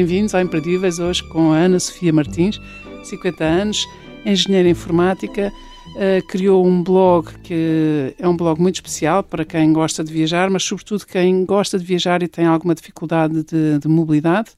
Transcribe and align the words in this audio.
Bem-vindos 0.00 0.34
ao 0.34 0.40
Imperdíveis, 0.40 0.98
hoje 0.98 1.22
com 1.22 1.52
a 1.52 1.58
Ana 1.58 1.78
Sofia 1.78 2.10
Martins, 2.10 2.58
50 3.04 3.44
anos, 3.44 3.86
engenheira 4.24 4.66
informática, 4.66 5.52
uh, 5.88 6.26
criou 6.26 6.66
um 6.66 6.82
blog 6.82 7.30
que 7.42 8.14
é 8.18 8.26
um 8.26 8.34
blog 8.34 8.58
muito 8.58 8.76
especial 8.76 9.22
para 9.22 9.44
quem 9.44 9.74
gosta 9.74 10.02
de 10.02 10.10
viajar, 10.10 10.48
mas 10.48 10.62
sobretudo 10.62 11.04
quem 11.04 11.44
gosta 11.44 11.78
de 11.78 11.84
viajar 11.84 12.22
e 12.22 12.28
tem 12.28 12.46
alguma 12.46 12.74
dificuldade 12.74 13.44
de, 13.44 13.78
de 13.78 13.88
mobilidade 13.88 14.52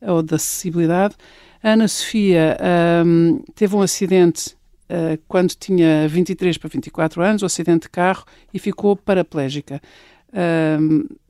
ou 0.00 0.22
de 0.22 0.34
acessibilidade. 0.34 1.14
A 1.62 1.72
Ana 1.72 1.88
Sofia 1.88 2.56
um, 3.04 3.44
teve 3.54 3.76
um 3.76 3.82
acidente 3.82 4.56
uh, 4.88 5.20
quando 5.28 5.50
tinha 5.50 6.08
23 6.08 6.56
para 6.56 6.70
24 6.70 7.22
anos, 7.22 7.42
um 7.42 7.46
acidente 7.46 7.82
de 7.82 7.90
carro, 7.90 8.24
e 8.54 8.58
ficou 8.58 8.96
paraplégica. 8.96 9.78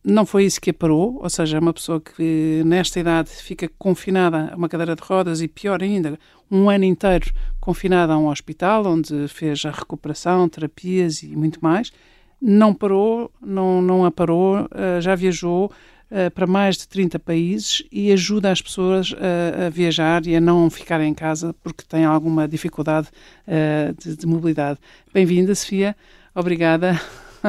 Não 0.04 0.24
foi 0.24 0.44
isso 0.44 0.60
que 0.60 0.70
a 0.70 0.74
parou, 0.74 1.18
ou 1.20 1.28
seja, 1.28 1.56
é 1.56 1.60
uma 1.60 1.72
pessoa 1.72 2.00
que 2.00 2.62
nesta 2.64 3.00
idade 3.00 3.30
fica 3.30 3.68
confinada 3.76 4.50
a 4.52 4.56
uma 4.56 4.68
cadeira 4.68 4.94
de 4.94 5.02
rodas 5.02 5.40
e, 5.40 5.48
pior 5.48 5.82
ainda, 5.82 6.16
um 6.48 6.70
ano 6.70 6.84
inteiro 6.84 7.32
confinada 7.60 8.12
a 8.12 8.18
um 8.18 8.28
hospital 8.28 8.86
onde 8.86 9.26
fez 9.26 9.64
a 9.64 9.70
recuperação, 9.72 10.48
terapias 10.48 11.24
e 11.24 11.34
muito 11.34 11.58
mais. 11.60 11.92
Não 12.40 12.72
parou, 12.72 13.32
não, 13.44 13.82
não 13.82 14.04
a 14.04 14.10
parou, 14.12 14.60
uh, 14.60 15.00
já 15.00 15.16
viajou 15.16 15.72
uh, 16.10 16.30
para 16.32 16.46
mais 16.46 16.76
de 16.76 16.86
30 16.86 17.18
países 17.18 17.82
e 17.90 18.12
ajuda 18.12 18.52
as 18.52 18.62
pessoas 18.62 19.12
a, 19.18 19.66
a 19.66 19.70
viajar 19.70 20.24
e 20.26 20.36
a 20.36 20.40
não 20.40 20.70
ficar 20.70 21.00
em 21.00 21.14
casa 21.14 21.52
porque 21.64 21.82
têm 21.82 22.04
alguma 22.04 22.46
dificuldade 22.46 23.08
uh, 23.48 23.92
de, 24.00 24.16
de 24.16 24.26
mobilidade. 24.26 24.78
Bem-vinda, 25.12 25.52
Sofia. 25.52 25.96
Obrigada. 26.32 27.00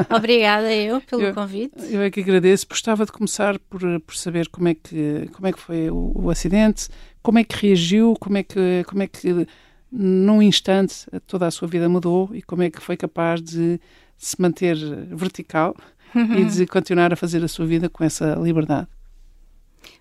Obrigada 0.14 0.74
eu 0.74 1.00
pelo 1.00 1.22
eu, 1.22 1.34
convite. 1.34 1.74
Eu 1.90 2.02
é 2.02 2.10
que 2.10 2.20
agradeço. 2.20 2.66
Gostava 2.68 3.04
de 3.04 3.12
começar 3.12 3.58
por, 3.58 3.80
por 4.00 4.16
saber 4.16 4.48
como 4.48 4.68
é 4.68 4.74
que, 4.74 5.28
como 5.32 5.46
é 5.46 5.52
que 5.52 5.58
foi 5.58 5.90
o, 5.90 6.12
o 6.14 6.30
acidente, 6.30 6.88
como 7.22 7.38
é 7.38 7.44
que 7.44 7.66
reagiu, 7.66 8.14
como 8.18 8.38
é 8.38 8.42
que, 8.42 8.84
como 8.86 9.02
é 9.02 9.06
que 9.06 9.46
num 9.90 10.42
instante 10.42 11.06
toda 11.26 11.46
a 11.46 11.50
sua 11.50 11.66
vida 11.66 11.88
mudou 11.88 12.30
e 12.34 12.42
como 12.42 12.62
é 12.62 12.70
que 12.70 12.80
foi 12.80 12.96
capaz 12.96 13.40
de 13.40 13.80
se 14.16 14.40
manter 14.40 14.76
vertical 15.14 15.74
e 16.14 16.44
de 16.44 16.66
continuar 16.66 17.12
a 17.12 17.16
fazer 17.16 17.42
a 17.42 17.48
sua 17.48 17.66
vida 17.66 17.88
com 17.88 18.04
essa 18.04 18.34
liberdade. 18.34 18.88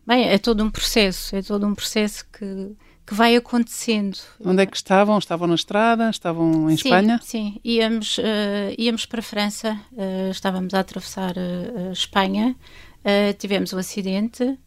Bem, 0.05 0.27
é 0.27 0.37
todo 0.37 0.63
um 0.63 0.69
processo, 0.69 1.35
é 1.35 1.41
todo 1.41 1.65
um 1.65 1.75
processo 1.75 2.25
que 2.31 2.75
que 3.07 3.13
vai 3.13 3.37
acontecendo. 3.37 4.17
Onde 4.43 4.63
é 4.63 4.65
que 4.65 4.75
estavam? 4.75 5.17
Estavam 5.17 5.47
na 5.47 5.55
estrada? 5.55 6.09
Estavam 6.09 6.69
em 6.69 6.75
sim, 6.75 6.89
Espanha? 6.89 7.19
Sim, 7.23 7.59
íamos, 7.63 8.17
uh, 8.17 8.21
íamos 8.77 9.05
para 9.05 9.21
a 9.21 9.23
França, 9.23 9.79
uh, 9.93 10.29
estávamos 10.29 10.73
a 10.73 10.81
atravessar 10.81 11.33
uh, 11.37 11.89
a 11.89 11.91
Espanha, 11.93 12.53
tivemos 13.39 13.71
um 13.71 13.77
acidente 13.77 14.59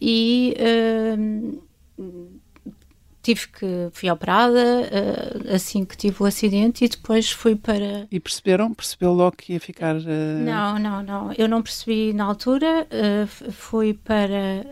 e 0.00 0.56
tive 3.22 3.48
que 3.48 3.88
fui 3.92 4.10
operada 4.10 4.58
uh, 4.60 5.54
assim 5.54 5.84
que 5.84 5.96
tive 5.96 6.22
o 6.22 6.26
acidente 6.26 6.84
e 6.84 6.88
depois 6.88 7.30
fui 7.30 7.54
para 7.54 8.06
e 8.10 8.18
perceberam? 8.18 8.72
Percebeu 8.72 9.12
logo 9.12 9.36
que 9.36 9.52
ia 9.52 9.60
ficar 9.60 9.96
uh... 9.96 10.44
não 10.44 10.78
não 10.78 11.02
não. 11.02 11.32
Eu 11.36 11.48
não 11.48 11.62
percebi 11.62 12.12
na 12.12 12.24
altura 12.24 12.86
uh, 12.86 13.52
fui 13.52 13.94
para 13.94 14.64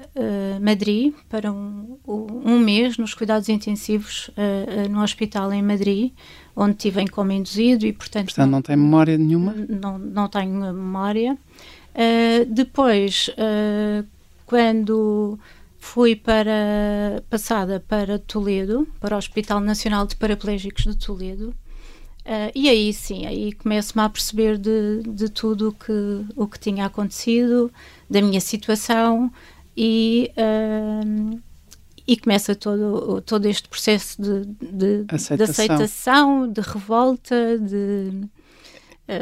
Madrid 0.60 1.14
para 1.28 1.52
um, 1.52 1.98
um 2.06 2.58
mês 2.58 2.96
nos 2.96 3.14
cuidados 3.14 3.48
intensivos 3.48 4.30
no 4.90 5.02
hospital 5.02 5.52
em 5.52 5.62
Madrid 5.62 6.12
onde 6.56 6.74
tive 6.74 7.00
em 7.00 7.06
coma 7.06 7.34
induzido 7.34 7.86
e 7.86 7.92
portanto 7.92 8.26
portanto 8.26 8.46
não, 8.46 8.58
não 8.58 8.62
tem 8.62 8.76
memória 8.76 9.16
nenhuma? 9.16 9.54
Não 9.68 9.98
não 9.98 10.28
tenho 10.28 10.52
memória. 10.52 11.38
Depois 12.48 13.30
quando 14.46 15.38
fui 15.78 16.16
para 16.16 17.22
passada 17.30 17.82
para 17.86 18.18
Toledo, 18.18 18.86
para 19.00 19.14
o 19.14 19.18
Hospital 19.18 19.60
Nacional 19.60 20.06
de 20.06 20.16
Paraplégicos 20.16 20.84
de 20.84 20.96
Toledo. 20.96 21.54
Uh, 22.28 22.52
e 22.54 22.68
aí 22.68 22.92
sim, 22.92 23.24
aí 23.24 23.52
começo-me 23.54 24.04
a 24.04 24.08
perceber 24.08 24.58
de, 24.58 25.02
de 25.02 25.30
tudo 25.30 25.72
que, 25.72 26.26
o 26.36 26.46
que 26.46 26.58
tinha 26.58 26.84
acontecido, 26.84 27.72
da 28.10 28.20
minha 28.20 28.40
situação 28.40 29.32
e, 29.74 30.30
uh, 30.36 31.40
e 32.06 32.16
começa 32.18 32.54
todo, 32.54 33.22
todo 33.22 33.46
este 33.46 33.66
processo 33.66 34.20
de, 34.20 34.44
de, 34.44 35.04
aceitação. 35.08 35.36
de, 35.36 35.42
aceitação, 35.44 36.52
de 36.52 36.60
revolta, 36.60 37.58
de, 37.58 38.28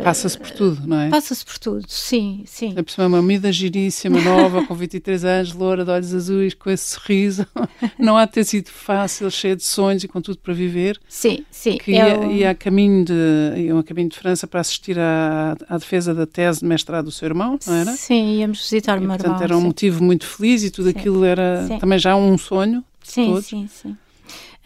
Passa-se 0.02 0.36
por 0.36 0.50
tudo, 0.50 0.84
não 0.84 0.98
é? 0.98 1.08
Passa-se 1.08 1.44
por 1.44 1.58
tudo, 1.58 1.84
sim, 1.86 2.42
sim. 2.44 2.74
É 2.76 2.82
por 2.82 3.04
uma 3.04 3.22
miúda 3.22 3.52
giríssima, 3.52 4.20
nova, 4.20 4.66
com 4.66 4.74
23 4.74 5.24
anos, 5.24 5.52
loura, 5.52 5.84
de 5.84 5.90
olhos 5.92 6.12
azuis, 6.12 6.54
com 6.54 6.68
esse 6.68 6.94
sorriso. 6.94 7.46
Não 7.96 8.16
há 8.16 8.24
de 8.24 8.32
ter 8.32 8.44
sido 8.44 8.68
fácil, 8.68 9.30
cheia 9.30 9.54
de 9.54 9.62
sonhos 9.62 10.02
e 10.02 10.08
com 10.08 10.20
tudo 10.20 10.38
para 10.38 10.52
viver. 10.52 10.98
Sim, 11.08 11.44
sim. 11.52 11.78
Que 11.78 11.92
ia, 11.92 12.16
ia, 12.26 12.50
a 12.50 12.54
caminho 12.54 13.04
de, 13.04 13.12
ia 13.56 13.78
a 13.78 13.82
caminho 13.84 14.08
de 14.08 14.16
França 14.16 14.48
para 14.48 14.58
assistir 14.58 14.98
à, 14.98 15.56
à 15.68 15.78
defesa 15.78 16.12
da 16.12 16.26
tese 16.26 16.60
de 16.60 16.66
mestrado 16.66 17.04
do 17.04 17.12
seu 17.12 17.26
irmão, 17.26 17.56
não 17.64 17.74
era? 17.74 17.92
Sim, 17.92 18.40
íamos 18.40 18.58
visitar 18.58 18.98
o 18.98 19.00
meu 19.00 19.12
irmão. 19.12 19.18
Portanto, 19.18 19.42
era 19.42 19.56
um 19.56 19.60
sim. 19.60 19.66
motivo 19.66 20.02
muito 20.02 20.26
feliz 20.26 20.64
e 20.64 20.70
tudo 20.70 20.90
sim. 20.90 20.98
aquilo 20.98 21.24
era 21.24 21.64
sim. 21.68 21.78
também 21.78 21.98
já 21.98 22.16
um 22.16 22.36
sonho. 22.36 22.82
Sim, 23.04 23.26
todos. 23.26 23.46
sim, 23.46 23.68
sim. 23.68 23.96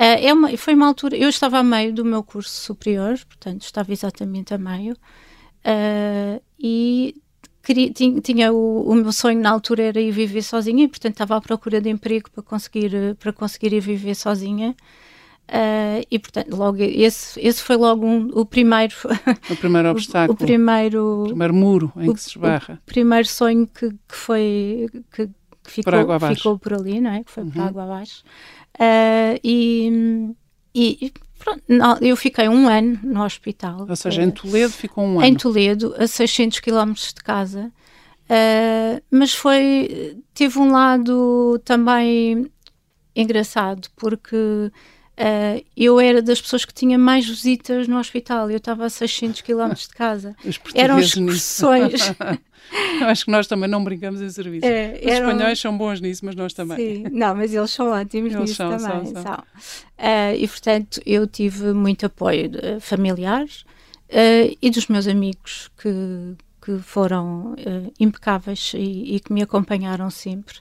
Uh, 0.01 0.17
é 0.19 0.33
uma, 0.33 0.57
foi 0.57 0.75
uma 0.75 0.87
altura, 0.87 1.15
eu 1.15 1.29
estava 1.29 1.59
a 1.59 1.63
meio 1.63 1.93
do 1.93 2.07
meu 2.07 2.23
curso 2.23 2.49
superior, 2.49 3.19
portanto 3.27 3.65
estava 3.65 3.93
exatamente 3.93 4.55
a 4.55 4.57
meio, 4.57 4.95
uh, 4.95 6.43
e 6.59 7.15
queria, 7.63 7.93
tinha, 7.93 8.19
tinha 8.23 8.51
o, 8.51 8.91
o, 8.91 8.95
meu 8.95 9.13
sonho 9.13 9.39
na 9.39 9.51
altura 9.51 9.83
era 9.83 10.01
ir 10.01 10.11
viver 10.11 10.41
sozinha, 10.41 10.85
e 10.85 10.89
portanto 10.89 11.13
estava 11.13 11.37
à 11.37 11.41
procura 11.43 11.83
de 11.83 11.91
emprego 11.91 12.31
para 12.31 12.43
conseguir, 12.43 13.15
para 13.19 13.31
conseguir 13.31 13.75
ir 13.75 13.81
viver 13.81 14.15
sozinha. 14.15 14.75
Uh, 15.51 16.01
e 16.11 16.19
portanto, 16.19 16.57
logo 16.57 16.79
esse, 16.81 17.39
esse 17.39 17.61
foi 17.61 17.77
logo 17.77 18.07
um, 18.07 18.31
o 18.33 18.47
primeiro 18.47 18.95
o 19.51 19.57
primeiro 19.57 19.91
obstáculo, 19.91 20.31
o, 20.31 20.35
o 20.35 20.47
primeiro, 20.47 21.23
o 21.25 21.27
primeiro 21.27 21.55
muro 21.55 21.93
em 21.97 22.09
o, 22.09 22.15
que 22.15 22.21
se 22.21 22.31
esbarra. 22.31 22.81
O 22.83 22.87
primeiro 22.87 23.29
sonho 23.29 23.67
que, 23.67 23.91
que 23.91 24.17
foi 24.17 24.89
que, 25.13 25.27
que 25.27 25.71
ficou, 25.71 26.07
por 26.07 26.35
ficou 26.35 26.59
por 26.59 26.75
ali, 26.75 27.01
não 27.01 27.11
é? 27.11 27.25
Que 27.25 27.31
foi 27.33 27.43
uhum. 27.43 27.51
para 27.51 27.65
água 27.65 27.83
abaixo. 27.83 28.23
Uh, 28.81 29.39
e, 29.45 30.33
e 30.75 31.13
pronto, 31.39 31.63
eu 32.01 32.17
fiquei 32.17 32.49
um 32.49 32.67
ano 32.67 32.99
no 33.03 33.23
hospital. 33.23 33.87
Ou 33.87 33.97
seja, 33.97 34.23
em 34.23 34.31
Toledo 34.31 34.73
ficou 34.73 35.05
um 35.05 35.19
ano. 35.19 35.25
Em 35.25 35.35
Toledo, 35.35 35.95
a 35.99 36.07
600 36.07 36.61
km 36.61 36.93
de 36.95 37.23
casa. 37.23 37.71
Uh, 38.25 39.03
mas 39.11 39.35
foi 39.35 40.17
teve 40.33 40.59
um 40.59 40.71
lado 40.71 41.61
também 41.65 42.51
engraçado 43.15 43.89
porque 43.97 44.71
uh, 45.19 45.65
eu 45.77 45.99
era 46.01 46.21
das 46.21 46.41
pessoas 46.41 46.65
que 46.65 46.75
tinha 46.75 46.99
mais 46.99 47.27
visitas 47.29 47.89
no 47.89 47.99
hospital 47.99 48.51
eu 48.51 48.59
estava 48.59 48.87
a 48.87 48.91
600 48.91 49.41
km 49.41 49.73
de 49.75 49.89
casa 49.89 50.37
eram 50.75 50.99
excursões 50.99 52.15
Eu 53.01 53.09
acho 53.09 53.25
que 53.25 53.31
nós 53.31 53.47
também 53.47 53.69
não 53.69 53.83
brincamos 53.83 54.21
em 54.23 54.31
serviço. 54.31 54.65
É, 54.65 54.93
Os 54.93 55.13
eram... 55.13 55.31
espanhóis 55.31 55.59
são 55.59 55.77
bons 55.77 56.01
nisso, 56.01 56.25
mas 56.25 56.35
nós 56.37 56.53
também. 56.53 56.77
Sim, 56.77 57.05
não, 57.11 57.35
mas 57.35 57.53
eles 57.53 57.71
são 57.71 57.89
ótimos 57.89 58.33
eles 58.33 58.43
nisso 58.43 58.55
são, 58.55 58.71
também. 58.71 59.07
São, 59.07 59.23
são. 59.23 59.35
Uh, 59.35 60.37
e 60.39 60.47
portanto 60.47 61.01
eu 61.05 61.27
tive 61.27 61.73
muito 61.73 62.07
apoio 62.07 62.49
de 62.49 62.81
familiares 62.81 63.63
uh, 64.11 64.57
e 64.61 64.71
dos 64.71 64.87
meus 64.87 65.07
amigos 65.09 65.71
que, 65.77 66.37
que 66.65 66.79
foram 66.79 67.55
uh, 67.55 67.93
impecáveis 67.99 68.73
e, 68.75 69.17
e, 69.17 69.21
que 69.21 69.33
me 69.33 69.43
acompanharam 69.43 70.09
sempre. 70.11 70.59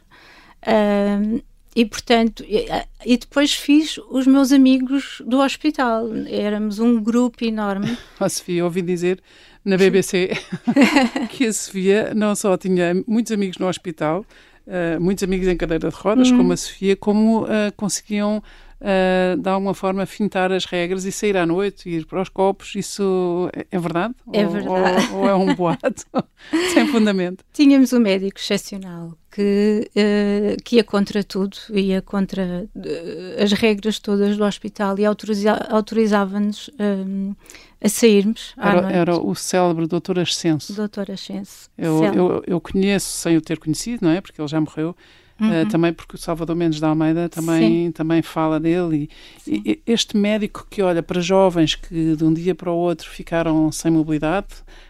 E 1.80 1.86
portanto, 1.86 2.44
e, 2.46 3.18
depois 3.18 3.54
fiz 3.54 3.98
os 4.10 4.28
meus 4.28 4.52
amigos 4.52 5.22
do 5.26 5.40
hospital. 5.40 6.10
Éramos 6.28 6.78
um 6.78 7.02
grupo 7.02 7.46
enorme. 7.46 7.98
Oh, 8.20 8.28
Sofia, 8.28 8.66
ouvi 8.66 8.82
dizer 8.82 9.22
na 9.64 9.78
BBC 9.78 10.32
que 11.32 11.46
a 11.46 11.54
Sofia 11.54 12.14
não 12.14 12.36
só 12.36 12.58
tinha 12.58 13.02
muitos 13.08 13.32
amigos 13.32 13.58
no 13.60 13.68
hospital, 13.70 14.26
uh, 14.68 15.00
muitos 15.00 15.24
amigos 15.24 15.48
em 15.48 15.56
cadeira 15.56 15.88
de 15.88 15.96
rodas, 15.96 16.30
uhum. 16.30 16.38
como 16.40 16.52
a 16.52 16.58
Sofia, 16.58 16.98
como 16.98 17.44
uh, 17.44 17.48
conseguiam 17.78 18.44
uh, 18.82 19.38
de 19.38 19.50
alguma 19.50 19.74
forma 19.74 20.06
fintar 20.06 20.52
as 20.52 20.66
regras 20.66 21.06
e 21.06 21.12
sair 21.12 21.38
à 21.38 21.46
noite, 21.46 21.90
ir 21.90 22.06
para 22.06 22.22
os 22.22 22.30
copos, 22.30 22.76
isso 22.76 23.50
é, 23.54 23.66
é 23.72 23.80
verdade? 23.80 24.16
É 24.34 24.46
verdade. 24.46 25.08
Ou, 25.14 25.20
ou 25.20 25.30
é 25.30 25.36
um 25.36 25.54
boato 25.54 26.06
sem 26.74 26.88
fundamento? 26.88 27.44
Tínhamos 27.54 27.94
um 27.94 28.00
médico 28.00 28.40
excepcional 28.40 29.14
que, 29.32 29.90
uh, 29.96 30.64
que 30.64 30.78
ia 30.78 30.84
contra 30.84 31.24
tudo, 31.24 31.58
ia 31.72 32.02
contra 32.02 32.68
uh, 32.76 33.44
as 33.44 33.52
regras 33.54 34.00
todas 34.00 34.38
do 34.38 34.44
hospital 34.44 34.98
e 34.98 35.06
autoriza 35.06 35.54
autorizava-nos 35.70 36.70
um, 36.80 37.36
a 37.82 37.88
sairmos 37.88 38.54
era, 38.58 38.92
era, 38.92 39.18
o 39.18 39.34
célebre 39.36 39.88
Doutor 39.88 40.20
Ascenso. 40.20 40.74
Doutor 40.74 41.12
Ascenso. 41.12 41.70
Eu, 41.78 42.04
eu, 42.04 42.44
eu, 42.46 42.62
conheço, 42.62 43.08
sem 43.08 43.38
o 43.38 43.42
ter 43.42 43.58
conhecido, 43.58 44.06
não 44.06 44.12
é? 44.12 44.20
Porque 44.20 44.40
ele 44.42 44.48
já 44.48 44.60
morreu, 44.60 44.96
uhum. 45.40 45.62
uh, 45.62 45.66
também 45.68 45.94
porque 45.94 46.16
o 46.16 46.20
Salvador 46.20 46.56
Mendes 46.56 46.80
da 46.80 46.90
Almeida 46.90 47.30
também, 47.30 47.92
também 47.92 48.22
fala 48.22 48.60
dele. 48.60 49.10
E, 49.48 49.56
e, 49.56 49.82
este 49.86 50.18
médico 50.18 50.68
que 50.70 50.82
olha 50.82 51.02
para 51.02 51.22
jovens 51.22 51.76
que 51.76 52.16
de 52.16 52.24
um 52.24 52.34
dia 52.34 52.56
para 52.56 52.72
o 52.72 52.76
outro 52.76 53.10
ficaram 53.10 53.72
sem 53.72 53.92
mobilidade, 53.92 54.48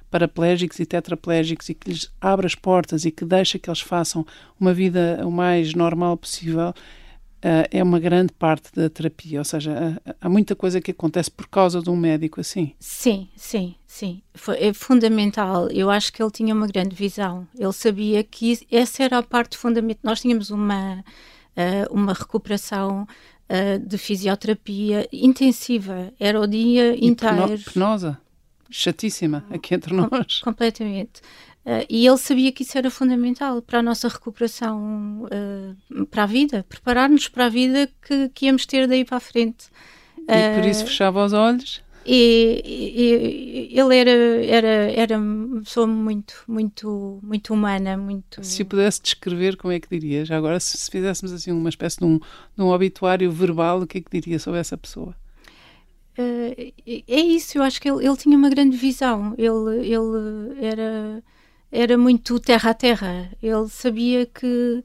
paraplégicos 0.10 0.80
e 0.80 0.86
tetraplégicos 0.86 1.70
e 1.70 1.74
que 1.74 1.90
lhes 1.90 2.12
abre 2.20 2.46
as 2.46 2.56
portas 2.56 3.06
e 3.06 3.12
que 3.12 3.26
deixa 3.26 3.60
que 3.60 3.70
eles 3.70 3.82
façam 3.82 4.26
uma 4.60 4.74
vida 4.74 5.22
o 5.24 5.32
mais 5.32 5.74
normal 5.74 6.18
possível, 6.18 6.74
uh, 7.40 7.68
é 7.72 7.84
uma 7.84 8.00
grande 8.00 8.34
parte 8.34 8.72
da 8.74 8.90
terapia. 8.90 9.40
Ou 9.40 9.46
seja, 9.46 9.72
uh, 9.72 10.16
há 10.20 10.30
muita 10.30 10.56
coisa 10.56 10.80
que 10.80 10.92
acontece 10.92 11.32
por 11.32 11.48
causa 11.48 11.82
de 11.82 11.90
um 11.90 11.96
médico 11.96 12.40
assim. 12.40 12.74
Sim, 12.80 13.30
sim, 13.36 13.76
sim. 13.86 14.22
Foi, 14.34 14.58
é 14.58 14.74
fundamental. 14.74 15.70
Eu 15.70 15.90
acho 15.90 16.12
que 16.14 16.22
ele 16.22 16.32
tinha 16.32 16.54
uma 16.54 16.68
grande 16.68 16.96
visão. 16.96 17.48
Ele 17.58 17.74
sabia 17.74 18.24
que 18.24 18.60
essa 18.72 19.04
era 19.04 19.18
a 19.18 19.24
parte 19.24 19.58
fundamental. 19.58 20.02
Nós 20.04 20.22
tínhamos 20.22 20.50
uma, 20.50 21.00
uh, 21.00 21.94
uma 21.94 22.14
recuperação 22.14 23.08
de 23.84 23.98
fisioterapia 23.98 25.10
intensiva. 25.12 26.14
Era 26.20 26.40
o 26.40 26.46
dia 26.46 26.96
e 26.96 27.08
inteiro. 27.08 27.60
Penosa? 27.74 28.22
chatíssima 28.70 29.44
aqui 29.50 29.74
entre 29.74 29.94
nós. 29.94 30.42
Completamente. 30.42 31.22
Uh, 31.70 31.86
e 31.88 32.08
ele 32.08 32.18
sabia 32.18 32.52
que 32.52 32.64
isso 32.64 32.76
era 32.76 32.90
fundamental 32.90 33.62
para 33.62 33.78
a 33.78 33.84
nossa 33.84 34.08
recuperação, 34.08 35.26
uh, 35.26 36.06
para 36.08 36.24
a 36.24 36.26
vida, 36.26 36.66
preparar-nos 36.68 37.28
para 37.28 37.46
a 37.46 37.50
vida 37.50 37.88
que, 38.02 38.28
que 38.30 38.48
íamos 38.48 38.66
ter 38.66 38.88
daí 38.88 39.06
para 39.06 39.18
a 39.18 39.20
frente. 39.20 39.68
E 40.18 40.56
por 40.56 40.68
isso 40.68 40.84
fechava 40.84 41.24
os 41.24 41.32
olhos? 41.32 41.84
E, 42.04 43.70
e, 43.72 43.80
ele 43.80 43.96
era, 43.96 44.12
era, 44.46 44.68
era 44.94 45.18
uma 45.20 45.62
pessoa 45.62 45.86
muito, 45.86 46.44
muito, 46.48 47.20
muito 47.22 47.54
humana, 47.54 47.96
muito... 47.96 48.44
Se 48.44 48.64
pudesse 48.64 49.04
descrever, 49.04 49.56
como 49.56 49.72
é 49.72 49.80
que 49.80 49.88
diria? 49.88 50.26
Já 50.26 50.38
agora, 50.38 50.60
se, 50.60 50.76
se 50.76 50.90
fizéssemos 50.90 51.32
assim 51.32 51.52
uma 51.52 51.70
espécie 51.70 52.00
de 52.00 52.06
um, 52.06 52.18
de 52.18 52.64
um 52.64 52.70
obituário 52.70 53.32
verbal, 53.32 53.82
o 53.82 53.86
que 53.86 54.00
é 54.00 54.02
que 54.02 54.10
diria 54.10 54.40
sobre 54.40 54.60
essa 54.60 54.76
pessoa? 54.76 55.16
Uh, 56.18 56.74
é 57.08 57.20
isso, 57.20 57.60
eu 57.60 57.62
acho 57.62 57.80
que 57.80 57.88
ele, 57.88 58.04
ele, 58.04 58.18
tinha 58.18 58.36
uma 58.36 58.50
grande 58.50 58.76
visão. 58.76 59.36
Ele, 59.38 59.88
ele 59.88 60.66
era, 60.66 61.24
era 61.72 61.98
muito 61.98 62.40
terra 62.40 62.72
a 62.72 62.74
terra. 62.74 63.30
Ele 63.42 63.68
sabia 63.70 64.26
que, 64.26 64.84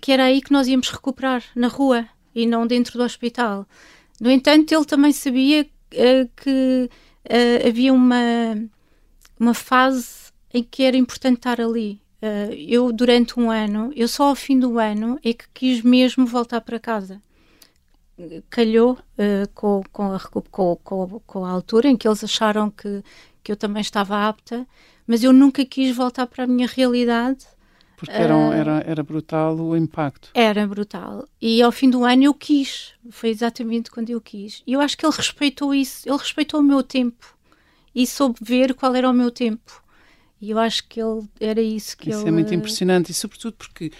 que 0.00 0.12
era 0.12 0.24
aí 0.24 0.40
que 0.40 0.52
nós 0.52 0.66
íamos 0.68 0.90
recuperar, 0.90 1.42
na 1.54 1.68
rua 1.68 2.06
e 2.34 2.46
não 2.46 2.66
dentro 2.66 2.98
do 2.98 3.04
hospital. 3.04 3.66
No 4.20 4.30
entanto, 4.30 4.72
ele 4.72 4.84
também 4.84 5.12
sabia 5.12 5.62
uh, 5.62 6.30
que 6.36 6.90
uh, 7.26 7.68
havia 7.68 7.92
uma, 7.92 8.56
uma 9.38 9.54
fase 9.54 10.32
em 10.52 10.62
que 10.62 10.82
era 10.82 10.96
importante 10.96 11.38
estar 11.38 11.60
ali. 11.60 12.00
eu, 12.68 12.92
durante 12.92 13.38
um 13.38 13.50
ano, 13.50 13.92
eu 13.94 14.08
só 14.08 14.28
ao 14.28 14.34
fim 14.34 14.58
do 14.58 14.78
ano 14.78 15.18
é 15.22 15.32
que 15.34 15.44
quis 15.52 15.82
mesmo 15.82 16.24
voltar 16.26 16.60
para 16.60 16.78
casa 16.78 17.20
calhou 18.48 18.92
uh, 18.92 19.48
com, 19.54 19.82
com, 19.92 20.12
a, 20.12 20.20
com, 20.20 20.76
com, 20.76 21.20
com, 21.26 21.44
a 21.44 21.50
altura 21.50 21.88
em 21.88 21.96
que 21.96 22.06
eles 22.06 22.22
acharam 22.22 22.70
que, 22.70 23.02
que 23.42 23.52
eu 23.52 23.56
também 23.56 23.80
estava 23.80 24.28
apta, 24.28 24.66
mas 25.06 25.22
eu 25.22 25.32
nunca 25.32 25.64
quis 25.64 25.94
voltar 25.94 26.26
para 26.26 26.44
a 26.44 26.46
minha 26.46 26.66
realidade. 26.66 27.46
Porque 27.96 28.12
era, 28.12 28.36
uh, 28.36 28.52
era, 28.52 28.84
era 28.86 29.02
brutal 29.02 29.56
o 29.56 29.76
impacto. 29.76 30.30
Era 30.34 30.66
brutal. 30.66 31.26
E 31.40 31.62
ao 31.62 31.70
fim 31.70 31.88
do 31.88 32.04
ano 32.04 32.24
eu 32.24 32.34
quis. 32.34 32.92
Foi 33.10 33.30
exatamente 33.30 33.90
quando 33.90 34.10
eu 34.10 34.20
quis. 34.20 34.62
E 34.66 34.72
eu 34.72 34.80
acho 34.80 34.96
que 34.96 35.06
ele 35.06 35.14
respeitou 35.16 35.74
isso. 35.74 36.08
Ele 36.08 36.18
respeitou 36.18 36.60
o 36.60 36.62
meu 36.62 36.82
tempo. 36.82 37.36
E 37.94 38.06
soube 38.06 38.38
ver 38.42 38.74
qual 38.74 38.94
era 38.94 39.08
o 39.08 39.12
meu 39.12 39.30
tempo. 39.30 39.82
E 40.40 40.50
eu 40.50 40.58
acho 40.58 40.86
que 40.88 41.00
ele 41.00 41.22
era 41.40 41.62
isso 41.62 41.96
que 41.96 42.10
isso 42.10 42.18
ele... 42.18 42.24
Isso 42.24 42.28
é 42.28 42.30
muito 42.32 42.52
impressionante. 42.52 43.10
E 43.10 43.14
sobretudo 43.14 43.54
porque 43.54 43.92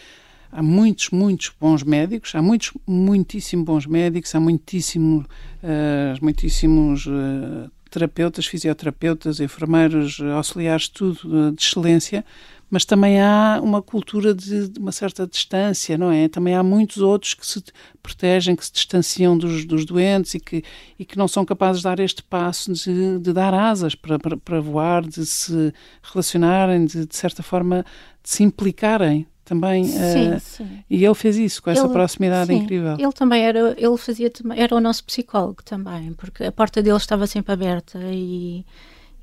há 0.51 0.63
muitos, 0.63 1.11
muitos 1.11 1.53
bons 1.61 1.83
médicos, 1.83 2.35
há 2.35 2.43
muitos, 2.43 2.73
muitíssimo 2.87 3.65
bons 3.65 3.87
médicos, 3.87 4.35
há 4.35 4.41
muitíssimo, 4.41 5.25
uh, 5.63 6.25
muitíssimos 6.25 7.07
uh, 7.07 7.71
terapeutas, 7.95 8.45
fisioterapeutas, 8.45 9.39
enfermeiros, 9.39 10.21
auxiliares, 10.21 10.89
tudo 10.89 11.21
uh, 11.27 11.53
de 11.53 11.63
excelência, 11.63 12.25
mas 12.69 12.85
também 12.85 13.21
há 13.21 13.61
uma 13.63 13.81
cultura 13.81 14.35
de, 14.35 14.69
de, 14.69 14.81
uma 14.81 14.91
certa 14.91 15.25
distância, 15.29 15.97
não 15.97 16.11
é? 16.11 16.29
Também 16.29 16.57
há 16.57 16.63
muitos 16.63 16.97
outros 16.97 17.33
que 17.33 17.47
se 17.47 17.63
protegem, 18.03 18.57
que 18.57 18.67
se 18.67 18.73
distanciam 18.73 19.39
dos, 19.39 19.65
dos 19.65 19.85
doentes 19.85 20.35
e 20.35 20.41
que, 20.41 20.65
e 20.99 21.05
que 21.05 21.17
não 21.17 21.29
são 21.29 21.45
capazes 21.45 21.83
de 21.83 21.85
dar 21.85 22.01
este 22.01 22.21
passo 22.25 22.73
de, 22.73 23.21
de 23.21 23.33
dar 23.33 23.55
asas 23.55 23.95
para, 23.95 24.19
para, 24.19 24.37
para, 24.37 24.61
voar, 24.61 25.07
de 25.07 25.25
se 25.25 25.73
relacionarem, 26.03 26.85
de, 26.87 27.07
de 27.07 27.15
certa 27.15 27.45
forma, 27.45 27.87
de 28.25 28.31
se 28.31 28.43
implicarem 28.43 29.25
também 29.45 29.85
sim, 29.85 30.33
uh, 30.33 30.41
sim. 30.41 30.85
e 30.89 31.05
ele 31.05 31.15
fez 31.15 31.37
isso 31.37 31.63
com 31.63 31.71
essa 31.71 31.85
ele, 31.85 31.93
proximidade 31.93 32.47
sim, 32.47 32.55
incrível 32.55 32.97
ele 32.99 33.13
também 33.13 33.43
era 33.43 33.75
ele 33.77 33.97
fazia 33.97 34.31
era 34.57 34.75
o 34.75 34.81
nosso 34.81 35.05
psicólogo 35.05 35.63
também 35.63 36.13
porque 36.15 36.45
a 36.45 36.53
porta 36.53 36.83
dele 36.83 36.97
estava 36.97 37.27
sempre 37.27 37.53
aberta 37.53 37.99
e, 38.03 38.65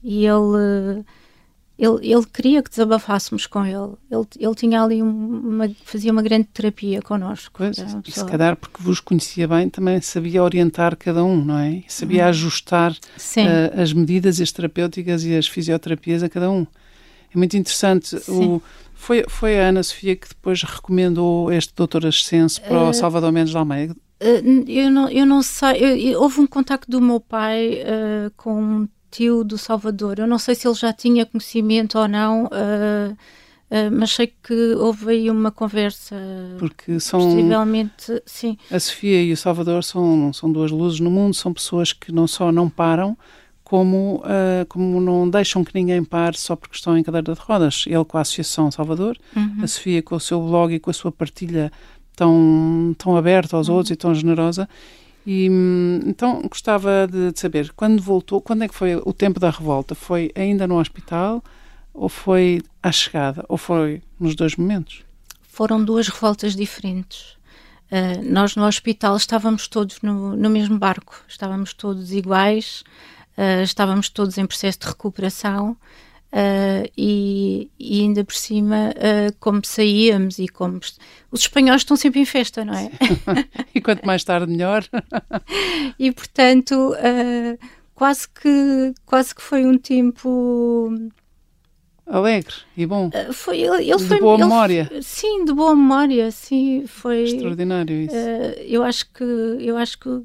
e 0.03 0.25
ele 0.25 1.03
ele, 1.81 2.13
ele 2.13 2.25
queria 2.31 2.61
que 2.61 2.69
desabafássemos 2.69 3.47
com 3.47 3.65
ele. 3.65 3.95
Ele, 4.11 4.27
ele 4.39 4.53
tinha 4.53 4.83
ali 4.83 5.01
uma, 5.01 5.67
fazia 5.83 6.11
uma 6.11 6.21
grande 6.21 6.47
terapia 6.53 7.01
connosco. 7.01 7.55
Pois, 7.57 7.75
e 8.05 8.11
se 8.11 8.23
calhar 8.23 8.55
porque 8.55 8.83
vos 8.83 8.99
conhecia 8.99 9.47
bem, 9.47 9.67
também 9.67 9.99
sabia 9.99 10.43
orientar 10.43 10.95
cada 10.95 11.23
um, 11.23 11.43
não 11.43 11.57
é? 11.57 11.81
Sabia 11.87 12.25
hum. 12.25 12.29
ajustar 12.29 12.91
uh, 12.91 13.81
as 13.81 13.93
medidas 13.93 14.39
as 14.39 14.51
terapêuticas 14.51 15.23
e 15.23 15.35
as 15.35 15.47
fisioterapias 15.47 16.21
a 16.21 16.29
cada 16.29 16.51
um. 16.51 16.67
É 17.33 17.37
muito 17.37 17.57
interessante. 17.57 18.15
O, 18.29 18.61
foi, 19.01 19.25
foi 19.27 19.59
a 19.59 19.69
Ana 19.69 19.81
Sofia 19.81 20.15
que 20.15 20.29
depois 20.29 20.61
recomendou 20.61 21.51
este 21.51 21.73
doutor 21.75 22.05
Ascenso 22.05 22.61
para 22.61 22.83
uh, 22.83 22.89
o 22.89 22.93
Salvador 22.93 23.31
Mendes 23.31 23.49
de 23.49 23.57
Almeida? 23.57 23.95
Uh, 24.21 24.63
eu, 24.69 24.91
não, 24.91 25.09
eu 25.09 25.25
não 25.25 25.41
sei. 25.41 25.83
Eu, 25.83 25.97
eu, 25.97 26.21
houve 26.21 26.39
um 26.39 26.45
contacto 26.45 26.89
do 26.89 27.01
meu 27.01 27.19
pai 27.19 27.81
uh, 27.81 28.31
com 28.37 28.61
um 28.61 28.87
tio 29.09 29.43
do 29.43 29.57
Salvador. 29.57 30.19
Eu 30.19 30.27
não 30.27 30.37
sei 30.37 30.53
se 30.53 30.67
ele 30.67 30.75
já 30.75 30.93
tinha 30.93 31.25
conhecimento 31.25 31.97
ou 31.97 32.07
não. 32.07 32.45
Uh, 32.45 33.17
mas 33.91 34.11
sei 34.11 34.27
que 34.27 34.75
houve 34.75 35.09
aí 35.09 35.31
uma 35.31 35.49
conversa. 35.49 36.15
Porque 36.59 36.99
são. 36.99 37.21
Possivelmente, 37.21 38.21
sim. 38.25 38.55
A 38.69 38.79
Sofia 38.79 39.23
e 39.23 39.31
o 39.31 39.37
Salvador 39.37 39.83
são, 39.83 40.31
são 40.31 40.51
duas 40.51 40.69
luzes 40.69 40.99
no 40.99 41.09
mundo, 41.09 41.33
são 41.33 41.51
pessoas 41.51 41.91
que 41.91 42.11
não 42.11 42.27
só 42.27 42.51
não 42.51 42.69
param, 42.69 43.17
como, 43.71 44.21
uh, 44.25 44.65
como 44.67 44.99
não 44.99 45.29
deixam 45.29 45.63
que 45.63 45.73
ninguém 45.73 46.03
pare 46.03 46.37
só 46.37 46.57
porque 46.57 46.75
estão 46.75 46.97
em 46.97 47.01
cadeira 47.01 47.33
de 47.33 47.39
rodas. 47.39 47.85
Ele 47.87 48.03
com 48.03 48.17
a 48.17 48.21
Associação 48.21 48.69
Salvador, 48.69 49.17
uhum. 49.33 49.59
a 49.63 49.67
Sofia 49.67 50.03
com 50.03 50.13
o 50.13 50.19
seu 50.19 50.41
blog 50.41 50.75
e 50.75 50.79
com 50.79 50.89
a 50.89 50.93
sua 50.93 51.09
partilha 51.09 51.71
tão, 52.13 52.93
tão 52.97 53.15
aberta 53.15 53.55
aos 53.55 53.69
uhum. 53.69 53.75
outros 53.75 53.91
e 53.91 53.95
tão 53.95 54.13
generosa. 54.13 54.67
E 55.25 55.47
então 56.05 56.41
gostava 56.49 57.07
de, 57.09 57.31
de, 57.31 57.39
saber 57.39 57.71
quando 57.71 58.01
voltou, 58.01 58.41
quando 58.41 58.65
é 58.65 58.67
que 58.67 58.75
foi 58.75 58.97
o 58.97 59.13
tempo 59.13 59.39
da 59.39 59.49
revolta? 59.49 59.95
Foi 59.95 60.33
ainda 60.35 60.67
no 60.67 60.77
hospital 60.77 61.41
ou 61.93 62.09
foi 62.09 62.61
à 62.83 62.91
chegada 62.91 63.45
ou 63.47 63.57
foi 63.57 64.01
nos 64.19 64.35
dois 64.35 64.57
momentos? 64.57 65.05
Foram 65.43 65.81
duas 65.81 66.09
revoltas 66.09 66.57
diferentes. 66.57 67.37
Uh, 67.89 68.21
nós 68.21 68.53
no 68.57 68.65
hospital 68.65 69.15
estávamos 69.15 69.69
todos 69.69 70.01
no, 70.01 70.35
no 70.35 70.49
mesmo 70.49 70.77
barco, 70.77 71.23
estávamos 71.25 71.73
todos 71.73 72.11
iguais. 72.11 72.83
Uh, 73.37 73.63
estávamos 73.63 74.09
todos 74.09 74.37
em 74.37 74.45
processo 74.45 74.79
de 74.79 74.87
recuperação 74.87 75.71
uh, 75.71 76.91
e, 76.97 77.71
e, 77.79 78.01
ainda 78.01 78.25
por 78.25 78.35
cima, 78.35 78.89
uh, 78.89 79.35
como 79.39 79.61
saíamos 79.63 80.37
e 80.37 80.47
como. 80.49 80.79
Os 81.31 81.39
espanhóis 81.39 81.81
estão 81.81 81.95
sempre 81.95 82.19
em 82.19 82.25
festa, 82.25 82.65
não 82.65 82.73
é? 82.73 82.91
e 83.73 83.79
quanto 83.79 84.05
mais 84.05 84.23
tarde, 84.23 84.51
melhor. 84.51 84.83
e 85.97 86.11
portanto, 86.11 86.93
quase, 87.95 88.27
que, 88.27 88.93
quase 89.05 89.33
que 89.33 89.41
foi 89.41 89.65
um 89.65 89.77
tempo. 89.77 90.93
Alegre 92.05 92.55
e 92.75 92.85
bom. 92.85 93.09
foi, 93.31 93.61
ele, 93.61 93.89
ele 93.89 93.95
de 93.95 94.05
foi, 94.05 94.19
boa 94.19 94.33
ele, 94.33 94.43
memória. 94.43 94.91
Sim, 95.01 95.45
de 95.45 95.53
boa 95.53 95.73
memória, 95.73 96.29
sim. 96.31 96.85
Foi, 96.85 97.23
Extraordinário 97.23 97.95
isso. 97.95 98.15
eu 98.67 98.83
acho 98.83 99.09
que. 99.13 99.23
Eu 99.23 99.77
acho 99.77 99.97
que. 99.97 100.21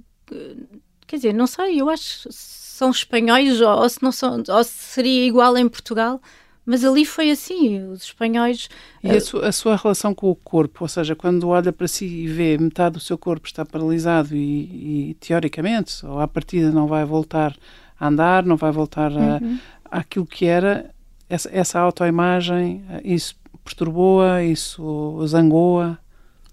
Quer 1.07 1.17
dizer, 1.17 1.33
não 1.33 1.47
sei, 1.47 1.81
eu 1.81 1.89
acho 1.89 2.29
são 2.77 2.91
espanhóis 2.91 3.61
ou, 3.61 3.89
se 3.89 4.03
não 4.03 4.13
são, 4.13 4.43
ou 4.49 4.65
se 4.65 4.71
seria 4.71 5.27
igual 5.27 5.57
em 5.57 5.69
Portugal, 5.69 6.21
mas 6.65 6.85
ali 6.85 7.07
foi 7.07 7.31
assim, 7.31 7.83
os 7.91 8.03
espanhóis... 8.03 8.69
E 9.03 9.11
a, 9.11 9.21
su 9.21 9.39
a, 9.39 9.51
sua 9.53 9.77
relação 9.77 10.15
com 10.15 10.31
o 10.31 10.35
corpo, 10.35 10.85
ou 10.85 10.89
seja, 10.89 11.15
quando 11.15 11.49
olha 11.49 11.73
para 11.73 11.89
si 11.89 12.05
e 12.05 12.27
vê 12.27 12.59
metade 12.59 12.95
do 12.95 13.01
seu 13.01 13.17
corpo 13.17 13.47
está 13.47 13.65
paralisado 13.65 14.35
e, 14.35 15.11
e 15.11 15.15
teoricamente, 15.15 16.05
ou 16.05 16.21
à 16.21 16.29
partida 16.29 16.71
não 16.71 16.87
vai 16.87 17.05
voltar 17.05 17.57
a 17.99 18.09
andar, 18.09 18.45
não 18.45 18.57
vai 18.57 18.73
voltar 18.73 19.11
a, 19.13 19.39
uhum. 19.41 19.59
àquilo 19.85 20.27
que 20.27 20.45
era, 20.45 20.91
essa, 21.31 21.49
essa 21.53 21.81
autoimagem, 21.81 22.85
isso 23.03 23.37
perturbou-a, 23.65 24.45
isso 24.45 25.25
zangou-a? 25.27 25.99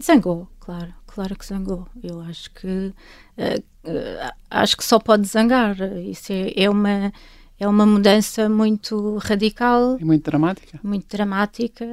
Zangou, 0.01 0.48
claro 0.60 1.03
claro 1.13 1.36
que 1.38 1.46
zangou. 1.46 1.88
Eu 2.03 2.20
acho 2.22 2.50
que 2.51 2.67
uh, 2.67 3.63
uh, 3.86 4.34
acho 4.50 4.75
que 4.75 4.84
só 4.84 4.98
pode 5.00 5.27
zangar. 5.27 5.77
Isso 5.98 6.34
é, 6.34 6.63
é, 6.63 6.70
uma 6.70 7.13
é 7.60 7.67
uma 7.67 7.86
mudança 7.86 8.50
muito 8.50 9.17
radical 9.17 9.98
e 10.00 10.05
muito 10.05 10.25
dramática. 10.25 10.79
Muito 10.84 11.08
dramática. 11.08 11.86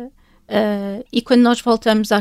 Uh, 0.48 1.04
e 1.12 1.20
quando 1.22 1.42
nós 1.42 1.60
voltamos 1.60 2.10
à 2.10 2.20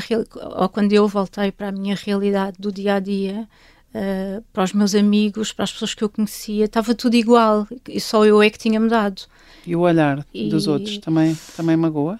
ou 0.59 0.69
quando 0.69 0.93
eu 0.93 1.07
voltei 1.07 1.51
para 1.51 1.69
a 1.69 1.71
minha 1.71 1.95
realidade 1.95 2.57
do 2.59 2.71
dia 2.71 2.95
a 2.95 2.99
dia, 2.99 3.47
uh, 3.95 4.43
para 4.53 4.65
os 4.65 4.73
meus 4.73 4.93
amigos, 4.93 5.53
para 5.53 5.63
as 5.63 5.71
pessoas 5.71 5.93
que 5.93 6.03
eu 6.03 6.09
conhecia, 6.09 6.65
estava 6.65 6.93
tudo 6.93 7.15
igual 7.15 7.65
e 7.87 7.99
só 7.99 8.25
eu 8.25 8.41
é 8.43 8.49
que 8.49 8.59
tinha 8.59 8.79
mudado. 8.79 9.21
E 9.65 9.75
o 9.75 9.79
olhar 9.79 10.25
e... 10.33 10.49
dos 10.49 10.67
outros 10.67 10.97
também, 10.97 11.35
também 11.55 11.77
magoa? 11.77 12.19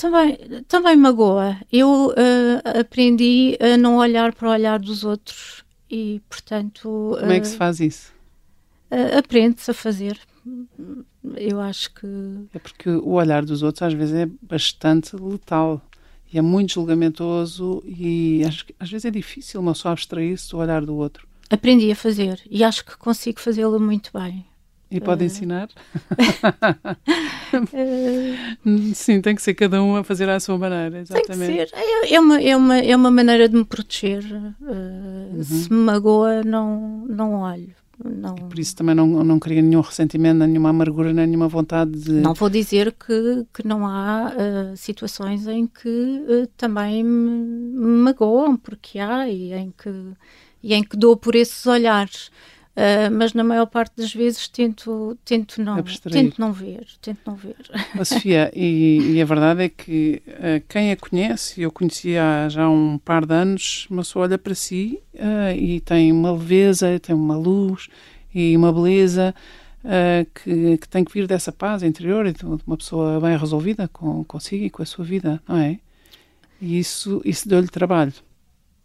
Também, 0.00 0.38
também 0.66 0.96
magoa. 0.96 1.56
Eu 1.72 2.08
uh, 2.08 2.78
aprendi 2.80 3.58
a 3.60 3.76
não 3.76 3.96
olhar 3.96 4.34
para 4.34 4.48
o 4.48 4.52
olhar 4.52 4.78
dos 4.78 5.04
outros 5.04 5.64
e, 5.90 6.20
portanto. 6.28 7.16
Como 7.18 7.32
é 7.32 7.40
que 7.40 7.48
se 7.48 7.56
faz 7.56 7.80
isso? 7.80 8.12
Aprende-se 9.16 9.70
a 9.70 9.74
fazer 9.74 10.18
eu 11.36 11.60
acho 11.60 11.92
que. 11.94 12.06
É 12.54 12.58
porque 12.58 12.88
o 12.88 13.12
olhar 13.12 13.44
dos 13.44 13.62
outros 13.62 13.82
às 13.82 13.92
vezes 13.92 14.14
é 14.14 14.26
bastante 14.42 15.14
letal 15.16 15.82
e 16.32 16.38
é 16.38 16.42
muito 16.42 16.74
julgamentoso 16.74 17.82
e 17.84 18.44
às, 18.44 18.64
às 18.78 18.90
vezes 18.90 19.04
é 19.04 19.10
difícil 19.10 19.60
uma 19.60 19.74
só 19.74 19.90
abstrair-se 19.90 20.50
do 20.50 20.58
olhar 20.58 20.84
do 20.84 20.96
outro. 20.96 21.28
Aprendi 21.50 21.90
a 21.90 21.96
fazer 21.96 22.40
e 22.48 22.62
acho 22.62 22.84
que 22.84 22.96
consigo 22.96 23.40
fazê-lo 23.40 23.78
muito 23.78 24.10
bem. 24.12 24.46
E 24.90 25.00
pode 25.00 25.22
uh... 25.22 25.26
ensinar? 25.26 25.68
Sim, 28.94 29.20
tem 29.20 29.34
que 29.34 29.42
ser 29.42 29.54
cada 29.54 29.82
um 29.82 29.96
a 29.96 30.04
fazer 30.04 30.28
à 30.28 30.40
sua 30.40 30.58
maneira, 30.58 30.98
exatamente. 31.00 31.56
Tem 31.56 31.66
que 31.66 31.68
ser. 31.68 31.78
É, 31.78 32.14
é, 32.14 32.20
uma, 32.20 32.40
é, 32.40 32.56
uma, 32.56 32.78
é 32.78 32.96
uma 32.96 33.10
maneira 33.10 33.48
de 33.48 33.56
me 33.56 33.64
proteger. 33.64 34.24
Uh, 34.60 35.36
uhum. 35.36 35.42
Se 35.42 35.72
me 35.72 35.78
magoa, 35.78 36.42
não, 36.42 37.06
não 37.08 37.34
olho. 37.34 37.74
Não... 38.02 38.34
Por 38.34 38.58
isso 38.58 38.74
também 38.74 38.94
não, 38.94 39.06
não 39.06 39.38
cria 39.38 39.60
nenhum 39.60 39.82
ressentimento, 39.82 40.38
nenhuma 40.46 40.70
amargura, 40.70 41.12
nenhuma 41.12 41.48
vontade 41.48 41.92
de. 41.92 42.12
Não 42.12 42.32
vou 42.32 42.48
dizer 42.48 42.92
que, 42.92 43.46
que 43.52 43.66
não 43.66 43.86
há 43.86 44.32
uh, 44.32 44.76
situações 44.76 45.46
em 45.46 45.66
que 45.66 45.88
uh, 45.88 46.46
também 46.56 47.04
me 47.04 48.02
magoam, 48.02 48.56
porque 48.56 48.98
há, 48.98 49.28
e 49.28 49.52
em 49.52 49.70
que, 49.70 49.90
e 50.62 50.72
em 50.72 50.82
que 50.82 50.96
dou 50.96 51.16
por 51.16 51.34
esses 51.34 51.66
olhares. 51.66 52.30
Uh, 52.70 53.10
mas 53.10 53.34
na 53.34 53.42
maior 53.42 53.66
parte 53.66 53.96
das 53.96 54.14
vezes 54.14 54.46
tento, 54.46 55.18
tento, 55.24 55.60
não, 55.60 55.82
tento 55.82 56.40
não 56.40 56.52
ver, 56.52 56.86
tento 57.02 57.18
não 57.26 57.34
ver. 57.34 57.56
A 57.98 58.04
Sofia, 58.04 58.50
e, 58.54 59.16
e, 59.16 59.20
a 59.20 59.24
verdade 59.24 59.64
é 59.64 59.68
que 59.68 60.22
uh, 60.28 60.64
quem 60.68 60.92
a 60.92 60.96
conhece, 60.96 61.60
eu 61.60 61.72
conhecia 61.72 62.22
há 62.22 62.48
já 62.48 62.68
um 62.70 62.96
par 62.96 63.26
de 63.26 63.34
anos, 63.34 63.88
uma 63.90 64.02
pessoa 64.02 64.24
olha 64.24 64.38
para 64.38 64.54
si 64.54 65.00
uh, 65.14 65.54
e 65.54 65.80
tem 65.80 66.12
uma 66.12 66.30
leveza, 66.32 66.98
tem 67.00 67.14
uma 67.14 67.36
luz 67.36 67.88
e 68.32 68.56
uma 68.56 68.72
beleza 68.72 69.34
que, 70.34 70.76
que, 70.76 70.88
tem 70.88 71.02
que 71.02 71.12
vir 71.12 71.26
dessa 71.26 71.50
paz 71.50 71.82
interior 71.82 72.26
e 72.26 72.32
de 72.32 72.44
uma 72.44 72.76
pessoa 72.76 73.18
bem 73.18 73.36
resolvida 73.36 73.88
com, 73.88 74.22
consigo 74.24 74.64
e 74.64 74.70
com 74.70 74.82
a 74.82 74.86
sua 74.86 75.04
vida, 75.04 75.42
não 75.48 75.56
é? 75.56 75.80
E 76.60 76.78
isso, 76.78 77.20
isso 77.24 77.48
deu-lhe 77.48 77.66
trabalho. 77.66 78.12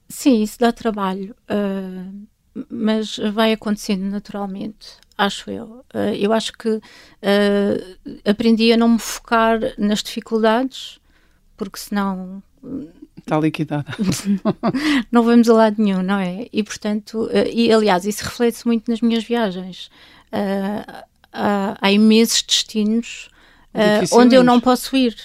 Sim, 0.08 0.42
isso 0.42 0.58
dá 0.58 0.72
trabalho. 0.72 1.36
Uh, 1.50 2.26
mas 2.70 3.18
vai 3.34 3.52
acontecendo 3.52 4.04
naturalmente, 4.04 4.94
acho 5.18 5.50
eu. 5.50 5.84
Uh, 5.94 6.16
eu 6.18 6.32
acho 6.32 6.54
que 6.54 6.70
uh, 6.70 6.82
aprendi 8.24 8.72
a 8.72 8.78
não 8.78 8.90
me 8.90 9.00
focar 9.00 9.60
nas 9.78 10.02
dificuldades, 10.02 11.00
porque 11.58 11.78
senão. 11.78 12.42
Está 13.18 13.40
liquidada. 13.40 13.86
não 15.12 15.24
vamos 15.24 15.50
a 15.50 15.54
lado 15.54 15.82
nenhum, 15.82 16.02
não 16.02 16.20
é? 16.20 16.48
E 16.52 16.64
portanto, 16.64 17.26
uh, 17.26 17.48
e 17.52 17.72
aliás, 17.72 18.06
isso 18.06 18.24
reflete-se 18.24 18.66
muito 18.66 18.90
nas 18.90 19.02
minhas 19.02 19.24
viagens. 19.24 19.90
Há, 21.32 21.78
há, 21.82 21.92
imensos 21.92 22.42
destinos 22.42 23.30
onde 24.12 24.36
eu 24.36 24.44
não 24.44 24.60
posso 24.60 24.96
ir. 24.96 25.16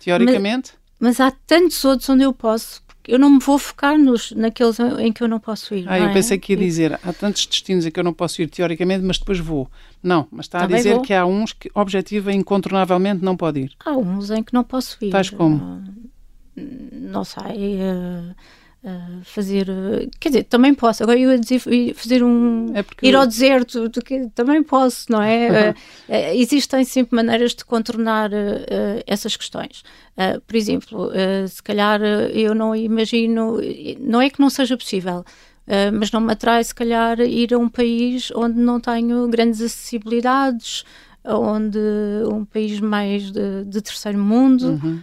Teoricamente? 0.00 0.72
Mas, 1.00 1.18
mas 1.18 1.20
há 1.20 1.36
tantos 1.46 1.84
outros 1.84 2.08
onde 2.08 2.22
eu 2.22 2.32
posso, 2.32 2.80
eu 3.06 3.18
não 3.18 3.30
me 3.30 3.38
vou 3.38 3.58
focar 3.58 3.98
nos, 3.98 4.32
naqueles 4.32 4.78
em 4.78 5.12
que 5.12 5.22
eu 5.22 5.28
não 5.28 5.40
posso 5.40 5.74
ir. 5.74 5.84
Ah, 5.88 5.98
eu 5.98 6.06
é? 6.06 6.12
pensei 6.12 6.38
que 6.38 6.52
ia 6.52 6.56
dizer, 6.56 6.98
há 7.02 7.12
tantos 7.12 7.46
destinos 7.46 7.84
em 7.84 7.90
que 7.90 7.98
eu 7.98 8.04
não 8.04 8.12
posso 8.12 8.40
ir 8.40 8.48
teoricamente, 8.48 9.04
mas 9.04 9.18
depois 9.18 9.38
vou. 9.38 9.68
Não, 10.02 10.26
mas 10.30 10.46
está 10.46 10.60
Também 10.60 10.76
a 10.76 10.78
dizer 10.78 10.94
vou. 10.94 11.02
que 11.02 11.12
há 11.12 11.26
uns 11.26 11.52
que 11.52 11.70
objetiva 11.74 12.32
incontornavelmente 12.32 13.24
não 13.24 13.36
pode 13.36 13.60
ir. 13.60 13.72
Há 13.84 13.92
uns 13.92 14.30
em 14.30 14.42
que 14.42 14.52
não 14.52 14.64
posso 14.64 14.96
ir. 15.04 15.10
Tais 15.10 15.30
como? 15.30 15.82
Não 16.56 17.24
sei. 17.24 17.80
Uh, 17.80 18.34
Uh, 18.84 19.22
fazer, 19.22 19.70
uh, 19.70 20.10
quer 20.18 20.30
dizer, 20.30 20.42
também 20.42 20.74
posso. 20.74 21.04
Agora 21.04 21.16
eu 21.16 21.30
ia 21.30 21.38
dizer 21.38 21.60
fazer 21.94 22.24
um 22.24 22.66
é 22.74 22.84
ir 23.00 23.14
ao 23.14 23.24
deserto, 23.24 23.88
que, 24.04 24.28
também 24.34 24.60
posso, 24.60 25.06
não 25.08 25.22
é? 25.22 25.70
Uh, 25.70 26.14
existem 26.34 26.84
sempre 26.84 27.14
maneiras 27.14 27.54
de 27.54 27.64
contornar 27.64 28.30
essas 29.06 29.36
questões. 29.36 29.84
por 30.46 30.56
exemplo, 30.56 31.12
se 31.48 31.62
calhar 31.62 32.02
eu 32.02 32.56
não 32.56 32.74
imagino, 32.74 33.58
não 34.00 34.20
é 34.20 34.28
que 34.28 34.40
não 34.40 34.50
seja 34.50 34.76
possível. 34.76 35.24
mas 35.92 36.10
não 36.10 36.20
me 36.20 36.32
atrai, 36.32 36.64
se 36.64 36.74
calhar, 36.74 37.20
ir 37.20 37.54
a 37.54 37.58
um 37.58 37.68
país 37.68 38.32
onde 38.34 38.58
não 38.58 38.80
tenho 38.80 39.28
grandes 39.28 39.60
acessibilidades, 39.60 40.84
onde 41.24 41.78
um 42.28 42.44
país 42.44 42.80
mais 42.80 43.30
de, 43.30 43.64
de 43.64 43.80
terceiro 43.80 44.18
mundo 44.18 44.70
uhum. 44.82 45.00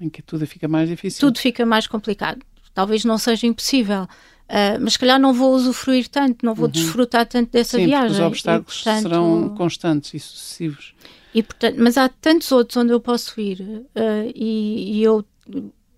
em 0.00 0.08
que 0.08 0.20
tudo 0.22 0.44
fica 0.44 0.66
mais 0.66 0.88
difícil, 0.88 1.20
tudo 1.20 1.38
fica 1.38 1.64
mais 1.64 1.86
complicado 1.86 2.44
talvez 2.74 3.04
não 3.04 3.16
seja 3.16 3.46
impossível. 3.46 4.02
Uh, 4.44 4.76
mas 4.80 4.92
se 4.92 4.98
calhar 4.98 5.18
não 5.18 5.32
vou 5.32 5.54
usufruir 5.54 6.06
tanto, 6.08 6.44
não 6.44 6.54
vou 6.54 6.66
uhum. 6.66 6.72
desfrutar 6.72 7.26
tanto 7.26 7.50
dessa 7.50 7.78
Sim, 7.78 7.86
viagem. 7.86 8.10
Os 8.10 8.20
obstáculos 8.20 8.80
e, 8.80 8.84
portanto, 8.84 9.02
serão 9.02 9.54
constantes 9.56 10.12
e 10.12 10.18
sucessivos. 10.18 10.94
E, 11.34 11.42
portanto, 11.42 11.76
mas 11.78 11.96
há 11.96 12.08
tantos 12.08 12.52
outros 12.52 12.76
onde 12.76 12.92
eu 12.92 13.00
posso 13.00 13.40
ir 13.40 13.60
uh, 13.60 14.32
e, 14.34 14.98
e, 14.98 15.02
eu, 15.02 15.24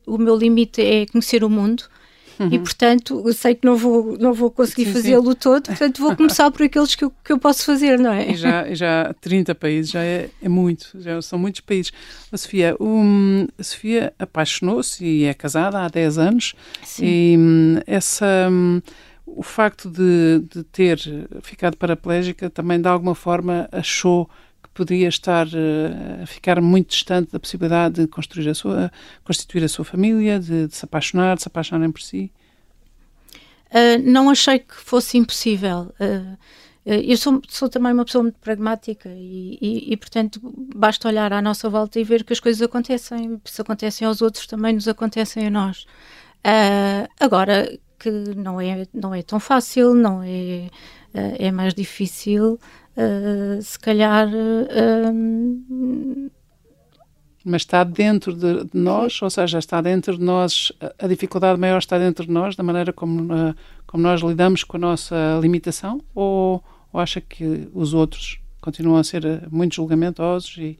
o 0.07 0.17
meu 0.17 0.37
limite 0.37 0.81
é 0.81 1.07
conhecer 1.07 1.43
o 1.43 1.51
mundo 1.51 1.85
Uhum. 2.39 2.49
E, 2.53 2.59
portanto, 2.59 3.23
eu 3.27 3.33
sei 3.33 3.55
que 3.55 3.67
não 3.67 3.77
vou, 3.77 4.17
não 4.19 4.33
vou 4.33 4.51
conseguir 4.51 4.87
fazê-lo 4.93 5.35
todo, 5.35 5.67
portanto, 5.67 6.01
vou 6.01 6.15
começar 6.15 6.51
por 6.51 6.63
aqueles 6.63 6.95
que 6.95 7.05
eu, 7.05 7.13
que 7.25 7.33
eu 7.33 7.39
posso 7.39 7.65
fazer, 7.65 7.99
não 7.99 8.13
é? 8.13 8.31
E 8.31 8.37
já, 8.37 8.75
já 8.75 9.15
30 9.21 9.55
países, 9.55 9.91
já 9.91 10.03
é, 10.03 10.29
é 10.43 10.49
muito, 10.49 10.91
já 11.01 11.21
são 11.23 11.39
muitos 11.39 11.61
países. 11.61 11.93
A 12.31 12.37
Sofia, 12.37 12.77
um, 12.79 13.47
a 13.59 13.63
Sofia 13.63 14.13
apaixonou-se 14.19 15.05
e 15.05 15.25
é 15.25 15.35
casada 15.35 15.81
há 15.81 15.89
10 15.89 16.19
anos. 16.19 16.55
Sim. 16.83 17.05
E 17.05 17.37
um, 17.39 17.81
essa. 17.87 18.49
Um, 18.51 18.81
o 19.27 19.43
facto 19.43 19.91
de, 19.91 20.41
de 20.49 20.63
ter 20.63 20.99
ficado 21.43 21.77
paraplégica 21.77 22.49
também 22.49 22.81
de 22.81 22.89
alguma 22.89 23.15
forma 23.15 23.69
achou 23.73 24.31
poderia 24.77 25.09
estar 25.09 25.47
uh, 25.47 26.23
a 26.23 26.27
ficar 26.27 26.61
muito 26.61 26.91
distante 26.91 27.33
da 27.33 27.41
possibilidade 27.41 28.03
de 28.03 28.07
construir 28.07 28.49
a 28.51 28.55
sua, 28.55 28.93
constituir 29.25 29.65
a 29.65 29.69
sua 29.69 29.85
família, 29.85 30.39
de, 30.39 30.69
de 30.69 30.77
se 30.77 30.85
apaixonar, 30.85 31.37
de 31.37 31.43
se 31.43 31.49
apaixonarem 31.49 31.91
por 31.91 32.03
si? 32.03 32.31
Uh, 33.71 33.99
não 34.05 34.29
achei 34.29 34.59
que 34.59 34.75
fosse 34.75 35.17
impossível. 35.17 35.93
Uh, 35.99 36.37
eu 36.85 37.17
sou, 37.17 37.43
sou, 37.49 37.69
também 37.69 37.93
uma 37.93 38.05
pessoa 38.05 38.23
muito 38.23 38.39
pragmática 38.39 39.09
e, 39.09 39.59
e, 39.61 39.93
e, 39.93 39.97
portanto, 39.97 40.41
basta 40.77 41.09
olhar 41.09 41.33
à 41.33 41.43
nossa 41.43 41.69
volta 41.69 41.99
e 41.99 42.05
ver 42.05 42.23
que 42.23 42.33
as 42.33 42.39
coisas 42.39 42.63
acontecem. 42.63 43.41
Se 43.45 43.61
acontecem 43.61 44.07
aos 44.07 44.23
outros, 44.23 44.47
também 44.47 44.75
nos 44.75 44.87
acontecem 44.87 45.47
a 45.47 45.51
nós. 45.51 45.85
Uh, 46.47 47.09
agora, 47.19 47.77
que 47.99 48.11
não 48.11 48.61
é, 48.61 48.87
não 48.95 49.13
é 49.13 49.23
tão 49.23 49.41
fácil, 49.41 49.95
não 49.95 50.23
é, 50.23 50.69
é 51.13 51.51
mais 51.51 51.75
difícil, 51.75 52.61
uh, 52.97 53.63
se 53.63 53.79
calhar. 53.79 54.29
Uh, 54.29 56.31
mas 57.45 57.63
está 57.63 57.85
dentro 57.85 58.35
de, 58.35 58.65
de, 58.65 58.77
nós, 58.77 59.23
ou 59.23 59.31
seja, 59.31 59.61
está 59.61 59.81
dentro 59.81 60.19
de 60.19 60.25
nós, 60.25 60.73
a 60.99 61.07
dificuldade 61.07 61.61
maior 61.61 61.79
está 61.79 61.97
dentro 61.97 62.27
de 62.27 62.33
nós, 62.33 62.57
da 62.57 62.65
maneira 62.65 62.93
como, 62.93 63.33
uh, 63.33 63.55
como 63.87 64.03
nós 64.03 64.21
lidamos 64.21 64.65
com 64.65 64.77
a 64.77 64.81
nossa 64.81 65.39
limitação, 65.41 66.03
ou, 66.13 66.65
ou 66.93 67.01
acha 67.01 67.21
que 67.21 67.69
os 67.73 67.95
outros 67.95 68.41
continuam 68.61 68.99
a 68.99 69.05
ser 69.05 69.49
muito 69.49 69.77
julgamentosos? 69.77 70.57
E... 70.59 70.77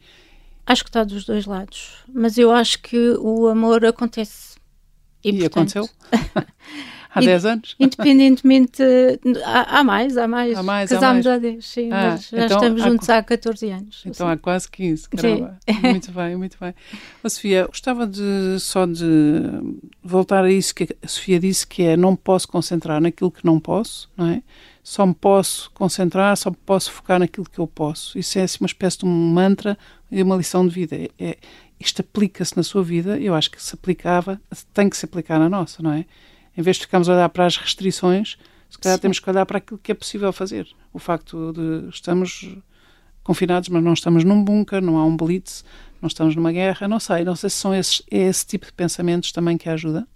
Acho 0.67 0.83
que 0.83 0.91
está 0.91 1.05
dos 1.05 1.25
dois 1.25 1.47
lados, 1.47 1.99
mas 2.13 2.37
eu 2.37 2.51
acho 2.51 2.83
que 2.83 3.11
o 3.11 3.47
amor 3.47 3.85
acontece. 3.85 4.57
E, 5.23 5.29
e 5.29 5.49
portanto... 5.49 5.79
aconteceu? 5.79 5.89
Há 7.17 7.21
10 7.21 7.45
anos? 7.47 7.77
Independentemente. 7.81 8.83
Há, 9.45 9.79
há, 9.81 9.85
mais, 9.85 10.19
há 10.19 10.29
mais. 10.29 10.57
Há 10.57 10.63
mais 10.63 10.91
Casámos 10.91 11.27
há, 11.27 11.31
mais. 11.31 11.45
há 11.45 11.49
10, 11.51 11.65
sim, 11.65 11.89
ah, 11.91 12.11
mas 12.11 12.29
já 12.29 12.45
então, 12.45 12.57
estamos 12.59 12.83
juntos 12.83 13.11
há, 13.11 13.19
há 13.19 13.23
14 13.23 13.71
anos. 13.71 14.03
Então 14.05 14.27
assim. 14.27 14.35
há 14.35 14.37
quase 14.37 14.71
15, 14.71 15.09
caramba. 15.09 15.59
Sim. 15.69 15.81
Muito 15.87 16.13
bem, 16.13 16.37
muito 16.37 16.57
bem. 16.61 16.75
Oh, 17.23 17.29
Sofia, 17.29 17.67
gostava 17.67 18.07
de, 18.07 18.59
só 18.61 18.87
de 18.87 19.05
voltar 20.03 20.45
a 20.45 20.51
isso 20.51 20.75
que 20.75 20.89
a 21.03 21.09
Sofia 21.09 21.39
disse, 21.41 21.67
que 21.67 21.83
é 21.83 21.97
não 21.97 22.15
posso 22.15 22.47
concentrar 22.49 23.01
naquilo 23.01 23.31
que 23.31 23.45
não 23.45 23.59
posso, 23.59 24.11
não 24.17 24.27
é? 24.27 24.43
Só 24.83 25.05
me 25.05 25.15
posso 25.15 25.71
concentrar, 25.73 26.37
só 26.37 26.51
me 26.51 26.57
posso 26.65 26.93
focar 26.93 27.19
naquilo 27.19 27.47
que 27.51 27.59
eu 27.59 27.67
posso. 27.67 28.19
Isso 28.19 28.39
é 28.39 28.43
assim, 28.43 28.59
uma 28.61 28.67
espécie 28.67 28.99
de 28.99 29.07
um 29.07 29.09
mantra 29.09 29.77
e 30.11 30.23
uma 30.23 30.37
lição 30.37 30.67
de 30.67 30.73
vida. 30.73 30.97
É, 30.97 31.11
é 31.19 31.37
isto 31.79 32.01
aplica-se 32.01 32.57
na 32.57 32.63
sua 32.63 32.83
vida, 32.83 33.19
eu 33.19 33.35
acho 33.35 33.51
que 33.51 33.63
se 33.63 33.75
aplicava, 33.75 34.41
tem 34.73 34.89
que 34.89 34.97
se 34.97 35.05
aplicar 35.05 35.39
na 35.39 35.49
nossa, 35.49 35.83
não 35.83 35.93
é? 35.93 36.07
Em 36.57 36.63
vez 36.63 36.77
de 36.77 36.83
ficarmos 36.83 37.09
a 37.09 37.15
olhar 37.15 37.29
para 37.29 37.47
as 37.47 37.57
restrições, 37.57 38.37
se 38.71 38.79
calhar 38.79 38.97
Sim. 38.97 39.03
temos 39.03 39.21
que 39.21 39.31
olhar 39.31 39.47
para 39.47 39.59
aquilo 39.59 39.79
que 39.79 39.93
é 39.93 39.95
possível 39.95 40.33
fazer. 40.33 40.69
O 40.93 40.99
facto 40.99 41.53
de 41.53 41.89
estamos 41.89 42.57
confinados, 43.23 43.69
mas 43.69 43.83
não 43.83 43.93
estamos 43.93 44.25
num 44.25 44.43
bunker, 44.43 44.81
não 44.81 44.99
há 44.99 45.05
um 45.05 45.17
blitz, 45.17 45.65
não 46.01 46.07
estamos 46.07 46.37
numa 46.37 46.53
guerra, 46.53 46.87
não 46.87 47.01
sei, 47.01 47.25
não 47.25 47.35
sei 47.35 47.51
se 47.51 47.57
são 47.57 47.75
esses, 47.75 48.03
é 48.11 48.19
esse 48.19 48.47
tipo 48.47 48.67
de 48.67 48.73
pensamentos 48.73 49.33
também 49.33 49.59
que 49.59 49.69
ajuda. 49.69 50.07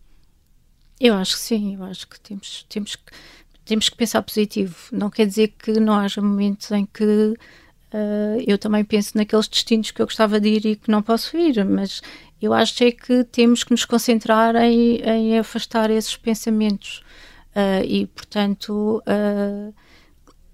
Eu 1.01 1.15
acho 1.15 1.35
que 1.35 1.41
sim, 1.41 1.75
eu 1.75 1.85
acho 1.85 2.07
que 2.07 2.21
temos, 2.21 2.67
temos, 2.69 2.95
que, 2.95 3.13
temos 3.65 3.89
que 3.89 3.97
pensar 3.97 4.23
positivo. 4.23 4.77
Não 4.93 5.09
quer 5.09 5.27
dizer 5.27 5.49
que 5.59 5.73
não 5.81 5.95
haja 5.95 6.21
momentos 6.21 6.71
em 6.71 6.85
que 6.85 7.35
uh, 7.93 8.43
eu 8.47 8.59
também 8.59 8.85
penso 8.85 9.17
naqueles 9.17 9.49
destinos 9.49 9.91
que 9.91 10.01
eu 10.01 10.07
gostava 10.07 10.41
de 10.41 10.49
ir 10.49 10.67
e 10.67 10.77
que 10.77 10.91
não 10.91 11.03
posso 11.03 11.37
ir, 11.37 11.65
mas 11.65 12.01
eu 12.41 12.53
acho 12.53 12.83
é 12.85 12.91
que 12.91 13.25
temos 13.25 13.65
que 13.65 13.71
nos 13.71 13.85
concentrar 13.85 14.57
em, 14.57 14.97
em 14.97 15.39
afastar 15.39 15.91
esses 15.91 16.17
pensamentos. 16.17 17.03
Uh, 17.51 17.85
e, 17.85 18.07
portanto, 18.07 19.03
uh, 19.07 19.75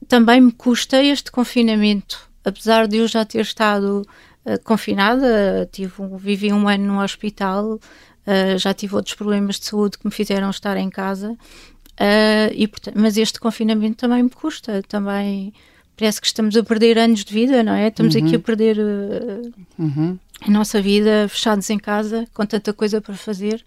também 0.08 0.40
me 0.40 0.52
custa 0.52 1.02
este 1.02 1.30
confinamento, 1.30 2.30
apesar 2.44 2.88
de 2.88 2.98
eu 2.98 3.08
já 3.08 3.24
ter 3.24 3.40
estado 3.40 4.02
confinada, 4.62 5.68
tive 5.72 5.92
vivi 6.20 6.52
um 6.52 6.68
ano 6.68 6.84
no 6.84 7.02
hospital, 7.02 7.80
já 8.56 8.72
tive 8.72 8.94
outros 8.94 9.16
problemas 9.16 9.58
de 9.58 9.66
saúde 9.66 9.98
que 9.98 10.06
me 10.06 10.12
fizeram 10.12 10.48
estar 10.50 10.76
em 10.76 10.88
casa, 10.88 11.36
e, 12.54 12.68
portanto, 12.68 12.94
mas 12.96 13.16
este 13.16 13.40
confinamento 13.40 13.96
também 13.96 14.22
me 14.22 14.30
custa, 14.30 14.84
também 14.84 15.52
parece 15.96 16.20
que 16.20 16.26
estamos 16.26 16.56
a 16.56 16.62
perder 16.62 16.98
anos 16.98 17.24
de 17.24 17.32
vida, 17.32 17.62
não 17.62 17.72
é? 17.72 17.88
Estamos 17.88 18.14
uhum. 18.14 18.26
aqui 18.26 18.36
a 18.36 18.38
perder 18.38 18.78
uhum. 19.78 20.18
a 20.40 20.50
nossa 20.50 20.80
vida 20.80 21.26
fechados 21.28 21.68
em 21.70 21.78
casa, 21.78 22.26
com 22.34 22.44
tanta 22.44 22.72
coisa 22.72 23.00
para 23.00 23.14
fazer 23.14 23.64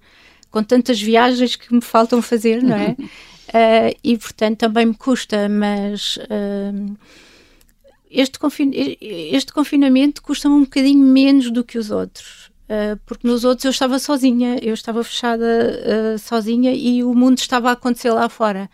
com 0.52 0.64
tantas 0.64 1.00
viagens 1.02 1.56
que 1.56 1.74
me 1.74 1.82
faltam 1.82 2.22
fazer, 2.22 2.62
não 2.64 2.76
é? 2.76 2.92
uh, 2.92 3.98
e 4.04 4.18
portanto 4.18 4.60
também 4.60 4.88
me 4.88 4.96
custa, 4.96 5.48
mas 5.48 6.18
uh, 6.18 6.98
este, 8.10 8.40
confin 8.40 8.72
este 8.74 9.54
confinamento 9.54 10.22
custa-me 10.22 10.56
um 10.56 10.64
bocadinho 10.64 11.06
menos 11.06 11.52
do 11.52 11.64
que 11.64 11.78
os 11.78 11.92
outros. 11.92 12.50
Uh, 12.70 13.00
porque 13.06 13.28
nos 13.28 13.44
outros 13.44 13.66
eu 13.66 13.72
estava 13.72 13.98
sozinha, 13.98 14.60
eu 14.62 14.74
estava 14.74 15.04
fechada 15.04 16.18
sozinha 16.20 16.72
e 16.74 17.04
o 17.04 17.14
mundo 17.14 17.38
estava 17.40 17.70
a 17.70 17.74
acontecer 17.74 18.12
lá 18.12 18.30
fora. 18.30 18.70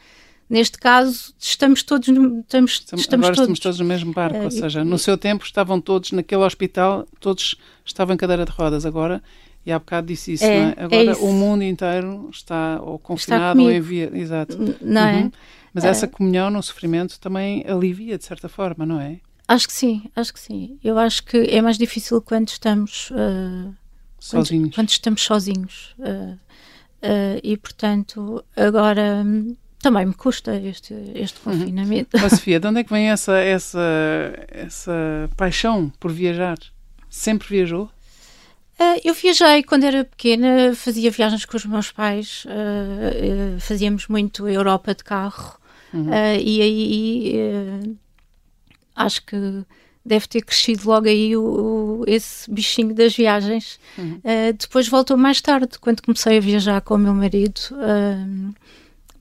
Neste 0.48 0.78
caso, 0.78 1.34
estamos 1.40 1.82
todos 1.82 2.08
no, 2.08 2.42
estamos, 2.42 2.74
estamos 2.74 3.08
Agora 3.08 3.22
todos, 3.22 3.40
estamos 3.40 3.60
todos 3.60 3.80
no 3.80 3.86
mesmo 3.86 4.14
barco, 4.14 4.38
ou 4.38 4.52
seja, 4.52 4.84
no 4.84 5.00
seu 5.00 5.18
tempo 5.18 5.44
estavam 5.44 5.82
todos 5.82 6.12
naquele 6.12 6.44
hospital, 6.44 7.08
todos 7.20 7.56
estavam 7.84 8.14
em 8.14 8.18
cadeira 8.18 8.46
de 8.46 8.52
rodas. 8.52 8.86
Agora 8.86 9.24
e 9.66 9.72
há 9.72 9.80
bocado 9.80 10.08
disse 10.08 10.34
isso, 10.34 10.44
é, 10.44 10.60
não 10.60 10.68
é? 10.68 10.76
é 10.78 10.84
Agora 10.84 11.12
é 11.12 11.16
o 11.16 11.34
mundo 11.34 11.64
inteiro 11.64 12.30
está 12.32 12.80
ou 12.82 13.00
confinado 13.00 13.60
está 13.60 13.64
ou 13.64 13.72
em 13.72 13.82
via. 13.82 14.12
Exato. 14.14 14.58
Não 14.80 15.02
é? 15.02 15.14
uhum. 15.14 15.20
é? 15.28 15.32
Mas 15.74 15.84
é. 15.84 15.88
essa 15.88 16.08
comunhão 16.08 16.52
no 16.52 16.62
sofrimento 16.62 17.20
também 17.20 17.66
alivia, 17.68 18.18
de 18.18 18.24
certa 18.24 18.48
forma, 18.48 18.86
não 18.86 19.02
é? 19.02 19.20
Acho 19.48 19.68
que 19.68 19.74
sim, 19.74 20.04
acho 20.16 20.34
que 20.34 20.40
sim. 20.40 20.78
Eu 20.84 20.98
acho 20.98 21.24
que 21.24 21.38
é 21.38 21.62
mais 21.62 21.78
difícil 21.78 22.22
quando 22.22 22.50
estamos 22.50 23.10
uh, 23.12 23.74
sozinhos. 24.20 24.70
Quando, 24.70 24.76
quando, 24.76 24.90
estamos 24.90 25.22
sozinhos. 25.22 25.96
Uh, 26.00 26.34
uh, 26.34 27.40
e 27.44 27.58
portanto, 27.58 28.44
agora 28.56 29.24
hum, 29.26 29.56
também 29.86 30.08
me 30.08 30.16
custa 30.16 30.56
este, 30.56 30.96
este 31.14 31.40
uhum. 31.46 31.60
confinamento. 31.60 32.18
Uhum. 32.18 32.24
Mas, 32.24 32.34
Sofia, 32.34 32.60
de 32.60 32.68
onde 32.68 32.80
é 32.80 32.84
que 32.84 32.92
vem 32.92 33.12
essa, 33.12 33.38
essa, 33.38 34.34
essa 34.48 35.30
paixão 35.38 35.94
por 36.00 36.12
viajar? 36.12 36.58
Sempre 37.08 37.48
viajou? 37.48 37.84
Uh, 37.84 39.00
eu 39.04 39.14
viajei 39.14 39.62
quando 39.62 39.84
era 39.84 40.04
pequena, 40.04 40.74
fazia 40.74 41.12
viagens 41.12 41.46
com 41.46 41.56
os 41.56 41.66
meus 41.68 41.92
pais, 41.92 42.46
uh, 42.46 43.58
uh, 43.58 43.60
fazíamos 43.60 44.08
muito 44.08 44.50
Europa 44.50 44.96
de 44.96 45.04
carro 45.04 45.56
uhum. 45.94 46.10
e 46.42 46.62
aí 46.62 47.96
acho 48.96 49.24
que 49.24 49.38
deve 50.04 50.28
ter 50.28 50.42
crescido 50.42 50.90
logo 50.90 51.08
aí 51.08 51.38
o, 51.38 52.02
o 52.02 52.04
esse 52.08 52.50
bichinho 52.52 52.96
das 52.96 53.16
viagens. 53.16 53.80
Uhum. 53.98 54.20
depois 54.58 54.88
voltou 54.88 55.16
mais 55.16 55.40
tarde, 55.42 55.78
quando 55.80 56.02
comecei 56.02 56.38
a 56.38 56.42
viajar 56.42 56.82
com 56.82 56.96
o 56.96 56.98
meu 56.98 57.14
marido 57.14 57.62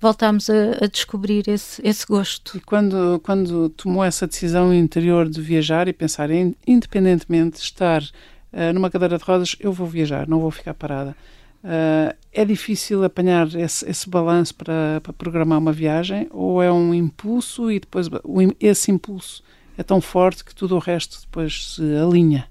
voltámos 0.05 0.51
a, 0.51 0.85
a, 0.85 0.87
descobrir 0.87 1.49
esse, 1.49 1.81
esse 1.83 2.07
gosto. 2.07 2.59
E 2.59 2.61
quando, 2.61 3.19
quando 3.25 3.71
tomou 3.71 4.05
essa 4.05 4.27
decisão 4.27 4.73
interior 4.73 5.29
de 5.29 5.41
viajar 5.41 5.89
e 5.89 5.95
pensar 5.95 6.31
em, 6.31 6.55
independentemente 6.67 7.57
de 7.57 7.63
estar 7.63 8.03
uh, 8.03 8.73
numa 8.75 8.91
cadeira 8.91 9.17
de 9.17 9.25
rodas, 9.25 9.57
eu 9.59 9.73
vou 9.73 9.87
viajar, 9.87 10.29
não 10.29 10.41
vou 10.41 10.51
ficar 10.51 10.75
parada. 10.75 11.17
Uh, 11.65 12.15
é 12.31 12.45
difícil 12.45 13.03
apanhar 13.03 13.47
esse, 13.55 13.89
esse 13.89 14.07
balanço 14.11 14.55
para, 14.55 15.01
para, 15.03 15.13
programar 15.15 15.59
uma 15.59 15.73
viagem 15.73 16.29
ou 16.31 16.63
é 16.63 16.71
um 16.71 16.93
impulso 16.93 17.71
e 17.71 17.81
depois 17.81 18.07
o, 18.23 18.41
esse 18.61 18.91
impulso 18.91 19.43
é 19.79 19.83
tão 19.83 20.03
forte 20.03 20.45
que 20.45 20.55
tudo 20.55 20.77
o 20.77 20.79
resto 20.79 21.23
depois 21.23 21.75
se 21.75 21.97
alinha? 21.97 22.47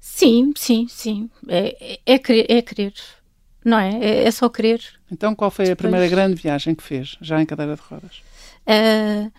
Sim, 0.00 0.54
sim, 0.56 0.86
sim. 0.88 1.28
É, 1.46 1.98
é, 2.06 2.14
é, 2.14 2.18
querer, 2.18 2.46
é 2.48 2.62
querer, 2.62 2.94
não 3.66 3.78
é? 3.78 3.98
é? 3.98 4.24
é? 4.24 4.30
só 4.30 4.48
querer. 4.48 4.80
Então, 5.10 5.34
qual 5.34 5.50
foi 5.50 5.66
depois... 5.66 5.72
a 5.72 5.82
primeira 5.82 6.08
grande 6.08 6.40
viagem 6.40 6.74
que 6.74 6.82
fez, 6.82 7.18
já 7.20 7.42
em 7.42 7.44
cadeira 7.44 7.74
de 7.74 7.82
rodas? 7.82 8.22
Uh, 8.62 9.30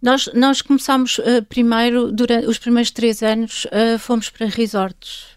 nós, 0.00 0.30
nós 0.32 0.62
começámos 0.62 1.18
uh, 1.18 1.42
primeiro, 1.48 2.12
durante 2.12 2.46
os 2.46 2.58
primeiros 2.58 2.92
três 2.92 3.22
anos, 3.22 3.66
uh, 3.66 3.98
fomos 3.98 4.30
para 4.30 4.46
resorts. 4.46 5.34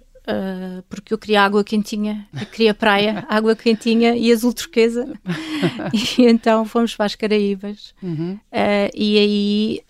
Porque 0.90 1.14
eu 1.14 1.18
queria 1.18 1.42
água 1.42 1.64
quentinha, 1.64 2.28
eu 2.38 2.46
queria 2.48 2.74
praia, 2.74 3.26
água 3.30 3.56
quentinha 3.56 4.14
e 4.14 4.30
azul 4.30 4.52
turquesa. 4.52 5.08
e 6.20 6.26
então 6.26 6.66
fomos 6.66 6.94
para 6.94 7.06
as 7.06 7.16
Caraíbas. 7.16 7.96
Uhum. 8.04 8.38
e 8.94 9.18
aí 9.18 9.82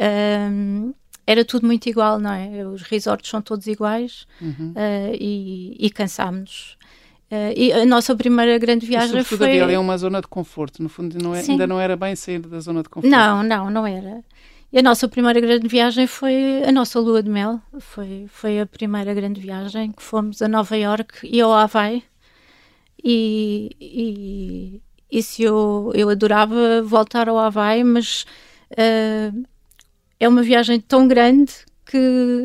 um, 0.51 0.93
era 1.25 1.43
tudo 1.43 1.65
muito 1.65 1.89
igual, 1.89 2.19
não 2.19 2.31
é? 2.31 2.63
Os 2.67 2.83
resorts 2.83 3.31
são 3.31 3.41
todos 3.41 3.65
iguais 3.65 4.27
uhum. 4.39 4.75
e, 5.19 5.75
e 5.79 5.89
cansámos-nos. 5.89 6.77
Uh, 7.29 7.51
e 7.55 7.73
a 7.73 7.85
nossa 7.85 8.15
primeira 8.15 8.57
grande 8.57 8.85
viagem 8.85 9.21
foi. 9.23 9.59
Ali 9.59 9.73
é 9.73 9.79
uma 9.79 9.97
zona 9.97 10.21
de 10.21 10.27
conforto, 10.27 10.81
no 10.81 10.87
fundo, 10.87 11.17
não 11.21 11.35
é, 11.35 11.41
ainda 11.41 11.67
não 11.67 11.79
era 11.79 11.97
bem 11.97 12.15
sair 12.15 12.39
da 12.39 12.59
zona 12.59 12.81
de 12.81 12.89
conforto. 12.89 13.11
Não, 13.11 13.43
não, 13.43 13.69
não 13.69 13.85
era. 13.85 14.23
E 14.71 14.79
a 14.79 14.81
nossa 14.81 15.07
primeira 15.07 15.39
grande 15.39 15.67
viagem 15.67 16.07
foi 16.07 16.63
a 16.65 16.71
nossa 16.71 16.99
lua 16.99 17.21
de 17.21 17.29
mel. 17.29 17.61
Foi, 17.79 18.25
foi 18.29 18.59
a 18.59 18.65
primeira 18.65 19.13
grande 19.13 19.41
viagem 19.41 19.91
que 19.91 20.03
fomos 20.03 20.41
a 20.41 20.47
Nova 20.47 20.75
York 20.77 21.19
e 21.23 21.39
ao 21.41 21.53
Havaí. 21.53 22.03
E, 23.03 23.75
e 23.79 24.81
isso 25.11 25.41
eu, 25.41 25.91
eu 25.95 26.09
adorava 26.09 26.81
voltar 26.81 27.29
ao 27.29 27.37
Havaí, 27.37 27.83
mas 27.83 28.25
uh, 28.71 29.45
é 30.19 30.27
uma 30.27 30.43
viagem 30.43 30.79
tão 30.79 31.07
grande 31.07 31.53
que 31.85 31.97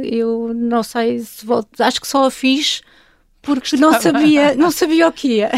eu 0.05 0.53
não 0.55 0.83
sei 0.83 1.19
se 1.21 1.45
volto. 1.45 1.81
Acho 1.81 2.01
que 2.01 2.07
só 2.07 2.25
a 2.27 2.31
fiz 2.31 2.83
porque 3.43 3.77
não 3.77 4.01
sabia, 4.01 4.55
não 4.55 4.71
sabia 4.71 5.09
o 5.09 5.13
que 5.13 5.39
ia. 5.39 5.51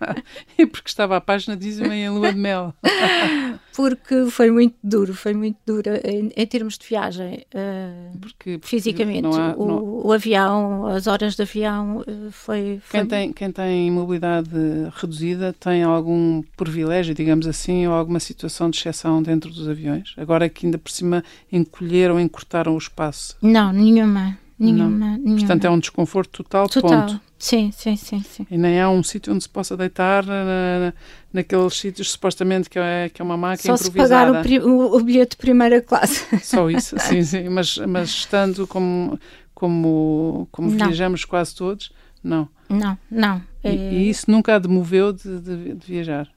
e 0.58 0.64
porque 0.64 0.88
estava 0.88 1.18
apaixonadíssima 1.18 1.94
em 1.94 2.08
lua 2.08 2.32
de 2.32 2.38
mel. 2.38 2.74
porque 3.76 4.30
foi 4.30 4.50
muito 4.50 4.74
duro, 4.82 5.12
foi 5.12 5.34
muito 5.34 5.58
duro 5.66 5.90
em, 6.02 6.32
em 6.34 6.46
termos 6.46 6.78
de 6.78 6.86
viagem, 6.86 7.44
uh, 7.54 8.18
porque, 8.18 8.58
porque 8.58 8.66
fisicamente. 8.66 9.26
Há, 9.26 9.54
o, 9.54 9.66
não... 9.66 10.06
o, 10.06 10.12
avião, 10.12 10.86
as 10.86 11.06
horas 11.06 11.36
de 11.36 11.42
avião, 11.42 11.98
uh, 11.98 12.32
foi, 12.32 12.80
foi... 12.82 13.00
Quem, 13.00 13.06
tem, 13.06 13.32
quem 13.34 13.52
tem 13.52 13.90
mobilidade 13.90 14.48
reduzida 14.94 15.52
tem 15.52 15.82
algum 15.82 16.42
privilégio, 16.56 17.14
digamos 17.14 17.46
assim, 17.46 17.86
ou 17.86 17.92
alguma 17.92 18.18
situação 18.18 18.70
de 18.70 18.78
exceção 18.78 19.22
dentro 19.22 19.50
dos 19.50 19.68
aviões? 19.68 20.14
Agora 20.16 20.48
que 20.48 20.64
ainda 20.64 20.78
por 20.78 20.90
cima 20.90 21.22
encolheram, 21.52 22.18
encurtaram 22.18 22.74
o 22.74 22.78
espaço. 22.78 23.36
Não, 23.42 23.74
nenhuma. 23.74 24.38
Nenhuma, 24.58 25.18
nenhuma. 25.18 25.38
Portanto, 25.38 25.66
é 25.66 25.70
um 25.70 25.78
desconforto 25.78 26.42
total, 26.42 26.68
total. 26.68 27.06
ponto. 27.06 27.25
Sim, 27.38 27.70
sim, 27.70 27.96
sim, 27.96 28.22
sim. 28.22 28.46
E 28.50 28.56
nem 28.56 28.80
há 28.80 28.88
um 28.88 29.02
sítio 29.02 29.32
onde 29.32 29.42
se 29.42 29.48
possa 29.48 29.76
deitar 29.76 30.24
na, 30.24 30.92
naqueles 31.32 31.74
sítios 31.74 32.10
supostamente 32.12 32.70
que 32.70 32.78
é, 32.78 33.10
que 33.10 33.20
é 33.20 33.24
uma 33.24 33.36
máquina 33.36 33.76
Só 33.76 33.84
improvisada. 33.84 34.42
Só 34.42 34.42
se 34.42 34.58
pagar 34.58 34.66
o, 34.66 34.96
o, 34.96 35.02
bilhete 35.02 35.32
de 35.32 35.36
primeira 35.36 35.82
classe. 35.82 36.24
Só 36.42 36.70
isso, 36.70 36.96
sim, 37.00 37.22
sim. 37.22 37.48
Mas, 37.50 37.76
mas 37.76 38.08
estando 38.08 38.66
como, 38.66 39.20
como, 39.54 40.48
como 40.50 40.70
viajamos 40.70 41.24
quase 41.24 41.54
todos, 41.54 41.92
não. 42.24 42.48
Não, 42.70 42.96
não. 43.10 43.42
E, 43.62 43.68
e, 43.68 44.08
isso 44.08 44.30
nunca 44.30 44.54
a 44.54 44.58
demoveu 44.58 45.12
de, 45.12 45.38
de, 45.38 45.74
de 45.74 45.86
viajar? 45.86 46.28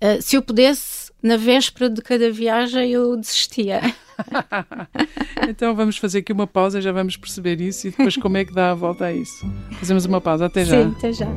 Uh, 0.00 0.20
se 0.20 0.36
eu 0.36 0.42
pudesse, 0.42 1.10
na 1.22 1.36
véspera 1.36 1.90
de 1.90 2.00
cada 2.00 2.30
viagem, 2.30 2.92
eu 2.92 3.16
desistia. 3.16 3.80
então 5.48 5.74
vamos 5.74 5.96
fazer 5.98 6.18
aqui 6.18 6.32
uma 6.32 6.46
pausa, 6.46 6.80
já 6.80 6.92
vamos 6.92 7.16
perceber 7.16 7.60
isso 7.60 7.88
e 7.88 7.90
depois 7.90 8.16
como 8.16 8.36
é 8.36 8.44
que 8.44 8.52
dá 8.52 8.70
a 8.70 8.74
volta 8.74 9.06
a 9.06 9.12
isso. 9.12 9.46
Fazemos 9.78 10.04
uma 10.04 10.20
pausa, 10.20 10.46
até 10.46 10.64
já. 10.64 10.82
Sim, 10.82 10.94
até 10.96 11.12
já. 11.12 11.28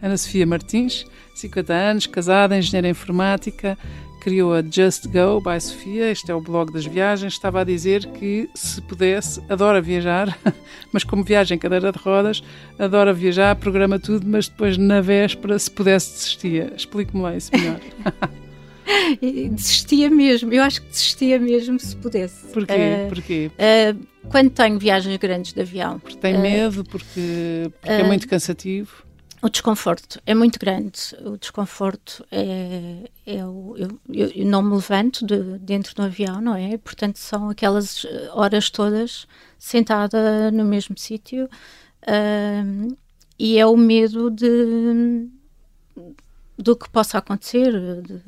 Ana 0.00 0.16
Sofia 0.16 0.46
Martins, 0.46 1.04
50 1.34 1.72
anos, 1.72 2.06
casada, 2.06 2.56
engenheira 2.56 2.88
informática, 2.88 3.76
criou 4.20 4.54
a 4.54 4.62
Just 4.62 5.06
Go 5.06 5.40
by 5.40 5.60
Sofia, 5.60 6.10
este 6.10 6.30
é 6.30 6.34
o 6.34 6.40
blog 6.40 6.72
das 6.72 6.86
viagens. 6.86 7.34
Estava 7.34 7.60
a 7.60 7.64
dizer 7.64 8.06
que, 8.12 8.48
se 8.54 8.80
pudesse, 8.82 9.42
adora 9.48 9.80
viajar, 9.80 10.36
mas 10.92 11.04
como 11.04 11.24
viaja 11.24 11.54
em 11.54 11.58
cadeira 11.58 11.92
de 11.92 11.98
rodas, 11.98 12.42
adora 12.78 13.12
viajar, 13.12 13.54
programa 13.56 13.98
tudo, 13.98 14.26
mas 14.26 14.48
depois 14.48 14.76
na 14.76 15.00
véspera, 15.00 15.58
se 15.58 15.70
pudesse, 15.70 16.12
desistia. 16.12 16.72
Explique-me 16.76 17.22
lá 17.22 17.36
isso 17.36 17.50
melhor. 17.52 17.80
desistia 19.52 20.10
mesmo, 20.10 20.52
eu 20.52 20.62
acho 20.62 20.82
que 20.82 20.88
desistia 20.88 21.38
mesmo 21.38 21.78
se 21.78 21.94
pudesse. 21.96 22.46
Porquê? 22.48 22.72
Uh, 22.72 23.08
Porquê? 23.08 23.50
Uh, 23.54 24.06
quando 24.28 24.50
tenho 24.50 24.78
viagens 24.78 25.16
grandes 25.16 25.52
de 25.52 25.60
avião. 25.60 25.98
Porque 25.98 26.16
tem 26.16 26.38
medo, 26.38 26.84
porque, 26.84 27.70
porque 27.80 27.92
é 27.92 28.02
muito 28.02 28.28
cansativo. 28.28 29.08
O 29.40 29.48
desconforto 29.48 30.20
é 30.26 30.34
muito 30.34 30.58
grande. 30.58 31.14
O 31.24 31.36
desconforto 31.36 32.26
é. 32.30 33.08
é 33.24 33.44
o, 33.44 33.76
eu, 33.76 34.00
eu, 34.12 34.44
não 34.44 34.62
me 34.62 34.74
levanto 34.74 35.24
de, 35.24 35.58
dentro 35.60 35.94
do 35.94 36.02
avião, 36.02 36.40
não 36.40 36.56
é? 36.56 36.76
Portanto, 36.76 37.18
são 37.18 37.48
aquelas 37.48 38.04
horas 38.32 38.68
todas 38.68 39.28
sentada 39.56 40.50
no 40.50 40.64
mesmo 40.64 40.98
sítio. 40.98 41.48
Uh, 42.02 42.96
e 43.38 43.58
é 43.58 43.64
o 43.64 43.76
medo 43.76 44.28
de 44.30 45.28
do 46.58 46.74
que 46.74 46.90
possa 46.90 47.18
acontecer. 47.18 47.70
De, 48.02 48.20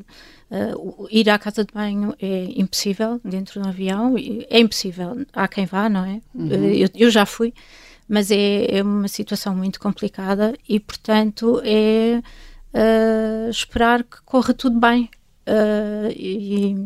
uh, 0.50 1.06
ir 1.10 1.28
à 1.30 1.38
casa 1.38 1.64
de 1.64 1.72
banho 1.72 2.14
é 2.20 2.48
impossível 2.56 3.20
dentro 3.24 3.60
de 3.60 3.66
um 3.66 3.70
avião, 3.70 4.14
é 4.18 4.58
impossível. 4.58 5.24
Há 5.32 5.48
quem 5.48 5.66
vá, 5.66 5.88
não 5.88 6.04
é? 6.04 6.20
Uhum. 6.34 6.48
Uh, 6.48 6.74
eu, 6.74 6.88
eu, 6.94 7.10
já 7.10 7.24
fui, 7.24 7.54
mas 8.08 8.30
é, 8.30 8.78
é, 8.78 8.82
uma 8.82 9.08
situação 9.08 9.54
muito 9.54 9.78
complicada 9.80 10.54
e, 10.68 10.80
portanto, 10.80 11.60
é 11.64 12.20
uh, 12.74 13.50
esperar 13.50 14.02
que 14.02 14.20
corra 14.24 14.52
tudo 14.52 14.78
bem. 14.78 15.08
e, 16.16 16.76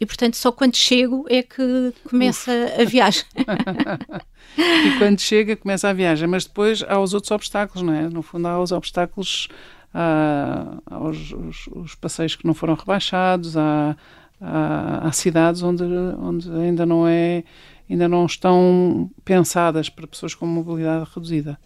e, 0.00 0.06
portanto, 0.06 0.34
só 0.36 0.50
quando 0.50 0.76
chego 0.76 1.26
é 1.28 1.42
que 1.42 1.92
começa 2.08 2.50
Uf. 2.50 2.82
a 2.82 2.84
viagem. 2.84 3.24
e 4.56 4.98
quando 4.98 5.20
chega, 5.20 5.56
começa 5.56 5.88
a 5.88 5.92
viagem. 5.92 6.26
Mas 6.26 6.46
depois 6.46 6.82
há 6.88 6.98
os 6.98 7.12
outros 7.12 7.30
obstáculos, 7.30 7.82
não 7.82 7.92
é? 7.92 8.08
No 8.08 8.22
fundo, 8.22 8.48
há 8.48 8.58
os 8.58 8.72
obstáculos 8.72 9.48
há, 9.92 10.80
os, 11.00 11.32
os, 11.32 11.66
os, 11.72 11.94
passeios 11.94 12.36
que 12.36 12.46
não 12.46 12.54
foram 12.54 12.74
rebaixados, 12.74 13.56
há, 13.56 13.96
há, 14.40 15.08
há, 15.08 15.12
cidades 15.12 15.62
onde, 15.62 15.84
onde 15.84 16.50
ainda 16.52 16.86
não 16.86 17.06
é 17.06 17.44
ainda 17.88 18.08
não 18.08 18.24
estão 18.24 19.10
pensadas 19.24 19.88
para 19.88 20.06
pessoas 20.06 20.34
com 20.34 20.46
mobilidade 20.46 21.10
reduzida. 21.12 21.58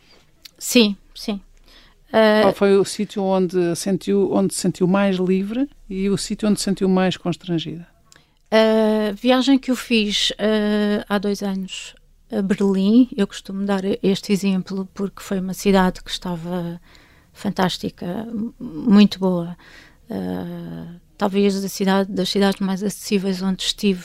Sim, 0.57 0.97
sim. 1.15 1.39
Uh, 2.09 2.43
Qual 2.43 2.55
foi 2.55 2.77
o 2.79 2.85
sítio 2.85 3.23
onde 3.23 3.77
sentiu 3.77 4.33
onde 4.33 4.55
se 4.55 4.61
sentiu 4.61 4.87
mais 4.87 5.17
livre 5.17 5.69
e 5.91 6.09
o 6.09 6.17
sítio 6.17 6.49
onde 6.49 6.59
se 6.61 6.65
sentiu 6.65 6.89
mais 6.89 7.17
constrangida? 7.17 7.87
A 8.51 9.13
viagem 9.13 9.59
que 9.59 9.71
eu 9.71 9.77
fiz 9.77 10.31
uh, 10.31 11.05
há 11.09 11.19
dois 11.19 11.43
anos 11.43 11.95
a 12.33 12.41
Berlim, 12.41 13.09
eu 13.17 13.27
costumo 13.27 13.65
dar 13.65 13.83
este 14.03 14.33
exemplo 14.33 14.89
porque 14.95 15.23
foi 15.23 15.41
uma 15.41 15.55
cidade 15.55 16.03
que 16.03 16.11
estava 16.11 16.81
fantástica, 17.35 18.27
muito 18.59 19.19
boa. 19.19 19.57
Uh, 20.09 21.01
talvez 21.19 21.61
da 21.61 21.69
cidade, 21.69 22.11
das 22.11 22.29
cidades 22.29 22.61
mais 22.61 22.83
acessíveis 22.83 23.43
onde 23.43 23.63
estive 23.63 24.05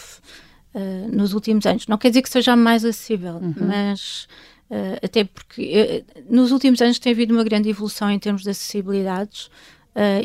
uh, 0.74 1.16
nos 1.16 1.34
últimos 1.34 1.66
anos. 1.66 1.88
Não 1.88 1.98
quer 1.98 2.10
dizer 2.10 2.24
que 2.24 2.30
seja 2.30 2.56
mais 2.56 2.84
acessível, 2.84 3.36
uhum. 3.36 3.54
mas 3.60 4.28
uh, 4.70 4.98
até 5.04 5.24
porque 5.24 6.04
nos 6.30 6.52
últimos 6.52 6.82
anos 6.82 7.00
tem 7.00 7.14
havido 7.14 7.34
uma 7.34 7.44
grande 7.44 7.70
evolução 7.70 8.10
em 8.10 8.20
termos 8.20 8.44
de 8.44 8.50
acessibilidades 8.50 9.50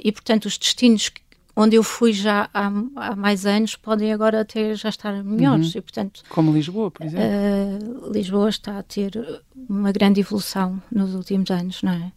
e, 0.05 0.13
portanto, 0.13 0.45
os 0.45 0.57
destinos 0.57 1.11
onde 1.57 1.75
eu 1.75 1.83
fui 1.83 2.13
já 2.13 2.49
há, 2.55 2.71
há, 2.95 3.17
mais 3.17 3.45
anos 3.45 3.75
podem 3.75 4.13
agora 4.13 4.43
até 4.43 4.73
já 4.75 4.89
estar 4.89 5.25
melhores. 5.25 5.75
Uhum. 5.75 5.79
E, 5.79 5.83
portanto, 5.83 6.23
Como 6.29 6.53
Lisboa, 6.53 6.93
por 6.93 7.05
exemplo. 7.05 8.13
Lisboa 8.13 8.49
está 8.51 8.79
a 8.79 8.83
ter 8.85 9.43
uma 9.69 9.91
grande 9.91 10.21
evolução 10.21 10.81
nos 10.93 11.13
últimos 11.13 11.51
anos, 11.51 11.83
não 11.83 11.93
é? 11.93 12.13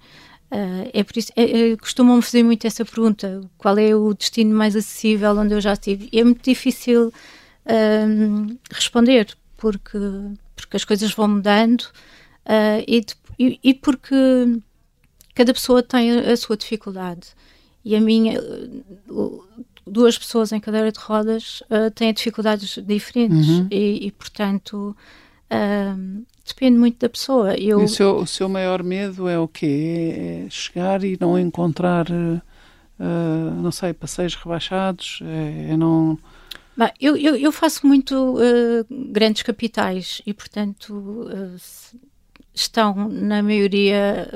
Uh, 0.49 0.89
é 0.93 1.03
por 1.03 1.17
isso, 1.17 1.31
é, 1.35 1.71
é, 1.71 1.77
costumam-me 1.77 2.21
fazer 2.21 2.41
muito 2.41 2.65
essa 2.65 2.85
pergunta: 2.85 3.41
qual 3.57 3.77
é 3.77 3.93
o 3.93 4.13
destino 4.13 4.55
mais 4.55 4.75
acessível 4.75 5.37
onde 5.37 5.53
eu 5.53 5.59
já 5.59 5.73
estive? 5.73 6.07
E 6.11 6.19
é 6.19 6.23
muito 6.23 6.41
difícil 6.41 7.07
uh, 7.07 8.57
responder, 8.71 9.35
porque, 9.57 9.97
porque 10.55 10.77
as 10.77 10.85
coisas 10.85 11.11
vão 11.11 11.27
mudando 11.27 11.81
uh, 11.81 12.83
e, 12.87 13.05
e, 13.37 13.59
e, 13.61 13.73
porque 13.73 14.15
cada 15.35 15.53
pessoa 15.53 15.83
tem 15.83 16.11
a, 16.11 16.31
a, 16.31 16.37
sua 16.37 16.55
dificuldade. 16.55 17.27
E 17.83 17.93
a 17.95 18.01
minha, 18.01 18.41
duas 19.85 20.17
pessoas 20.17 20.51
em 20.51 20.59
cadeira 20.59 20.91
de 20.91 20.99
rodas 20.99 21.63
têm 21.95 22.11
dificuldades 22.13 22.77
diferentes, 22.85 23.47
uhum. 23.47 23.67
e, 23.71 24.07
e, 24.07 24.11
portanto 24.11 24.93
depende 26.47 26.77
muito 26.77 26.99
da 26.99 27.09
pessoa. 27.09 27.55
Eu... 27.55 27.79
o, 27.79 27.87
seu, 27.87 28.17
o 28.17 28.27
seu 28.27 28.49
maior 28.49 28.83
medo 28.83 29.27
é 29.27 29.37
o 29.37 29.47
quê? 29.47 30.45
É 30.45 30.49
chegar 30.49 31.03
e 31.03 31.17
não 31.19 31.37
encontrar, 31.37 32.09
uh, 32.09 32.41
não 33.61 33.71
sei, 33.71 33.93
passeios 33.93 34.35
rebaixados? 34.35 35.19
É, 35.23 35.73
é 35.73 35.77
não... 35.77 36.17
Bah, 36.75 36.93
eu, 37.01 37.17
eu, 37.17 37.35
eu, 37.35 37.51
faço 37.51 37.87
muito 37.87 38.35
uh, 38.35 39.11
grandes 39.11 39.41
capitais 39.41 40.21
e, 40.25 40.33
portanto, 40.33 40.93
uh, 40.93 41.99
estão, 42.53 43.09
na 43.09 43.41
maioria, 43.41 44.29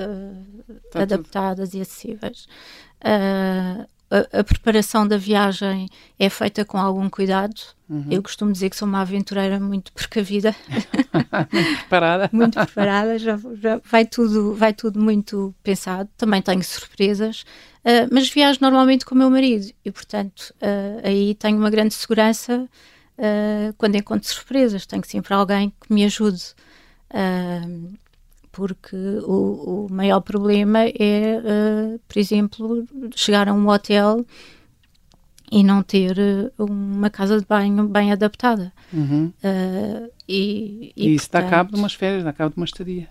adaptadas 0.96 1.70
tudo. 1.70 1.80
e 1.80 1.82
acessíveis 1.82 2.48
a, 4.12 4.40
a, 4.40 4.44
preparação 4.44 5.08
da 5.08 5.18
viagem 5.18 5.88
é 6.20 6.30
feita 6.30 6.66
com 6.66 6.78
algum 6.78 7.10
cuidado. 7.10 7.56
Uhum. 7.90 8.08
Eu 8.10 8.22
costumo 8.22 8.52
dizer 8.52 8.70
que 8.70 8.76
sou 8.76 8.88
uma 8.88 9.02
aventureira 9.02 9.60
muito 9.60 9.94
precavida. 9.94 10.54
muito 11.54 11.78
preparada. 11.78 12.30
muito 12.34 12.60
preparada, 12.60 13.18
já, 13.18 13.40
já, 13.54 13.82
vai, 13.84 14.06
tudo, 14.06 14.54
vai 14.54 14.74
tudo 14.74 15.00
muito 15.00 15.56
pensado. 15.64 16.10
Também 16.18 16.42
tenho 16.42 16.64
surpresas, 16.64 17.42
uh, 17.86 18.08
mas 18.12 18.30
viajo 18.30 18.60
normalmente 18.62 19.06
com 19.06 19.16
o 19.16 19.18
meu 19.18 19.30
marido 19.30 19.72
e, 19.84 19.92
portanto, 19.92 20.54
uh, 20.62 21.02
aí 21.08 21.34
tenho 21.36 21.58
uma 21.58 21.70
grande 21.70 21.94
segurança 21.94 22.68
uh, 23.18 23.74
quando 23.78 23.96
encontro 23.96 24.28
surpresas. 24.28 24.86
Tenho 24.86 25.04
sempre 25.06 25.34
alguém 25.34 25.74
que 25.82 25.94
me 25.94 26.04
ajude 26.04 26.54
porque 28.52 28.96
o, 28.96 29.86
o 29.86 29.88
maior 29.92 30.22
problema 30.22 30.80
é, 30.86 31.40
uh, 31.40 32.00
por 32.08 32.20
exemplo, 32.20 32.86
chegar 33.16 33.48
a 33.48 33.54
um 33.54 33.68
hotel 33.68 34.26
e 35.52 35.64
não 35.64 35.84
ter 35.84 36.18
eh, 36.18 36.50
uma 36.58 37.10
casa 37.10 37.38
de 37.38 37.46
banho 37.46 37.86
bem 37.86 38.12
adaptada. 38.12 38.72
Uhum. 38.94 39.34
Uh, 39.44 40.10
e, 40.28 40.94
e, 40.96 41.10
e, 41.10 41.16
isso 41.16 41.30
portanto, 41.30 41.44
dá 41.44 41.58
cabo 41.58 41.72
de 41.74 41.80
umas 41.80 41.94
férias, 41.94 42.24
dá 42.24 42.32
cabo 42.32 42.52
de 42.52 42.58
uma 42.58 42.66
estadia. 42.66 43.10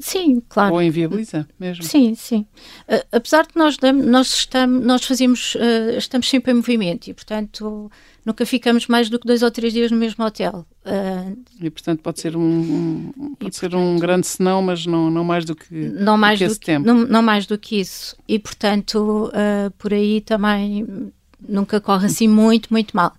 Sim, 0.00 0.42
claro. 0.48 0.74
Ou 0.74 0.82
inviabiliza 0.82 1.46
mesmo. 1.58 1.84
Sim, 1.84 2.14
sim. 2.14 2.46
Uh, 2.88 3.04
apesar 3.12 3.46
de 3.46 3.56
nós, 3.56 3.76
nós, 4.04 4.28
estamos, 4.28 4.84
nós 4.84 5.04
fazemos, 5.04 5.54
uh, 5.54 5.98
estamos 5.98 6.28
sempre 6.28 6.52
em 6.52 6.54
movimento 6.54 7.08
e, 7.08 7.14
portanto, 7.14 7.90
nunca 8.24 8.46
ficamos 8.46 8.86
mais 8.86 9.08
do 9.10 9.18
que 9.18 9.26
dois 9.26 9.42
ou 9.42 9.50
três 9.50 9.72
dias 9.72 9.90
no 9.90 9.96
mesmo 9.96 10.24
hotel. 10.24 10.66
Uh, 10.84 11.36
e, 11.60 11.70
portanto, 11.70 12.00
pode 12.00 12.20
ser 12.20 12.36
um, 12.36 13.12
um 13.16 13.34
pode 13.38 13.56
ser 13.56 13.70
portanto, 13.70 13.88
um 13.88 13.98
grande 13.98 14.26
senão, 14.26 14.62
mas 14.62 14.86
não, 14.86 15.10
não 15.10 15.24
mais 15.24 15.44
do 15.44 15.54
que, 15.54 15.74
não 15.74 16.16
mais 16.16 16.38
do 16.38 16.44
que 16.44 16.50
esse 16.50 16.60
que, 16.60 16.66
tempo. 16.66 16.86
Não, 16.86 16.94
não, 17.06 17.22
mais 17.22 17.46
do 17.46 17.58
que 17.58 17.80
isso. 17.80 18.16
E, 18.26 18.38
portanto, 18.38 19.30
por 19.78 19.92
aí 19.92 20.20
também 20.20 21.12
nunca 21.46 21.80
corre 21.80 22.06
assim 22.06 22.28
muito, 22.28 22.68
muito 22.70 22.96
mal. 22.96 23.12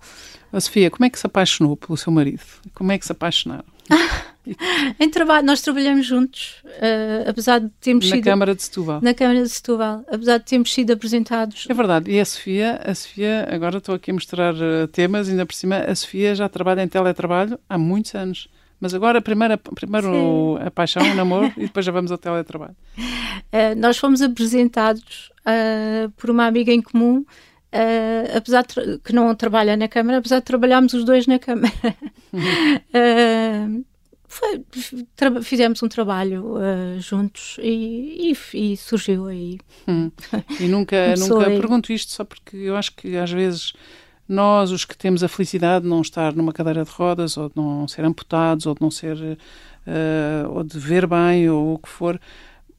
A 0.52 0.60
Sofia, 0.60 0.90
como 0.90 1.06
é 1.06 1.10
que 1.10 1.20
se 1.20 1.28
apaixonou 1.28 1.76
pelo 1.76 1.98
seu 1.98 2.12
marido? 2.12 2.42
Como 2.74 2.92
é 2.92 2.98
que 2.98 3.06
se 3.06 3.12
apaixonaram? 3.12 3.66
em 5.00 5.10
trabalho, 5.10 5.46
nós 5.46 5.62
trabalhamos 5.62 6.06
juntos, 6.06 6.62
uh, 6.66 7.30
apesar 7.30 7.60
de 7.60 7.70
termos 7.82 8.06
na 8.06 8.16
sido... 8.16 8.26
Na 8.26 8.32
Câmara 8.32 8.56
de 8.56 8.64
Setúbal. 8.64 9.00
Na 9.02 9.14
Câmara 9.14 9.44
de 9.44 9.50
Setúbal, 9.50 10.06
apesar 10.12 10.38
de 10.38 10.46
termos 10.46 10.74
sido 10.74 10.94
apresentados... 10.94 11.66
É 11.70 11.74
verdade, 11.74 12.12
e 12.12 12.20
a 12.20 12.26
Sofia, 12.26 12.80
a 12.84 12.94
Sofia 12.94 13.48
agora 13.52 13.78
estou 13.78 13.96
aqui 13.96 14.12
a 14.12 14.14
mostrar 14.14 14.54
uh, 14.56 14.88
temas, 14.92 15.30
ainda 15.30 15.46
por 15.46 15.56
cima, 15.56 15.78
a 15.78 15.96
Sofia 15.96 16.36
já 16.36 16.48
trabalha 16.48 16.82
em 16.82 16.88
teletrabalho 16.88 17.60
há 17.70 17.78
muitos 17.78 18.16
anos. 18.16 18.48
Mas 18.80 18.94
agora, 18.94 19.20
primeiro, 19.20 19.58
primeiro 19.58 20.60
a 20.64 20.70
paixão, 20.70 21.02
o 21.02 21.16
namoro, 21.16 21.52
e 21.58 21.62
depois 21.62 21.84
já 21.84 21.92
vamos 21.92 22.12
ao 22.12 22.18
teletrabalho. 22.18 22.76
Uh, 22.98 23.74
nós 23.78 23.98
fomos 23.98 24.22
apresentados 24.22 25.32
por 26.18 26.30
uma 26.30 26.46
amiga 26.46 26.74
em 26.74 26.82
comum 26.82 27.24
Uh, 27.68 28.38
apesar 28.38 28.66
de 28.66 28.98
que 29.00 29.14
não 29.14 29.34
trabalha 29.36 29.76
na 29.76 29.88
Câmara, 29.90 30.20
apesar 30.20 30.40
de 30.40 30.46
trabalharmos 30.46 30.94
os 30.94 31.04
dois 31.04 31.28
na 31.28 31.38
Câmara. 31.38 31.74
uh, 32.34 33.86
foi, 34.28 34.62
fizemos 35.42 35.82
um 35.82 35.88
trabalho 35.88 36.58
uh, 36.58 37.00
juntos 37.00 37.58
e, 37.62 38.34
e, 38.54 38.72
e, 38.74 38.78
surgiu 38.78 39.28
aí. 39.28 39.58
Hum. 39.88 40.12
E 40.60 40.68
nunca, 40.68 41.16
nunca 41.18 41.48
aí. 41.48 41.58
pergunto 41.58 41.94
isto 41.94 42.12
só 42.12 42.26
porque 42.26 42.58
eu 42.58 42.76
acho 42.76 42.94
que 42.96 43.16
às 43.16 43.32
vezes 43.32 43.74
nós, 44.28 44.72
os 44.72 44.84
que 44.84 44.98
temos 44.98 45.24
a 45.24 45.30
felicidade 45.30 45.84
de 45.84 45.90
não 45.90 46.02
estar 46.02 46.34
numa 46.36 46.52
cadeira 46.52 46.84
de 46.84 46.92
rodas 46.92 47.38
ou 47.38 47.48
de 47.48 47.56
não 47.56 47.88
ser 47.88 48.04
amputados 48.04 48.66
ou 48.66 48.76
de 48.76 48.82
não 48.82 48.92
ser 48.92 49.18
ou 50.50 50.66
de 50.66 50.78
ver 50.78 51.08
bem 51.08 51.50
ou 51.50 51.76
o 51.76 51.80
que 51.80 51.88
for, 51.88 52.20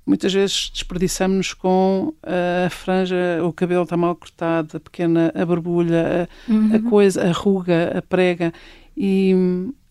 muitas 0.04 0.30
vezes 0.30 0.70
desperdiçamos-nos 0.70 1.54
com 1.54 2.12
a 2.22 2.68
franja, 2.68 3.16
o 3.42 3.50
cabelo 3.50 3.84
está 3.84 3.96
mal 3.96 4.14
cortado, 4.14 4.76
a 4.76 4.80
pequena, 4.80 5.32
a 5.34 5.46
borbulha, 5.46 6.28
a, 6.28 6.52
uhum. 6.52 6.76
a 6.76 6.90
coisa, 6.90 7.26
a 7.26 7.32
ruga, 7.32 7.96
a 7.96 8.02
prega 8.02 8.52
e, 8.94 9.34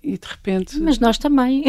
e 0.07 0.17
de 0.17 0.27
repente... 0.27 0.79
Mas 0.79 0.99
nós 0.99 1.17
também. 1.17 1.63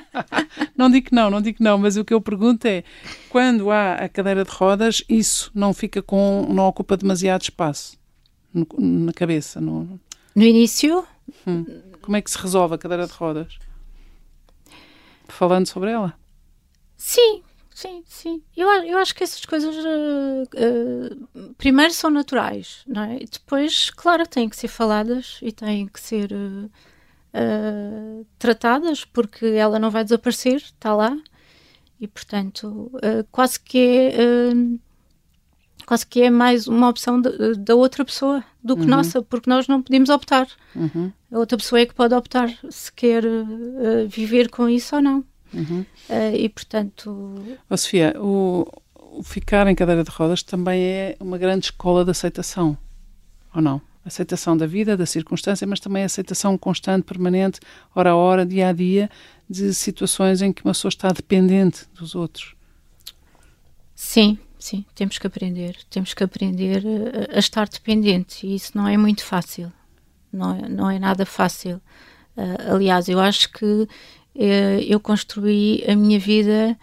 não 0.76 0.90
digo 0.90 1.08
que 1.08 1.14
não, 1.14 1.30
não 1.30 1.40
digo 1.40 1.58
que 1.58 1.64
não, 1.64 1.78
mas 1.78 1.96
o 1.96 2.04
que 2.04 2.14
eu 2.14 2.20
pergunto 2.20 2.66
é, 2.66 2.84
quando 3.28 3.70
há 3.70 3.94
a 3.94 4.08
cadeira 4.08 4.44
de 4.44 4.50
rodas, 4.50 5.02
isso 5.08 5.50
não 5.54 5.72
fica 5.72 6.02
com, 6.02 6.46
não 6.50 6.66
ocupa 6.66 6.96
demasiado 6.96 7.42
espaço? 7.42 7.98
no, 8.54 8.66
na 8.78 9.12
cabeça? 9.12 9.60
No... 9.60 10.00
no 10.34 10.42
início? 10.42 11.04
Hum. 11.46 11.64
Como 12.00 12.16
é 12.16 12.22
que 12.22 12.30
se 12.30 12.38
resolve 12.38 12.76
a 12.76 12.78
cadeira 12.78 13.06
de 13.06 13.12
rodas? 13.12 13.58
Falando 15.28 15.66
sobre 15.66 15.90
ela? 15.90 16.16
Sim, 16.96 17.42
sim, 17.74 18.04
sim. 18.06 18.42
Eu, 18.56 18.68
eu 18.84 18.98
acho 18.98 19.14
que 19.14 19.24
essas 19.24 19.44
coisas 19.44 19.74
uh, 19.74 20.42
uh, 20.44 21.54
primeiro 21.54 21.92
são 21.92 22.10
naturais, 22.10 22.82
não 22.86 23.02
é? 23.02 23.16
E 23.16 23.26
depois, 23.26 23.90
claro, 23.90 24.26
têm 24.26 24.48
que 24.48 24.56
ser 24.56 24.68
faladas 24.68 25.38
e 25.42 25.50
têm 25.50 25.88
que 25.88 26.00
ser 26.00 26.30
uh, 26.32 26.70
tratadas 28.38 29.04
porque 29.04 29.46
ela 29.46 29.78
não 29.78 29.90
vai 29.90 30.04
desaparecer, 30.04 30.56
está 30.56 30.94
lá 30.94 31.16
e 32.00 32.06
portanto 32.06 32.92
quase 33.32 33.58
que 33.58 33.78
é 33.78 34.12
quase 35.84 36.06
que 36.06 36.22
é 36.22 36.30
mais 36.30 36.66
uma 36.66 36.88
opção 36.88 37.20
da 37.20 37.74
outra 37.74 38.04
pessoa 38.04 38.42
do 38.62 38.76
que 38.76 38.82
uhum. 38.82 38.88
nossa, 38.88 39.22
porque 39.22 39.48
nós 39.48 39.68
não 39.68 39.82
podemos 39.82 40.08
optar. 40.08 40.48
Uhum. 40.74 41.12
A 41.30 41.38
outra 41.38 41.58
pessoa 41.58 41.80
é 41.80 41.86
que 41.86 41.94
pode 41.94 42.14
optar 42.14 42.50
se 42.70 42.92
quer 42.92 43.24
uh, 43.24 44.08
viver 44.08 44.48
com 44.48 44.68
isso 44.68 44.96
ou 44.96 45.02
não. 45.02 45.24
Uhum. 45.52 45.84
Uh, 46.08 46.36
e 46.36 46.48
portanto. 46.48 47.34
Oh, 47.68 47.76
Sofia, 47.76 48.14
o, 48.18 48.66
o, 48.94 49.22
ficar 49.22 49.66
em 49.66 49.74
cadeira 49.74 50.02
de 50.02 50.10
rodas 50.10 50.42
também 50.42 50.82
é 50.82 51.16
uma 51.20 51.38
grande 51.38 51.66
escola 51.66 52.04
de 52.04 52.10
aceitação, 52.10 52.76
ou 53.54 53.60
não? 53.60 53.80
Aceitação 54.04 54.56
da 54.56 54.66
vida, 54.66 54.96
da 54.96 55.06
circunstância, 55.06 55.66
mas 55.66 55.80
também 55.80 56.04
aceitação 56.04 56.58
constante, 56.58 57.04
permanente, 57.04 57.60
hora 57.94 58.10
a 58.10 58.16
hora, 58.16 58.44
dia 58.44 58.68
a 58.68 58.72
dia, 58.72 59.10
de 59.48 59.72
situações 59.72 60.42
em 60.42 60.52
que 60.52 60.62
uma 60.62 60.72
pessoa 60.72 60.90
está 60.90 61.08
dependente 61.08 61.86
dos 61.94 62.14
outros. 62.14 62.54
Sim, 63.94 64.38
Sim, 64.64 64.82
temos 64.94 65.18
que 65.18 65.26
aprender. 65.26 65.76
Temos 65.90 66.14
que 66.14 66.24
aprender 66.24 66.82
a, 67.30 67.36
a 67.36 67.38
estar 67.38 67.68
dependente 67.68 68.46
e 68.46 68.54
isso 68.54 68.72
não 68.74 68.88
é 68.88 68.96
muito 68.96 69.22
fácil. 69.22 69.70
Não 70.32 70.54
é, 70.56 70.68
não 70.70 70.90
é 70.90 70.98
nada 70.98 71.26
fácil. 71.26 71.82
Uh, 72.34 72.72
aliás, 72.72 73.06
eu 73.06 73.20
acho 73.20 73.52
que 73.52 73.62
uh, 73.66 73.88
eu 74.88 74.98
construí 74.98 75.84
a 75.86 75.94
minha 75.94 76.18
vida 76.18 76.78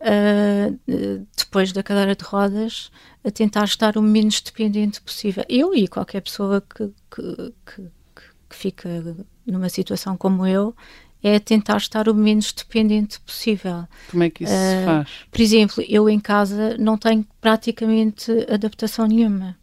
uh, 0.00 1.26
depois 1.36 1.72
da 1.72 1.82
cadeira 1.82 2.14
de 2.14 2.24
rodas 2.24 2.90
a 3.24 3.30
tentar 3.30 3.64
estar 3.64 3.96
o 3.96 4.02
menos 4.02 4.40
dependente 4.40 5.00
possível. 5.00 5.44
Eu 5.48 5.74
e 5.74 5.88
qualquer 5.88 6.20
pessoa 6.20 6.60
que, 6.60 6.90
que, 7.10 7.52
que, 7.66 7.82
que 8.50 8.56
fica 8.56 8.88
numa 9.46 9.68
situação 9.68 10.16
como 10.16 10.46
eu 10.46 10.74
é 11.22 11.38
tentar 11.38 11.78
estar 11.78 12.06
o 12.06 12.14
menos 12.14 12.52
dependente 12.52 13.18
possível. 13.20 13.88
Como 14.10 14.22
é 14.22 14.28
que 14.30 14.44
isso 14.44 14.52
uh, 14.52 14.56
se 14.56 14.74
ah, 14.74 14.84
faz? 14.84 15.08
Por 15.30 15.40
exemplo, 15.40 15.84
eu 15.88 16.08
em 16.08 16.20
casa 16.20 16.76
não 16.78 16.98
tenho 16.98 17.26
praticamente 17.40 18.30
adaptação 18.52 19.06
nenhuma. 19.06 19.56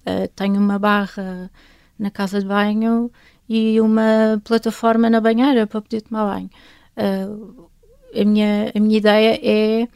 Uh, 0.00 0.26
tenho 0.34 0.56
uma 0.56 0.76
barra 0.76 1.50
na 1.96 2.10
casa 2.10 2.40
de 2.40 2.46
banho 2.46 3.12
e 3.48 3.80
uma 3.80 4.42
plataforma 4.42 5.08
na 5.08 5.20
banheira 5.20 5.68
para 5.68 5.80
poder 5.80 6.00
tomar 6.02 6.34
banho. 6.34 6.50
Uh, 6.96 7.70
a, 8.18 8.24
minha, 8.24 8.72
a 8.74 8.80
minha 8.80 8.96
ideia 8.96 9.40
é 9.42 9.88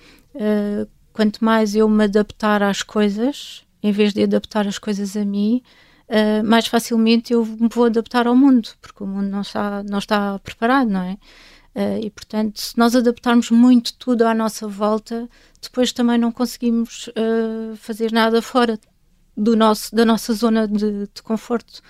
quanto 1.18 1.44
mais 1.44 1.74
eu 1.74 1.88
me 1.88 2.04
adaptar 2.04 2.62
às 2.62 2.80
coisas, 2.80 3.64
em 3.82 3.90
vez 3.90 4.12
de 4.12 4.22
adaptar 4.22 4.68
as 4.68 4.78
coisas 4.78 5.16
a 5.16 5.24
mim, 5.24 5.62
uh, 6.08 6.46
mais 6.46 6.68
facilmente 6.68 7.32
eu 7.32 7.44
me 7.44 7.68
vou 7.68 7.86
adaptar 7.86 8.28
ao 8.28 8.36
mundo, 8.36 8.68
porque 8.80 9.02
o 9.02 9.06
mundo 9.06 9.26
não 9.28 9.40
está, 9.40 9.82
não 9.82 9.98
está 9.98 10.38
preparado, 10.38 10.88
não 10.88 11.00
é? 11.02 11.18
Uh, 11.74 11.98
e 12.04 12.10
portanto, 12.10 12.60
se 12.60 12.78
nós 12.78 12.94
adaptarmos 12.94 13.50
muito 13.50 13.94
tudo 13.94 14.22
à 14.22 14.32
nossa 14.32 14.68
volta, 14.68 15.28
depois 15.60 15.92
também 15.92 16.18
não 16.18 16.30
conseguimos 16.30 17.08
uh, 17.08 17.76
fazer 17.76 18.12
nada 18.12 18.40
fora 18.40 18.78
do 19.36 19.56
nosso, 19.56 19.92
da 19.94 20.04
nossa 20.04 20.32
zona 20.34 20.68
de, 20.68 21.08
de 21.12 21.22
conforto. 21.22 21.80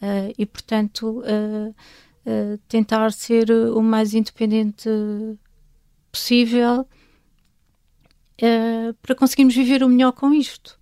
Uh, 0.00 0.32
e 0.38 0.46
portanto, 0.46 1.22
tentar 2.68 3.12
ser 3.12 3.50
o 3.50 3.82
mais 3.82 4.14
independente 4.14 4.88
possível 6.10 6.86
para 9.02 9.14
conseguirmos 9.14 9.54
viver 9.54 9.82
o 9.82 9.88
melhor 9.88 10.12
com 10.12 10.32
isto. 10.32 10.78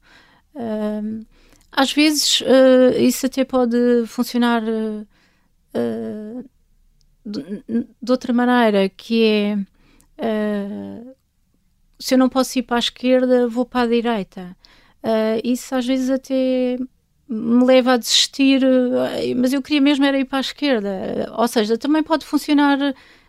Uh, 0.54 1.24
às 1.70 1.92
vezes 1.92 2.40
uh, 2.40 2.98
isso 2.98 3.26
até 3.26 3.44
pode 3.44 3.76
funcionar 4.06 4.62
uh, 4.62 5.06
de, 7.24 7.62
de, 8.02 8.10
outra 8.10 8.32
maneira, 8.32 8.88
que 8.88 9.24
é 9.24 9.58
se 12.00 12.14
eu 12.14 12.18
não 12.18 12.28
posso 12.28 12.58
ir 12.58 12.62
para 12.62 12.76
a 12.76 12.78
esquerda, 12.78 13.46
vou 13.48 13.64
para 13.64 13.82
a 13.82 13.86
direita. 13.86 14.56
isso 15.44 15.74
às 15.74 15.86
vezes 15.86 16.10
até 16.10 16.78
me 17.28 17.64
leva 17.64 17.92
a 17.92 17.96
desistir, 17.96 18.62
mas 19.36 19.52
eu 19.52 19.60
queria 19.60 19.80
mesmo 19.80 20.04
era 20.04 20.18
ir 20.18 20.24
para 20.24 20.38
a 20.38 20.40
esquerda. 20.40 21.32
Ou 21.36 21.46
seja, 21.46 21.76
também 21.76 22.02
pode 22.02 22.24
funcionar 22.24 22.78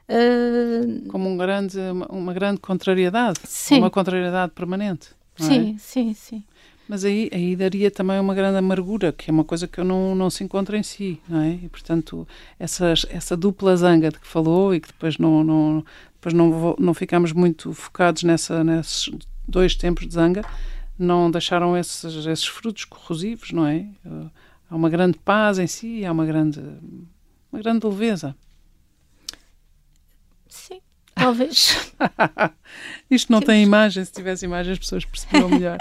Uh... 0.10 1.08
Como 1.10 1.30
um 1.30 1.38
grande, 1.38 1.78
uma, 2.10 2.34
grande 2.34 2.60
contrariedade, 2.60 3.40
sim. 3.44 3.78
uma 3.78 3.92
contrariedade 3.92 4.52
permanente. 4.54 5.10
Sim, 5.38 5.76
é? 5.76 5.80
sim, 5.80 6.14
sim. 6.14 6.44
Mas 6.88 7.06
aí, 7.06 7.30
aí 7.32 7.56
daria 7.56 7.92
também 7.92 8.20
uma 8.20 8.34
grande 8.34 8.58
amargura, 8.58 9.12
que 9.12 9.30
é 9.30 9.34
uma 9.34 9.44
coisa 9.44 9.68
que 9.68 9.80
não, 9.84 10.16
não 10.16 10.28
se 10.32 10.44
encontra 10.44 10.76
em 10.76 10.82
si, 10.82 11.22
não 11.30 11.40
é? 11.40 11.52
E, 11.52 11.70
portanto, 11.70 12.28
essas, 12.58 13.06
essa 13.12 13.38
dupla 13.38 13.78
zanga 13.78 14.10
de 14.10 14.20
que 14.20 14.26
falou 14.26 14.74
e 14.74 14.80
que 14.80 14.88
depois 14.88 15.20
não, 15.20 15.44
não, 15.44 15.86
depois 16.16 16.34
não, 16.34 16.76
não 16.80 16.94
ficamos 16.96 17.32
muito 17.32 17.74
focados 17.74 18.24
nessa, 18.24 18.64
nesses 18.64 19.12
dois 19.48 19.76
tempos 19.76 20.08
de 20.08 20.16
zanga, 20.16 20.44
não 20.98 21.30
deixaram 21.30 21.78
esses, 21.78 22.04
esses 22.26 22.48
frutos 22.48 22.86
corrosivos, 22.86 23.52
não 23.52 23.68
é? 23.68 23.86
Há 24.68 24.76
uma 24.76 24.90
grande 24.90 25.20
paz 25.20 25.60
em 25.60 25.68
si, 25.68 26.04
há 26.04 26.12
uma 26.12 26.26
grande, 26.26 26.60
uma 27.52 27.62
grande 27.62 27.86
leveza. 27.86 28.36
Talvez. 31.20 31.94
Isto 33.12 33.32
não 33.32 33.42
tem 33.42 33.62
imagem, 33.64 34.04
se 34.06 34.12
tivesse 34.12 34.46
imagem 34.46 34.74
as 34.74 34.80
pessoas 34.80 35.06
percebiam 35.06 35.50
melhor. 35.50 35.78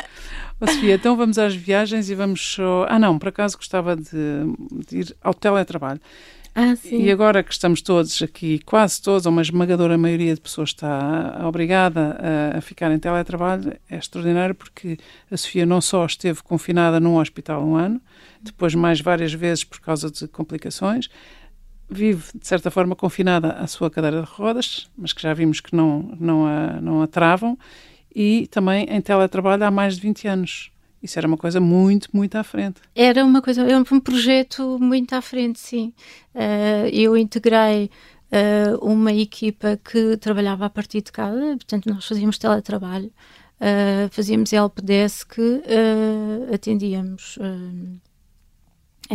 Oh, 0.61 0.67
Sofia, 0.67 0.97
então 0.97 1.17
vamos 1.17 1.39
às 1.39 1.55
viagens 1.55 2.11
e 2.11 2.15
vamos 2.15 2.55
só. 2.55 2.87
Ah, 2.89 2.99
não, 2.99 3.19
por 3.19 3.29
acaso 3.29 3.57
gostava 3.57 3.95
de, 3.95 4.11
de 4.89 4.99
ir 4.99 5.17
ao 5.23 5.33
teletrabalho. 5.33 6.01
Ah, 6.55 6.75
sim. 6.75 7.03
E 7.03 7.13
agora 7.13 7.45
que 7.45 7.53
estamos 7.53 7.81
todos 7.81 8.21
aqui, 8.21 8.59
quase 8.59 9.01
todos, 9.01 9.27
ou 9.27 9.33
uma 9.33 9.43
esmagadora 9.43 9.97
maioria 9.97 10.35
de 10.35 10.41
pessoas 10.41 10.71
está 10.71 11.41
obrigada 11.47 12.19
a, 12.19 12.59
a, 12.59 12.61
ficar 12.61 12.91
em 12.91 12.99
teletrabalho, 12.99 13.77
é 13.89 13.97
extraordinário 13.97 14.57
porque 14.57 14.99
a 15.31 15.37
Sofia 15.37 15.65
não 15.65 15.81
só 15.81 16.05
esteve 16.05 16.43
confinada 16.43 16.99
num 16.99 17.17
hospital 17.17 17.65
um 17.65 17.77
ano, 17.77 18.01
depois 18.43 18.75
mais 18.75 19.01
várias 19.01 19.33
vezes 19.33 19.63
por 19.63 19.79
causa 19.79 20.11
de 20.11 20.27
complicações, 20.27 21.09
vive 21.89 22.25
de 22.35 22.47
certa 22.47 22.71
forma 22.71 22.95
confinada 22.95 23.53
à 23.53 23.67
sua 23.67 23.91
cadeira 23.91 24.21
de 24.23 24.29
rodas, 24.29 24.91
mas 24.97 25.13
que 25.13 25.23
já 25.23 25.33
vimos 25.33 25.61
que 25.61 25.75
não, 25.75 26.15
não, 26.19 26.47
a, 26.47 26.81
não 26.81 27.03
a 27.03 27.07
travam, 27.07 27.59
e 28.15 28.47
também 28.49 28.85
em 28.91 29.01
teletrabalho 29.01 29.65
há 29.65 29.71
mais 29.71 29.97
de 29.97 30.03
20 30.03 30.29
anos. 30.29 30.71
Isso 31.03 31.19
era 31.19 31.29
uma 31.29 31.37
coisa 31.37 31.61
muito, 31.61 32.09
muito 32.13 32.35
à 32.37 32.43
frente. 32.43 32.81
Era 32.95 33.25
uma 33.25 33.41
coisa, 33.41 33.63
era 33.63 33.79
um 33.79 34.01
projeto 34.01 34.79
muito 34.81 35.13
à 35.15 35.23
frente, 35.23 35.61
sim. 35.61 35.93
Uh, 36.35 36.89
eu 36.93 37.17
integrei 37.17 37.91
uh, 38.33 38.85
uma 38.85 39.13
equipa 39.13 39.79
que 39.83 40.17
trabalhava 40.17 40.67
a 40.67 40.71
partir 40.71 41.03
de 41.03 41.13
casa, 41.13 41.41
portanto 41.57 41.89
nós 41.89 42.05
fazíamos 42.05 42.37
teletrabalho, 42.37 43.13
uh, 43.61 44.09
fazíamos 44.11 44.53
helpdesk, 44.53 45.37
atendíamos, 46.53 47.39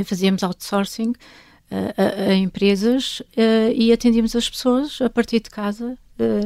fazíamos 0.05 0.41
outsourcing 0.41 1.13
a, 1.97 2.29
a 2.31 2.35
empresas 2.35 3.21
e 3.75 3.91
atendíamos 3.91 4.35
as 4.35 4.49
pessoas 4.49 5.01
a 5.01 5.09
partir 5.09 5.39
de 5.39 5.49
casa. 5.49 5.97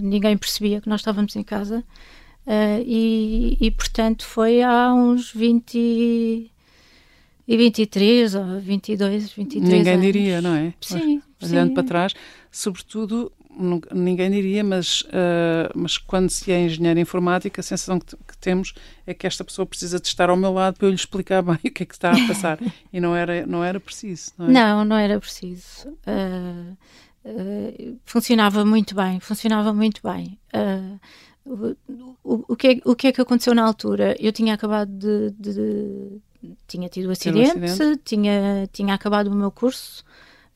ninguém 0.02 0.38
percebia 0.38 0.82
que 0.82 0.90
nós 0.90 1.02
estávamos 1.02 1.36
em 1.36 1.44
casa 1.44 1.84
Uh, 2.48 2.80
e, 2.86 3.58
e, 3.60 3.70
portanto, 3.72 4.26
foi 4.26 4.62
há 4.62 4.94
uns 4.94 5.34
20 5.34 6.50
e 7.46 7.58
23 7.58 8.36
ou 8.36 8.60
22, 8.62 9.34
23 9.34 9.70
Ninguém 9.70 9.94
anos. 9.94 10.06
diria, 10.06 10.42
não 10.42 10.56
é? 10.56 10.74
Sim. 10.80 11.22
Olhando 11.44 11.68
sim. 11.68 11.74
para 11.74 11.84
trás, 11.84 12.14
sobretudo, 12.50 13.30
ninguém 13.94 14.30
diria, 14.30 14.64
mas, 14.64 15.02
uh, 15.02 15.72
mas 15.76 15.98
quando 15.98 16.30
se 16.30 16.52
é 16.52 16.62
engenheiro 16.62 17.00
informática, 17.00 17.62
a 17.62 17.64
sensação 17.64 18.00
que, 18.00 18.16
que, 18.16 18.38
temos 18.38 18.74
é 19.06 19.14
que 19.14 19.26
esta 19.26 19.44
pessoa 19.44 19.66
precisa 19.66 20.00
de 20.00 20.08
estar 20.08 20.30
ao 20.30 20.38
meu 20.38 20.54
lado 20.54 20.78
para 20.78 20.88
eu 20.88 20.92
lhe 20.92 20.96
explicar 20.96 21.42
bem 21.44 21.56
o 21.56 21.72
que 21.72 21.84
é 21.84 21.86
que 21.86 21.94
está 21.94 22.12
a 22.12 22.28
passar. 22.28 22.60
e 22.92 23.00
não 23.00 23.16
era, 23.16 23.46
não 23.46 23.64
era 23.64 23.80
preciso, 23.80 24.32
não 24.38 24.48
é? 24.48 24.52
Não, 24.52 24.86
não 24.86 24.96
era 24.98 25.20
preciso. 25.20 25.90
Uh, 26.08 26.78
funcionava 28.06 28.64
muito 28.64 28.96
bem, 28.96 29.20
funcionava 29.20 29.74
muito 29.74 30.02
bem. 30.04 30.40
Uh, 30.56 31.00
o, 32.24 32.46
o, 32.54 32.56
que 32.56 32.68
é, 32.68 32.82
o 32.84 32.96
que 32.96 33.08
é 33.08 33.12
que 33.12 33.22
aconteceu 33.22 33.54
na 33.56 33.64
altura? 33.64 34.16
Eu 34.20 34.32
tinha 34.32 34.54
acabado 34.54 34.90
de. 34.90 35.32
de, 35.32 35.54
de 35.54 36.22
tinha 36.68 36.88
tido 36.88 37.10
um 37.10 37.12
acidente, 37.12 37.58
um 37.58 37.64
acidente, 37.64 38.02
Tinha, 38.06 38.70
tinha 38.72 38.94
acabado 38.94 39.28
o 39.28 39.36
meu 39.36 39.52
curso, 39.52 40.04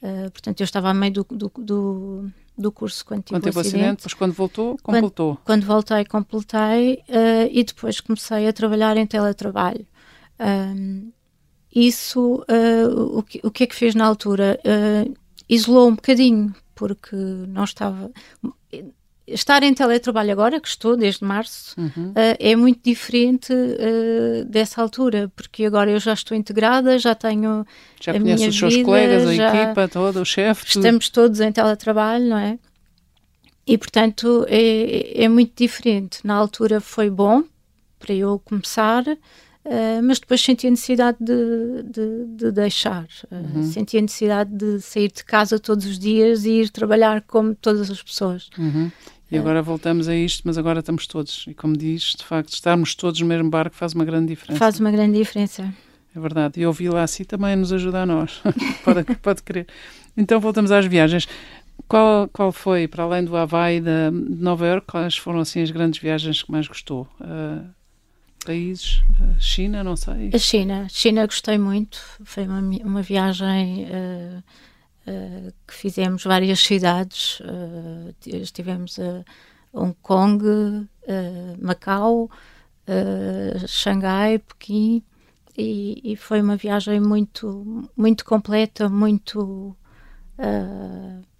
uh, 0.03 0.29
portanto 0.31 0.61
eu 0.61 0.63
estava 0.63 0.89
a 0.89 0.93
meio 0.93 1.11
do, 1.11 1.27
do, 1.29 1.51
do, 1.57 2.31
do 2.57 2.71
curso 2.71 3.05
quando 3.05 3.23
tive 3.23 3.39
quando 3.39 3.55
o 3.55 3.59
acidente. 3.59 3.85
acidente. 3.85 4.15
Quando 4.15 4.33
voltou, 4.33 4.77
completou? 4.81 5.35
Quando, 5.35 5.45
quando 5.45 5.65
voltei, 5.65 6.05
completei 6.05 6.93
uh, 7.09 7.49
e 7.51 7.63
depois 7.63 7.99
comecei 7.99 8.47
a 8.47 8.53
trabalhar 8.53 8.97
em 8.97 9.05
teletrabalho. 9.05 9.85
Um, 10.39 11.11
isso, 11.73 12.43
uh, 12.49 13.17
o, 13.17 13.23
que, 13.23 13.39
o 13.43 13.51
que 13.51 13.63
é 13.63 13.67
que 13.67 13.75
fez 13.75 13.95
na 13.95 14.05
altura? 14.05 14.59
Uh, 14.65 15.13
isolou 15.47 15.87
um 15.87 15.95
bocadinho, 15.95 16.53
porque 16.75 17.15
não 17.15 17.63
estava. 17.63 18.11
Estar 19.27 19.63
em 19.63 19.73
teletrabalho 19.73 20.31
agora, 20.31 20.59
que 20.59 20.67
estou 20.67 20.97
desde 20.97 21.23
março, 21.23 21.79
uhum. 21.79 22.09
uh, 22.09 22.35
é 22.39 22.55
muito 22.55 22.81
diferente 22.83 23.53
dessa 24.47 24.81
altura, 24.81 25.31
porque 25.35 25.63
agora 25.63 25.91
eu 25.91 25.99
já 25.99 26.13
estou 26.13 26.35
integrada, 26.35 26.97
já 26.97 27.15
tenho. 27.15 27.65
Já 28.01 28.13
a 28.13 28.19
minha 28.19 28.49
os 28.49 28.57
seus 28.57 28.73
vida, 28.73 28.85
colegas, 28.85 29.27
a 29.27 29.33
já 29.33 29.63
equipa 29.63 29.87
toda, 29.87 30.21
o 30.21 30.25
chefe. 30.25 30.65
Estamos 30.65 31.09
todos 31.09 31.39
em 31.39 31.51
teletrabalho, 31.51 32.25
não 32.25 32.37
é? 32.37 32.57
E 33.65 33.77
portanto 33.77 34.45
é, 34.49 35.23
é 35.23 35.29
muito 35.29 35.53
diferente. 35.55 36.19
Na 36.23 36.33
altura 36.35 36.81
foi 36.81 37.09
bom 37.09 37.43
para 37.99 38.13
eu 38.13 38.39
começar, 38.39 39.03
Uh, 39.63 40.01
mas 40.03 40.19
depois 40.19 40.41
senti 40.41 40.65
a 40.65 40.71
necessidade 40.71 41.17
de, 41.19 41.83
de, 41.83 42.25
de 42.35 42.51
deixar, 42.51 43.05
uh, 43.29 43.35
uhum. 43.35 43.63
senti 43.63 43.95
a 43.97 44.01
necessidade 44.01 44.49
de 44.49 44.81
sair 44.81 45.11
de 45.11 45.23
casa 45.23 45.59
todos 45.59 45.85
os 45.85 45.99
dias 45.99 46.45
e 46.45 46.61
ir 46.61 46.69
trabalhar 46.71 47.21
como 47.21 47.53
todas 47.53 47.91
as 47.91 48.01
pessoas. 48.01 48.49
Uhum. 48.57 48.91
E 49.31 49.37
agora 49.37 49.61
voltamos 49.61 50.09
a 50.09 50.15
isto, 50.15 50.43
mas 50.45 50.57
agora 50.57 50.79
estamos 50.79 51.07
todos. 51.07 51.45
E 51.47 51.53
como 51.53 51.77
diz, 51.77 52.15
de 52.17 52.25
facto, 52.25 52.51
estarmos 52.51 52.95
todos 52.95 53.21
no 53.21 53.27
mesmo 53.27 53.49
barco 53.49 53.73
faz 53.73 53.93
uma 53.93 54.03
grande 54.03 54.27
diferença. 54.27 54.59
Faz 54.59 54.79
uma 54.79 54.91
grande 54.91 55.17
diferença. 55.17 55.73
É 56.13 56.19
verdade. 56.19 56.59
E 56.59 56.65
ouvir 56.65 56.89
lá 56.89 57.03
assim 57.03 57.23
também 57.23 57.55
nos 57.55 57.71
ajuda 57.71 58.01
a 58.01 58.05
nós. 58.05 58.41
pode, 58.83 59.03
pode 59.21 59.43
crer. 59.43 59.67
Então 60.17 60.39
voltamos 60.39 60.69
às 60.69 60.85
viagens. 60.85 61.29
Qual, 61.87 62.27
qual 62.27 62.51
foi, 62.51 62.87
para 62.87 63.03
além 63.03 63.23
do 63.23 63.35
Havaí 63.37 63.79
de 63.79 64.11
Nova 64.11 64.65
Iorque, 64.65 64.87
quais 64.87 65.15
foram 65.15 65.39
assim 65.39 65.61
as 65.61 65.71
grandes 65.71 66.01
viagens 66.01 66.43
que 66.43 66.51
mais 66.51 66.67
gostou? 66.67 67.07
Uh, 67.19 67.65
países? 68.43 69.01
China, 69.39 69.83
não 69.83 69.95
sei. 69.95 70.31
A 70.33 70.37
China. 70.37 70.87
China 70.89 71.25
gostei 71.25 71.57
muito. 71.57 71.99
Foi 72.23 72.45
uma, 72.45 72.59
uma 72.59 73.01
viagem 73.01 73.85
uh, 73.85 74.43
uh, 75.09 75.53
que 75.67 75.73
fizemos 75.73 76.23
várias 76.23 76.59
cidades. 76.59 77.39
Uh, 77.41 78.13
estivemos 78.25 78.99
a 78.99 79.23
Hong 79.73 79.95
Kong, 80.01 80.43
Macau, 81.61 82.29
Xangai, 83.67 84.39
Pequim. 84.39 85.03
E, 85.57 86.13
e, 86.13 86.15
foi 86.15 86.41
uma 86.41 86.55
viagem 86.55 86.99
muito, 86.99 87.89
muito 87.95 88.23
completa, 88.25 88.89
muito... 88.89 89.75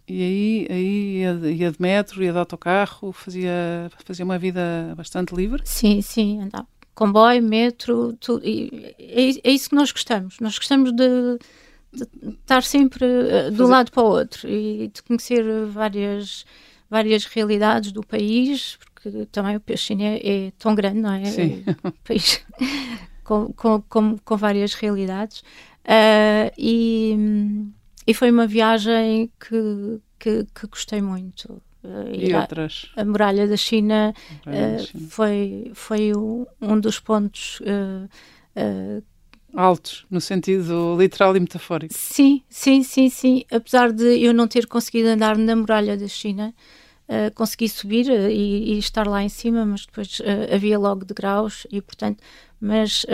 E 0.07 0.21
aí, 0.21 0.67
aí 0.69 1.17
ia, 1.19 1.33
de, 1.33 1.51
ia 1.53 1.71
de 1.71 1.81
metro, 1.81 2.21
ia 2.21 2.33
de 2.33 2.37
autocarro, 2.37 3.13
fazia, 3.13 3.89
fazia 4.05 4.25
uma 4.25 4.37
vida 4.37 4.93
bastante 4.97 5.33
livre? 5.33 5.61
Sim, 5.63 6.01
sim, 6.01 6.41
andava 6.41 6.67
comboio, 6.95 7.41
metro, 7.41 8.13
tudo. 8.13 8.43
É, 8.45 9.29
é, 9.43 9.51
isso 9.51 9.69
que 9.69 9.75
nós 9.75 9.91
gostamos. 9.91 10.39
Nós 10.39 10.57
gostamos 10.57 10.91
de, 10.91 11.37
de 11.93 12.07
estar 12.29 12.63
sempre 12.63 13.05
uh, 13.05 13.51
de 13.51 13.61
um 13.61 13.67
lado 13.67 13.91
para 13.91 14.03
o 14.03 14.07
outro 14.07 14.49
e 14.49 14.89
de 14.93 15.01
conhecer 15.03 15.43
várias, 15.67 16.45
várias 16.89 17.25
realidades 17.25 17.91
do 17.91 18.01
país, 18.01 18.77
porque 18.79 19.25
também 19.31 19.57
o 19.57 19.77
China 19.77 20.03
é, 20.03 20.47
é 20.47 20.51
tão 20.57 20.75
grande, 20.75 20.99
não 20.99 21.13
é? 21.13 21.25
Sim. 21.25 21.63
É 21.83 21.87
um 21.87 21.91
país 22.03 22.45
com, 23.23 23.53
com, 23.53 23.81
com, 23.81 24.17
com, 24.17 24.37
várias 24.37 24.73
realidades. 24.73 25.39
Uh, 25.83 26.51
e, 26.57 27.15
e 28.05 28.13
foi 28.13 28.29
uma 28.29 28.45
viagem 28.45 29.31
que, 29.39 29.99
que, 30.19 30.45
que 30.53 30.67
gostei 30.67 31.01
muito. 31.01 31.61
Uh, 31.83 32.13
e 32.13 32.33
outras? 32.35 32.91
A, 32.95 33.01
a 33.01 33.05
muralha 33.05 33.47
da 33.47 33.57
China, 33.57 34.13
uh, 34.45 34.99
foi, 35.09 35.71
foi 35.73 36.13
o, 36.13 36.47
um 36.61 36.79
dos 36.79 36.99
pontos 36.99 37.59
uh, 37.61 39.03
altos, 39.55 40.05
no 40.09 40.21
sentido 40.21 40.95
literal 40.97 41.35
e 41.35 41.39
metafórico. 41.39 41.93
Sim, 41.93 42.41
sim, 42.49 42.83
sim, 42.83 43.09
sim. 43.09 43.43
Apesar 43.51 43.91
de 43.91 44.19
eu 44.23 44.33
não 44.33 44.47
ter 44.47 44.67
conseguido 44.67 45.09
andar 45.09 45.37
na 45.37 45.55
muralha 45.55 45.97
da 45.97 46.07
China, 46.07 46.53
uh, 47.11 47.33
consegui 47.35 47.67
subir 47.67 48.09
uh, 48.09 48.29
e, 48.29 48.73
e, 48.73 48.77
estar 48.79 49.05
lá 49.05 49.21
em 49.21 49.29
cima, 49.29 49.65
mas 49.65 49.85
depois 49.85 50.19
uh, 50.19 50.55
havia 50.55 50.79
logo 50.79 51.03
degraus 51.03 51.67
e, 51.69 51.81
portanto, 51.81 52.23
mas 52.59 53.05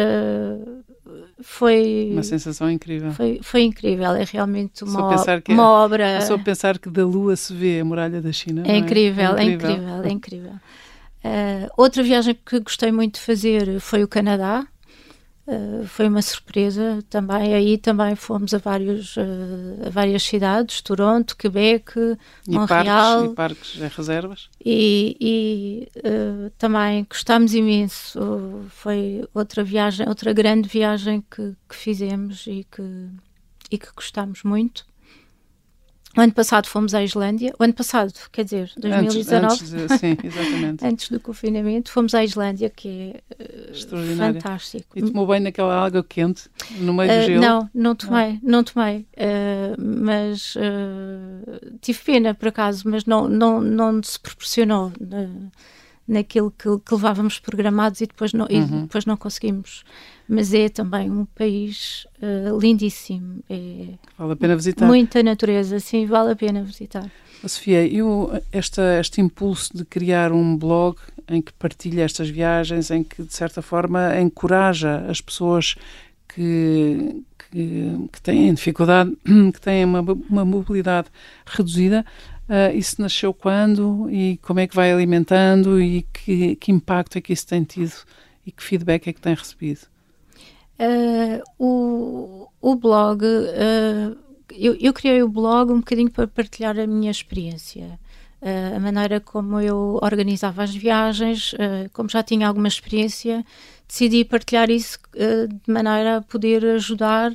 foi 1.42 2.10
uma 2.12 2.24
sensação 2.24 2.70
incrível. 2.70 3.12
Foi, 3.14 3.40
foi 3.42 3.64
incrível, 3.64 4.12
é 4.12 4.26
realmente 4.26 4.84
uma, 4.84 5.42
que, 5.42 5.52
uma 5.54 5.70
obra. 5.70 6.20
Só 6.22 6.38
pensar 6.38 6.78
que 6.78 6.90
da 6.90 7.06
Lua 7.06 7.36
se 7.38 7.54
vê 7.54 7.80
a 7.80 7.86
muralha 7.86 8.22
da 8.22 8.32
China. 8.34 8.64
É, 8.68 8.76
incrível, 8.76 9.38
é? 9.38 9.44
é 9.44 9.46
incrível, 9.46 9.70
é 9.70 9.74
incrível, 9.74 10.04
é 10.04 10.10
incrível. 10.12 10.54
Outra 11.78 12.04
viagem 12.04 12.38
que 12.46 12.60
gostei 12.60 12.92
muito 12.92 13.16
de 13.16 13.22
fazer 13.22 13.80
foi 13.80 14.04
o 14.04 14.08
Canadá. 14.08 14.68
Uh, 15.48 15.88
foi 15.88 16.10
uma 16.10 16.22
surpresa 16.22 17.02
também. 17.10 17.54
Aí 17.54 17.78
também 17.78 18.16
fomos 18.16 18.54
a, 18.54 18.58
vários, 18.58 19.16
uh, 19.16 19.88
a 19.88 19.90
várias 19.90 20.24
cidades, 20.24 20.82
Toronto, 20.82 21.38
Quebec, 21.38 21.94
e 22.46 22.52
Montreal. 22.52 23.30
Parques, 23.30 23.32
e 23.32 23.36
parques 23.36 23.76
e 23.76 23.96
reservas. 23.96 24.50
E, 24.64 25.18
e 25.22 25.88
uh, 26.00 26.50
também 26.58 27.08
gostámos 27.10 27.54
imenso. 27.54 28.66
Foi 28.70 29.26
outra 29.34 29.64
viagem, 29.64 30.08
outra 30.10 30.34
grande 30.34 30.68
viagem 30.68 31.24
que, 31.32 31.56
que 31.70 31.76
fizemos 31.76 32.46
e 32.46 32.68
que, 32.70 33.10
e 33.72 33.78
que 33.78 33.88
gostámos 33.96 34.44
muito. 34.44 34.86
O 36.15 36.22
ano 36.22 36.34
passado 36.34 36.67
fomos 36.67 36.93
à 36.93 37.04
Islândia. 37.04 37.54
O 37.60 37.63
ano 37.63 37.74
passado, 37.74 38.13
quer 38.32 38.43
dizer, 38.43 38.72
2019. 38.78 39.46
Antes, 39.46 39.74
antes 39.74 40.00
sim, 40.00 40.17
exatamente. 40.24 40.86
antes 40.86 41.10
do 41.10 41.20
confinamento, 41.20 41.91
fomos 41.91 42.15
à 42.15 42.24
Islândia, 42.24 42.70
que 42.70 43.13
é 43.38 43.74
uh, 43.74 44.17
fantástico. 44.17 44.98
E 44.98 45.02
tomou 45.02 45.28
bem 45.28 45.39
naquela 45.39 45.86
água 45.86 46.04
quente, 46.04 46.50
no 46.80 46.93
meio 46.93 47.12
do 47.12 47.20
uh, 47.20 47.26
gelo? 47.26 47.41
Não, 47.41 47.70
não 47.74 47.96
tomei, 47.96 48.34
não, 48.34 48.39
não 48.43 48.63
tomei. 48.63 49.06
Uh, 49.15 50.02
mas 50.04 50.56
uh, 50.56 51.78
tive 51.82 52.00
pena, 52.00 52.34
por 52.34 52.48
acaso, 52.48 52.89
mas 52.89 53.06
não, 53.06 53.28
não, 53.28 53.62
não 53.62 54.02
se 54.02 54.20
proporcionou 54.20 54.91
naquilo 56.08 56.52
que, 56.52 56.70
que, 56.80 56.93
levávamos 56.96 57.38
programados 57.38 58.00
e 58.02 58.08
depois 58.08 58.32
não, 58.34 58.46
uhum. 58.46 58.80
e 58.80 58.82
depois 58.84 59.06
não 59.06 59.17
conseguimos 59.17 59.84
mas 60.28 60.54
é 60.54 60.68
também 60.70 61.10
um 61.10 61.26
país 61.26 62.06
uh, 62.22 62.60
lindíssimo. 62.60 63.44
É 63.50 63.94
vale 64.18 64.34
a 64.34 64.36
pena 64.36 64.56
visitar. 64.56 64.86
Muita 64.86 65.24
natureza, 65.24 65.80
sim, 65.80 66.06
vale 66.06 66.32
a 66.32 66.36
pena 66.36 66.63
visitar. 66.63 67.10
Sofia, 67.46 67.86
e 67.86 68.00
esta, 68.52 69.00
este 69.00 69.22
impulso 69.22 69.78
de 69.78 69.86
criar 69.86 70.32
um 70.32 70.58
blog 70.58 70.98
em 71.28 71.42
que 71.42 71.54
partilha 71.54 72.04
estas 72.04 72.30
viagens, 72.30 72.90
em 72.90 73.04
que 73.04 73.24
de 73.24 73.34
certa 73.34 73.62
forma 73.62 74.20
encoraja 74.20 75.06
as 75.08 75.22
pessoas 75.22 75.76
que, 76.28 77.24
que, 77.52 78.10
que 78.12 78.22
têm 78.22 78.54
dificuldade, 78.54 79.16
que 79.54 79.62
têm 79.62 79.86
uma, 79.86 80.02
uma 80.02 80.46
mobilidade 80.46 81.08
reduzida, 81.46 82.06
uh, 82.50 82.76
isso 82.76 83.02
nasceu 83.02 83.34
quando 83.34 84.10
e 84.10 84.38
como 84.42 84.60
é 84.60 84.68
que 84.68 84.76
vai 84.76 84.92
alimentando 84.92 85.82
e 85.82 86.04
que, 86.13 86.56
que 86.56 86.72
impacto 86.72 87.18
é 87.18 87.22
que 87.22 87.34
isso 87.34 87.48
tem 87.48 87.63
tido 87.63 87.94
e 88.46 88.52
que 88.52 88.63
feedback 88.63 89.08
é 89.08 89.13
que 89.13 89.22
tem 89.22 89.34
recebido? 89.34 89.82
Uh, 90.80 91.42
o, 91.58 92.48
o 92.62 92.76
blog, 92.76 93.26
uh, 93.26 94.16
eu, 94.52 94.76
eu, 94.80 94.94
criei 94.94 95.24
o 95.24 95.30
blog 95.30 95.72
um 95.72 95.80
bocadinho 95.80 96.12
para 96.12 96.28
partilhar 96.28 96.78
a 96.78 96.86
minha 96.86 97.10
experiência. 97.10 98.00
Uh, 98.40 98.76
a 98.76 98.80
maneira 98.80 99.20
como 99.20 99.60
eu 99.60 100.00
organizava 100.04 100.63
as 100.63 100.76
viagens, 100.76 101.56
como 101.94 102.10
já 102.10 102.22
tinha 102.22 102.48
alguma 102.48 102.68
experiência, 102.68 103.44
decidi 103.88 104.24
partilhar 104.24 104.70
isso 104.70 105.00
de 105.13 105.72
maneira 105.72 106.18
a 106.18 106.22
poder 106.22 106.63
ajudar 106.66 107.32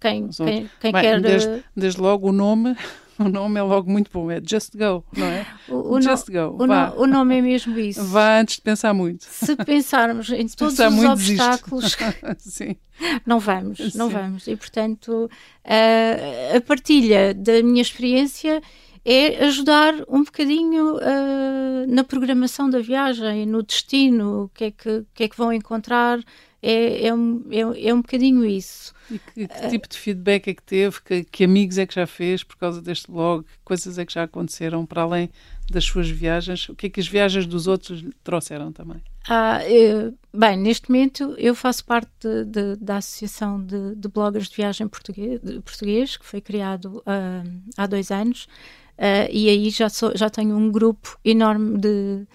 quem, 0.00 0.30
quem, 0.30 0.70
quem 0.80 0.92
Bem, 0.92 1.02
quer. 1.02 1.20
Desde, 1.20 1.64
desde 1.76 2.00
logo 2.00 2.30
o 2.30 2.32
nome 2.32 2.74
o 3.26 3.28
nome 3.28 3.58
é 3.58 3.62
logo 3.62 3.90
muito 3.90 4.10
bom, 4.12 4.30
é 4.30 4.40
Just 4.44 4.76
Go, 4.76 5.04
não 5.16 5.26
é? 5.26 5.46
O, 5.68 5.94
o 5.94 6.00
Just 6.00 6.28
no, 6.28 6.34
Go. 6.34 6.62
O, 6.62 6.66
no, 6.66 7.02
o, 7.02 7.06
nome 7.06 7.38
é 7.38 7.42
mesmo 7.42 7.78
isso. 7.78 8.04
Vá 8.04 8.40
antes 8.40 8.56
de 8.56 8.62
pensar 8.62 8.92
muito. 8.92 9.24
Se 9.24 9.56
pensarmos 9.56 10.30
em 10.30 10.46
Se 10.48 10.56
todos 10.56 10.78
os 10.78 11.04
obstáculos, 11.04 11.96
não 13.26 13.38
vamos, 13.38 13.94
não 13.94 14.08
Sim. 14.08 14.14
vamos. 14.14 14.46
E 14.46 14.56
portanto, 14.56 15.30
a, 15.64 16.56
a 16.56 16.60
partilha 16.60 17.34
da 17.34 17.62
minha 17.62 17.82
experiência 17.82 18.60
é 19.04 19.44
ajudar 19.44 19.94
um 20.08 20.22
bocadinho 20.22 20.96
uh, 20.96 21.86
na 21.88 22.04
programação 22.04 22.70
da 22.70 22.78
viagem, 22.78 23.46
no 23.46 23.62
destino, 23.62 24.44
o 24.44 24.48
que 24.48 24.64
é 24.64 24.70
que, 24.70 25.04
que, 25.12 25.24
é 25.24 25.28
que 25.28 25.36
vão 25.36 25.52
encontrar, 25.52 26.20
é, 26.62 27.08
é, 27.08 27.14
um, 27.14 27.44
é, 27.50 27.88
é 27.88 27.94
um 27.94 28.00
bocadinho 28.00 28.44
isso. 28.44 28.94
E 29.10 29.18
que, 29.18 29.48
que 29.48 29.68
tipo 29.68 29.88
de 29.88 29.98
feedback 29.98 30.48
é 30.48 30.54
que 30.54 30.62
teve? 30.62 31.00
Que, 31.02 31.24
que, 31.24 31.44
amigos 31.44 31.76
é 31.76 31.84
que 31.84 31.94
já 31.94 32.06
fez 32.06 32.44
por 32.44 32.56
causa 32.56 32.80
deste 32.80 33.10
blog? 33.10 33.42
Que 33.42 33.50
coisas 33.64 33.98
é 33.98 34.06
que 34.06 34.12
já 34.12 34.22
aconteceram 34.22 34.86
para 34.86 35.02
além 35.02 35.28
das 35.68 35.84
suas 35.84 36.08
viagens? 36.08 36.68
O 36.68 36.76
que 36.76 36.86
é 36.86 36.90
que 36.90 37.00
as 37.00 37.08
viagens 37.08 37.46
dos 37.46 37.66
outros 37.66 38.04
trouxeram 38.22 38.70
também? 38.70 39.02
Ah, 39.28 39.64
eu, 39.68 40.14
bem, 40.32 40.56
neste 40.56 40.90
momento 40.90 41.34
eu 41.36 41.54
faço 41.54 41.84
parte 41.84 42.10
de, 42.20 42.44
de, 42.44 42.76
da 42.76 42.96
Associação 42.98 43.60
de, 43.64 43.96
de, 43.96 44.08
Bloggers 44.08 44.48
de 44.48 44.56
Viagem 44.56 44.86
Português, 44.86 45.40
português 45.64 46.16
que 46.16 46.24
foi 46.24 46.40
criado 46.40 46.98
uh, 46.98 47.62
há 47.76 47.86
dois 47.86 48.10
anos, 48.10 48.44
uh, 48.98 49.30
e 49.30 49.48
aí 49.48 49.70
já, 49.70 49.88
sou, 49.88 50.16
já 50.16 50.28
tenho 50.28 50.56
um 50.56 50.72
grupo 50.72 51.18
enorme 51.24 51.78
de 51.78 52.26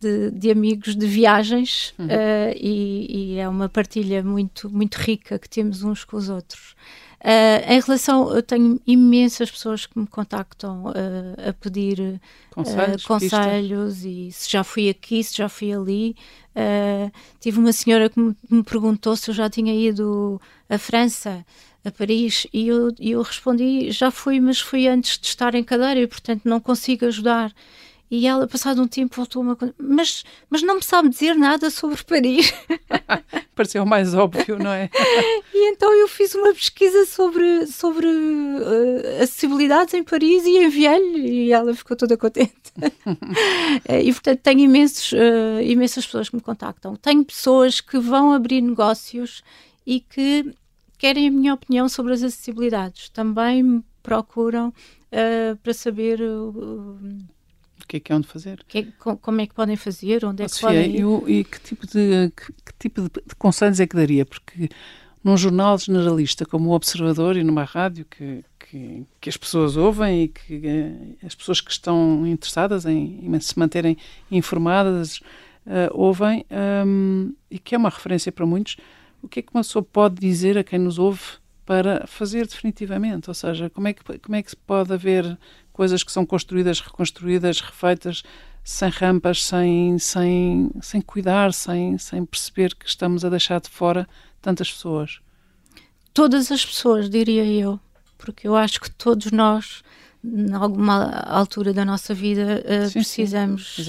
de, 0.00 0.30
de, 0.30 0.50
amigos 0.50 0.94
de 0.94 1.06
viagens 1.06 1.94
uhum. 1.98 2.06
uh, 2.06 2.54
e, 2.56 3.34
e, 3.34 3.38
é 3.38 3.48
uma 3.48 3.68
partilha 3.68 4.22
muito, 4.22 4.70
muito 4.70 4.96
rica 4.96 5.38
que 5.38 5.48
temos 5.48 5.82
uns 5.82 6.04
com 6.04 6.16
os 6.16 6.28
outros. 6.28 6.74
Uh, 7.20 7.72
em 7.72 7.80
relação, 7.80 8.32
eu 8.34 8.42
tenho 8.42 8.78
imensas 8.86 9.50
pessoas 9.50 9.86
que 9.86 9.98
me 9.98 10.06
contactam 10.06 10.84
uh, 10.84 11.48
a 11.48 11.52
pedir 11.52 12.20
conselhos, 12.50 13.04
conselhos 13.04 14.04
e 14.04 14.30
se 14.30 14.50
já 14.50 14.62
fui 14.62 14.88
aqui, 14.88 15.24
se 15.24 15.36
já 15.36 15.48
fui 15.48 15.72
ali. 15.72 16.14
tive 17.40 17.58
uma 17.58 17.72
senhora 17.72 18.08
que 18.08 18.20
me, 18.20 18.36
me, 18.50 18.62
perguntou 18.62 19.16
se 19.16 19.30
eu 19.30 19.34
já 19.34 19.50
tinha 19.50 19.74
ido 19.74 20.40
à 20.68 20.78
França, 20.78 21.44
a 21.84 21.90
Paris, 21.90 22.46
e 22.52 22.68
eu, 22.68 22.92
eu 23.00 23.22
respondi: 23.22 23.90
já 23.90 24.10
fui, 24.10 24.40
mas 24.40 24.60
fui 24.60 24.86
antes 24.86 25.18
de 25.18 25.26
estar 25.26 25.54
em 25.54 25.64
cadeira 25.64 26.00
e, 26.00 26.06
portanto, 26.06 26.42
não 26.44 26.60
consigo 26.60 27.06
ajudar. 27.06 27.52
E 28.08 28.26
ela, 28.26 28.46
passado 28.46 28.80
um 28.80 28.86
tempo, 28.86 29.16
voltou-me 29.16 29.52
a 29.52 29.56
mas, 29.78 30.24
mas 30.48 30.62
não 30.62 30.76
me 30.76 30.82
sabe 30.82 31.08
dizer 31.08 31.34
nada 31.34 31.70
sobre 31.70 32.02
Paris. 32.04 32.52
Pareceu 33.54 33.84
mais 33.84 34.14
óbvio, 34.14 34.58
não 34.58 34.70
é? 34.70 34.88
e 35.52 35.70
então 35.70 35.92
eu 35.92 36.06
fiz 36.06 36.34
uma 36.34 36.52
pesquisa 36.52 37.04
sobre, 37.04 37.66
sobre 37.66 38.06
uh, 38.06 39.22
acessibilidades 39.22 39.92
em 39.94 40.04
Paris 40.04 40.44
e 40.44 40.64
enviei-lhe 40.64 41.46
e 41.46 41.52
ela 41.52 41.74
ficou 41.74 41.96
toda 41.96 42.16
contente. 42.16 42.52
Eh, 43.88 44.02
e 44.02 44.12
portanto 44.12 44.40
tenho 44.40 44.60
imensos, 44.60 45.12
uh, 45.12 45.60
imensas 45.62 46.04
pessoas 46.06 46.28
que 46.28 46.36
me 46.36 46.42
contactam. 46.42 46.96
Tenho 46.96 47.24
pessoas 47.24 47.80
que 47.80 47.98
vão 47.98 48.32
abrir 48.32 48.60
negócios 48.60 49.42
e 49.86 50.00
que 50.00 50.52
querem 50.98 51.28
a 51.28 51.30
minha 51.30 51.54
opinião 51.54 51.88
sobre 51.88 52.12
as 52.12 52.22
acessibilidades. 52.22 53.08
Também 53.08 53.62
me 53.62 53.84
procuram 54.02 54.68
uh, 54.68 55.56
para 55.62 55.74
saber 55.74 56.20
o 57.86 57.88
que 57.88 57.98
é 57.98 58.00
que 58.00 58.12
é 58.12 58.16
onde 58.16 58.26
fazer. 58.26 58.64
Que 58.66 58.78
é, 58.78 58.86
como 58.98 59.40
é 59.40 59.46
que 59.46 59.54
podem 59.54 59.76
fazer? 59.76 60.24
Onde 60.24 60.42
é 60.42 60.46
que 60.46 60.52
Sofia, 60.52 60.68
podem 60.68 60.96
ir? 60.96 61.00
Eu, 61.00 61.24
e 61.28 61.44
que 61.44 61.60
tipo, 61.60 61.86
de, 61.86 62.32
que, 62.36 62.52
que 62.52 62.72
tipo 62.80 63.02
de, 63.02 63.08
de, 63.08 63.34
conselhos 63.38 63.78
é 63.78 63.86
que 63.86 63.94
daria? 63.94 64.26
Porque 64.26 64.68
num 65.22 65.36
jornal 65.36 65.78
generalista 65.78 66.44
como 66.44 66.70
o 66.70 66.72
Observador 66.72 67.36
e 67.36 67.44
numa 67.44 67.62
rádio 67.62 68.04
que, 68.04 68.44
que, 68.58 69.06
que 69.20 69.28
as 69.28 69.36
pessoas 69.36 69.76
ouvem 69.76 70.24
e 70.24 70.28
que 70.28 70.56
uh, 70.56 71.16
as 71.24 71.34
pessoas 71.36 71.60
que 71.60 71.70
estão 71.70 72.26
interessadas 72.26 72.84
em, 72.86 73.20
em 73.22 73.40
se 73.40 73.56
manterem 73.56 73.96
informadas 74.32 75.18
uh, 75.64 75.90
ouvem 75.92 76.44
um, 76.84 77.32
e 77.48 77.58
que 77.60 77.76
é 77.76 77.78
uma 77.78 77.88
referência 77.88 78.32
para 78.32 78.44
muitos, 78.44 78.76
o 79.22 79.28
que 79.28 79.38
é 79.38 79.42
que 79.42 79.54
uma 79.54 79.62
pessoa 79.62 79.82
pode 79.82 80.16
dizer 80.16 80.58
a 80.58 80.64
quem 80.64 80.80
nos 80.80 80.98
ouve 80.98 81.22
para 81.64 82.04
fazer 82.06 82.46
definitivamente? 82.46 83.30
Ou 83.30 83.34
seja, 83.34 83.70
como 83.70 83.86
é 83.88 83.92
que, 83.92 84.18
como 84.18 84.36
é 84.36 84.42
que 84.42 84.50
se 84.50 84.56
pode 84.56 84.92
haver 84.92 85.38
coisas 85.76 86.02
que 86.02 86.10
são 86.10 86.24
construídas, 86.24 86.80
reconstruídas, 86.80 87.60
refeitas, 87.60 88.22
sem 88.64 88.88
rampas, 88.88 89.44
sem, 89.44 89.98
sem, 89.98 90.70
sem 90.80 91.02
cuidar, 91.02 91.52
sem, 91.52 91.98
sem 91.98 92.24
perceber 92.24 92.74
que 92.74 92.88
estamos 92.88 93.26
a 93.26 93.28
deixar 93.28 93.60
de 93.60 93.68
fora 93.68 94.08
tantas 94.40 94.72
pessoas? 94.72 95.20
Todas 96.14 96.50
as 96.50 96.64
pessoas, 96.64 97.10
diria 97.10 97.44
eu, 97.44 97.78
porque 98.16 98.48
eu 98.48 98.56
acho 98.56 98.80
que 98.80 98.90
todos 98.90 99.30
nós 99.30 99.84
em 100.26 100.52
alguma 100.52 101.08
altura 101.26 101.72
da 101.72 101.84
nossa 101.84 102.12
vida 102.12 102.64
uh, 102.64 102.86
sim, 102.88 102.94
precisamos 102.94 103.76
sim. 103.76 103.82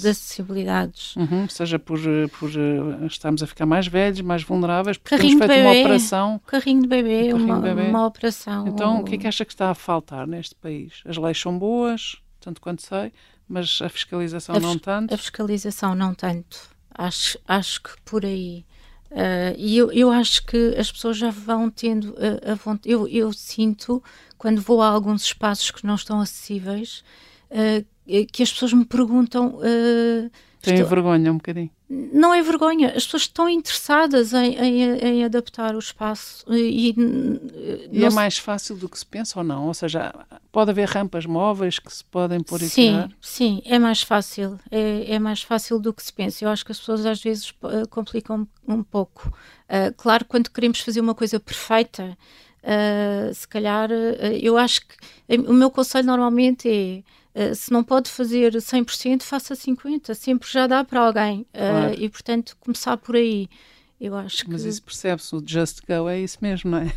De 0.00 0.08
acessibilidades. 0.08 1.14
Uhum, 1.16 1.48
seja 1.48 1.78
por, 1.78 2.00
por 2.38 2.50
uh, 2.50 3.06
estarmos 3.06 3.42
a 3.42 3.46
ficar 3.46 3.66
mais 3.66 3.86
velhos, 3.86 4.20
mais 4.20 4.42
vulneráveis, 4.42 4.98
porque 4.98 5.16
carrinho 5.16 5.38
temos 5.38 5.54
feito 5.54 5.64
bebê, 5.64 5.78
uma 5.78 5.80
operação. 5.80 6.40
Carrinho 6.46 6.82
de 6.82 6.88
bebê, 6.88 7.34
um 7.34 7.36
uma, 7.36 7.56
de 7.56 7.62
bebê. 7.62 7.88
uma 7.88 8.06
operação. 8.06 8.66
Então, 8.66 8.96
ou... 8.96 9.00
o 9.02 9.04
que 9.04 9.14
é 9.14 9.18
que 9.18 9.26
acha 9.26 9.44
que 9.44 9.52
está 9.52 9.70
a 9.70 9.74
faltar 9.74 10.26
neste 10.26 10.54
país? 10.56 11.02
As 11.04 11.16
leis 11.16 11.38
são 11.38 11.56
boas, 11.56 12.16
tanto 12.40 12.60
quanto 12.60 12.82
sei, 12.82 13.12
mas 13.48 13.78
a 13.80 13.88
fiscalização 13.88 14.56
a 14.56 14.60
não 14.60 14.78
tanto? 14.78 15.14
A 15.14 15.16
fiscalização 15.16 15.94
não 15.94 16.14
tanto. 16.14 16.58
Acho, 16.92 17.38
acho 17.46 17.82
que 17.82 17.90
por 18.04 18.24
aí. 18.24 18.64
Uh, 19.16 19.56
e 19.56 19.78
eu, 19.78 19.90
eu 19.92 20.10
acho 20.10 20.44
que 20.44 20.74
as 20.76 20.92
pessoas 20.92 21.16
já 21.16 21.30
vão 21.30 21.70
tendo 21.70 22.10
uh, 22.10 22.52
a 22.52 22.54
vontade. 22.54 22.90
Eu, 22.92 23.08
eu 23.08 23.32
sinto, 23.32 24.02
quando 24.36 24.60
vou 24.60 24.82
a 24.82 24.88
alguns 24.88 25.22
espaços 25.22 25.70
que 25.70 25.86
não 25.86 25.94
estão 25.94 26.20
acessíveis, 26.20 27.02
uh, 27.50 28.26
que 28.30 28.42
as 28.42 28.52
pessoas 28.52 28.74
me 28.74 28.84
perguntam. 28.84 29.58
Têm 30.60 30.74
estou... 30.74 30.88
vergonha 30.88 31.32
um 31.32 31.36
bocadinho 31.36 31.70
não 31.88 32.34
é 32.34 32.42
vergonha, 32.42 32.88
as 32.88 33.04
pessoas 33.04 33.22
estão 33.22 33.48
interessadas 33.48 34.32
em, 34.32 34.56
em, 34.56 34.82
em 34.98 35.24
adaptar 35.24 35.76
o 35.76 35.78
espaço 35.78 36.44
e, 36.52 36.92
e 37.92 38.04
é 38.04 38.10
mais 38.10 38.38
fácil 38.38 38.76
do 38.76 38.88
que 38.88 38.98
se 38.98 39.06
pensa 39.06 39.38
ou 39.38 39.44
não? 39.44 39.68
Ou 39.68 39.74
seja, 39.74 40.12
pode 40.50 40.70
haver 40.70 40.88
rampas 40.88 41.24
móveis 41.26 41.78
que 41.78 41.92
se 41.94 42.04
podem 42.04 42.42
pôr 42.42 42.60
e 42.60 42.68
sim, 42.68 42.90
tirar? 42.90 43.10
Sim, 43.20 43.62
é 43.64 43.78
mais 43.78 44.02
fácil, 44.02 44.58
é, 44.68 45.14
é, 45.14 45.18
mais 45.20 45.42
fácil 45.42 45.78
do 45.78 45.92
que 45.92 46.02
se 46.02 46.12
pensa. 46.12 46.44
Eu 46.44 46.48
acho 46.48 46.64
que 46.64 46.72
as 46.72 46.78
pessoas 46.78 47.06
às 47.06 47.22
vezes 47.22 47.50
uh, 47.50 47.86
complicam 47.88 48.48
um 48.66 48.82
pouco. 48.82 49.32
Uh, 49.68 49.94
claro, 49.96 50.24
quando 50.24 50.50
queremos 50.50 50.80
fazer 50.80 51.00
uma 51.00 51.14
coisa 51.14 51.38
perfeita, 51.38 52.18
uh, 52.66 53.32
se 53.32 53.46
calhar, 53.48 53.90
eu 54.42 54.58
acho 54.58 54.82
que 54.82 54.96
o 55.38 55.52
meu 55.52 55.70
conselho 55.70 56.06
normalmente 56.06 56.68
é 56.68 57.16
eh, 57.36 57.52
se 57.52 57.70
não 57.70 57.84
pode 57.84 58.08
fazer 58.10 58.54
100%, 58.54 59.22
faça 59.22 59.54
50%. 59.54 60.14
Sempre 60.14 60.48
já 60.50 60.66
dá 60.66 60.82
para 60.82 61.00
alguém. 61.00 61.46
Eh, 61.52 61.70
claro. 61.70 61.94
e, 61.98 62.08
portanto, 62.08 62.56
começar 62.58 62.96
por 62.96 63.14
aí. 63.14 63.46
Eu 63.98 64.14
acho 64.14 64.44
Mas 64.48 64.64
isso 64.64 64.82
percebe-se, 64.82 65.34
o 65.34 65.42
Just 65.46 65.80
Go 65.88 66.06
é 66.06 66.20
isso 66.20 66.36
mesmo, 66.42 66.70
não 66.70 66.78
é? 66.78 66.92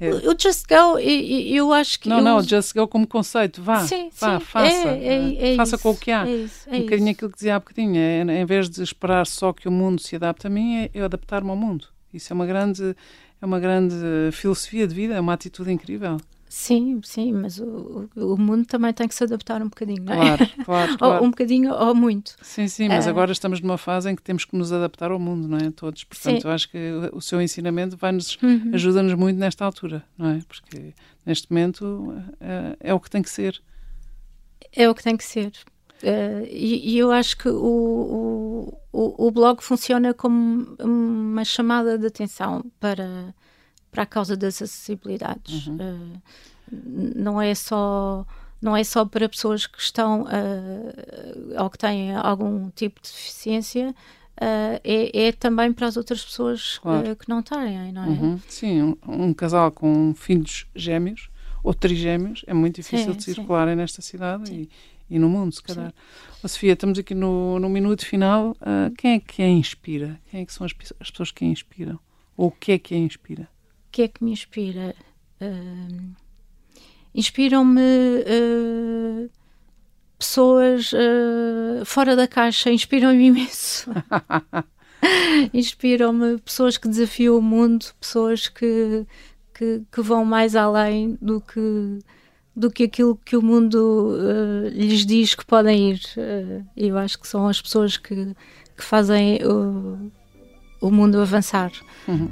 é. 0.00 0.08
é. 0.08 0.10
O 0.28 0.38
Just 0.38 0.66
Go, 0.66 0.98
eu, 0.98 1.72
acho 1.72 2.00
que. 2.00 2.08
Não, 2.08 2.18
eu... 2.18 2.24
não, 2.24 2.36
o 2.38 2.42
Just 2.42 2.74
Go 2.74 2.86
como 2.86 3.06
conceito, 3.06 3.62
vá, 3.62 3.80
sim, 3.86 4.10
vá, 4.18 4.38
sim. 4.38 4.44
faça. 4.44 4.88
É, 4.88 4.98
é, 4.98 5.52
é 5.52 5.56
faça 5.56 5.76
isso, 5.76 5.82
com 5.82 5.90
o 5.90 5.96
que 5.96 6.10
há. 6.10 6.26
Isso, 6.26 6.68
um 6.68 6.80
bocadinho 6.80 7.10
aquilo 7.10 7.30
que 7.30 7.36
dizia 7.36 7.56
há 7.56 7.58
bocadinho, 7.58 7.96
é, 7.96 8.20
em 8.20 8.44
vez 8.44 8.68
de 8.68 8.82
esperar 8.82 9.26
só 9.26 9.54
que 9.54 9.66
o 9.66 9.72
mundo 9.72 10.02
se 10.02 10.14
adapte 10.16 10.46
a 10.46 10.50
mim, 10.50 10.76
é 10.80 10.90
eu 10.92 11.06
adaptar-me 11.06 11.48
ao 11.48 11.56
mundo. 11.56 11.86
Isso 12.12 12.30
é 12.30 12.34
uma 12.34 12.44
grande, 12.44 12.94
é 13.42 13.46
uma 13.46 13.58
grande 13.58 13.96
filosofia 14.32 14.86
de 14.86 14.94
vida, 14.94 15.14
é 15.14 15.20
uma 15.20 15.32
atitude 15.32 15.72
incrível. 15.72 16.16
Sim, 16.48 17.00
sim, 17.02 17.32
mas 17.32 17.58
o, 17.58 18.10
o 18.14 18.36
mundo 18.36 18.66
também 18.66 18.92
tem 18.92 19.08
que 19.08 19.14
se 19.14 19.24
adaptar 19.24 19.62
um 19.62 19.68
bocadinho, 19.70 20.04
não 20.04 20.12
é? 20.12 20.36
Claro, 20.36 20.50
claro, 20.64 20.98
claro. 20.98 21.14
ou, 21.22 21.26
um 21.26 21.30
bocadinho 21.30 21.72
ou 21.72 21.94
muito. 21.94 22.36
Sim, 22.42 22.68
sim, 22.68 22.88
mas 22.88 23.06
uh, 23.06 23.08
agora 23.08 23.32
estamos 23.32 23.62
numa 23.62 23.78
fase 23.78 24.10
em 24.10 24.14
que 24.14 24.22
temos 24.22 24.44
que 24.44 24.54
nos 24.54 24.70
adaptar 24.70 25.10
ao 25.10 25.18
mundo, 25.18 25.48
não 25.48 25.56
é? 25.56 25.70
Todos. 25.70 26.04
Portanto, 26.04 26.42
sim. 26.42 26.46
eu 26.46 26.52
acho 26.52 26.68
que 26.70 26.78
o 27.14 27.22
seu 27.22 27.40
ensinamento 27.40 27.96
vai-nos, 27.96 28.36
uhum. 28.42 28.70
ajuda-nos 28.74 29.14
muito 29.14 29.38
nesta 29.38 29.64
altura, 29.64 30.04
não 30.16 30.28
é? 30.28 30.40
Porque 30.46 30.92
neste 31.24 31.50
momento 31.50 32.22
é, 32.38 32.76
é, 32.80 32.94
o 32.94 33.00
que 33.00 33.08
tem 33.08 33.22
que 33.22 33.30
ser. 33.30 33.58
É 34.76 34.88
o 34.90 34.94
que 34.94 35.02
tem 35.02 35.16
que 35.16 35.24
ser. 35.24 35.52
Uh, 36.02 36.44
e, 36.50 36.94
e, 36.94 36.98
eu 36.98 37.12
acho 37.12 37.36
que 37.36 37.48
o, 37.48 38.76
o, 38.92 39.26
o 39.26 39.30
blog 39.30 39.62
funciona 39.62 40.12
como 40.12 40.76
uma 40.80 41.44
chamada 41.44 41.96
de 41.96 42.06
atenção 42.06 42.64
para 42.80 43.32
para 43.90 44.04
a 44.04 44.06
causa 44.06 44.36
das 44.36 44.60
acessibilidades. 44.62 45.66
Uhum. 45.66 45.76
Uh, 45.76 46.22
não 47.14 47.40
é 47.40 47.54
só 47.54 48.26
não 48.62 48.76
é 48.76 48.84
só 48.84 49.04
para 49.04 49.28
pessoas 49.28 49.66
que 49.66 49.80
estão 49.80 50.22
uh, 50.22 51.62
ou 51.62 51.68
que 51.68 51.76
têm 51.76 52.14
algum 52.14 52.70
tipo 52.70 53.02
de 53.02 53.08
deficiência, 53.08 53.90
uh, 53.90 54.80
é, 54.84 55.26
é, 55.26 55.32
também 55.32 55.72
para 55.72 55.88
as 55.88 55.96
outras 55.96 56.24
pessoas 56.24 56.78
claro. 56.78 57.10
uh, 57.10 57.16
que 57.16 57.28
não 57.28 57.42
têm, 57.42 57.92
não 57.92 58.04
é? 58.04 58.06
Uhum. 58.06 58.40
Sim, 58.48 58.82
um, 58.82 58.96
um, 59.08 59.34
casal 59.34 59.72
com 59.72 60.14
filhos 60.14 60.66
gêmeos 60.76 61.28
ou 61.64 61.74
trigêmeos 61.74 62.44
é 62.46 62.54
muito 62.54 62.76
difícil 62.76 63.12
sim, 63.12 63.18
de 63.18 63.24
circularem 63.24 63.74
sim. 63.74 63.78
nesta 63.78 64.00
cidade 64.00 64.52
e, 64.52 64.70
e, 65.14 65.18
no 65.18 65.28
mundo, 65.28 65.54
se 65.54 65.62
calhar. 65.62 65.92
Oh, 66.42 66.48
Sofia, 66.48 66.72
estamos 66.72 66.98
aqui 66.98 67.14
no, 67.14 67.58
no 67.58 67.68
minuto 67.68 68.04
final. 68.04 68.56
quem 68.96 69.14
é 69.14 69.20
que 69.20 69.42
a 69.42 69.48
inspira? 69.48 70.20
Quem 70.30 70.40
é 70.40 70.44
que 70.44 70.52
são 70.52 70.64
as, 70.64 70.72
as 70.98 71.10
pessoas 71.10 71.30
que 71.30 71.44
a 71.44 71.48
inspiram? 71.48 71.98
Ou 72.36 72.48
o 72.48 72.50
que 72.50 72.72
é 72.72 72.78
que 72.78 72.94
a 72.94 72.98
inspira? 72.98 73.48
que 73.92 74.02
é 74.02 74.08
que 74.08 74.24
me 74.24 74.32
inspira? 74.32 74.96
Uh, 75.40 76.16
Inspiram-me 77.14 77.80
uh, 77.80 79.30
pessoas 80.18 80.92
uh, 80.94 81.84
fora 81.84 82.16
da 82.16 82.26
caixa, 82.26 82.70
inspiram-me 82.70 83.26
imenso. 83.26 83.90
inspiram-me 85.52 86.38
pessoas 86.38 86.78
que 86.78 86.88
desafiam 86.88 87.36
o 87.36 87.42
mundo, 87.42 87.84
pessoas 88.00 88.48
que, 88.48 89.06
que, 89.52 89.82
que, 89.92 90.00
vão 90.00 90.24
mais 90.24 90.56
além 90.56 91.18
do 91.20 91.38
que 91.38 91.98
do 92.54 92.70
que 92.70 92.84
aquilo 92.84 93.18
que 93.24 93.36
o 93.36 93.42
mundo 93.42 94.16
uh, 94.16 94.68
lhes 94.68 95.06
diz 95.06 95.34
que 95.34 95.44
podem 95.44 95.92
ir. 95.92 96.00
Uh, 96.16 96.64
eu 96.76 96.98
acho 96.98 97.18
que 97.18 97.26
são 97.26 97.48
as 97.48 97.60
pessoas 97.60 97.96
que, 97.96 98.34
que 98.76 98.84
fazem 98.84 99.38
o, 99.44 100.10
o 100.80 100.90
mundo 100.90 101.20
avançar. 101.20 101.72
Uhum. 102.06 102.28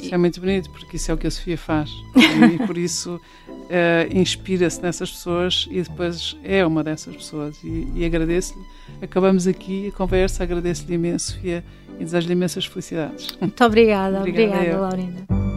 Isso 0.00 0.14
é 0.14 0.16
muito 0.16 0.40
bonito, 0.40 0.70
porque 0.70 0.96
isso 0.96 1.10
é 1.10 1.14
o 1.14 1.18
que 1.18 1.26
a 1.26 1.30
Sofia 1.30 1.58
faz. 1.58 1.90
e 2.54 2.66
por 2.66 2.78
isso 2.78 3.16
uh, 3.16 4.16
inspira-se 4.18 4.80
nessas 4.80 5.10
pessoas 5.10 5.68
e 5.70 5.82
depois 5.82 6.36
é 6.42 6.64
uma 6.64 6.82
dessas 6.82 7.14
pessoas. 7.14 7.56
E, 7.62 7.88
e 7.94 8.04
agradeço-lhe. 8.04 8.64
Acabamos 9.02 9.46
aqui 9.46 9.88
a 9.88 9.92
conversa, 9.92 10.44
agradeço-lhe 10.44 10.94
imenso, 10.94 11.32
Sofia, 11.32 11.64
e 11.98 12.04
desejo-lhe 12.04 12.32
imensas 12.32 12.64
felicidades. 12.64 13.36
Muito 13.40 13.64
obrigada, 13.64 14.20
obrigada, 14.20 14.54
obrigada 14.54 14.80
Laurinda. 14.80 15.55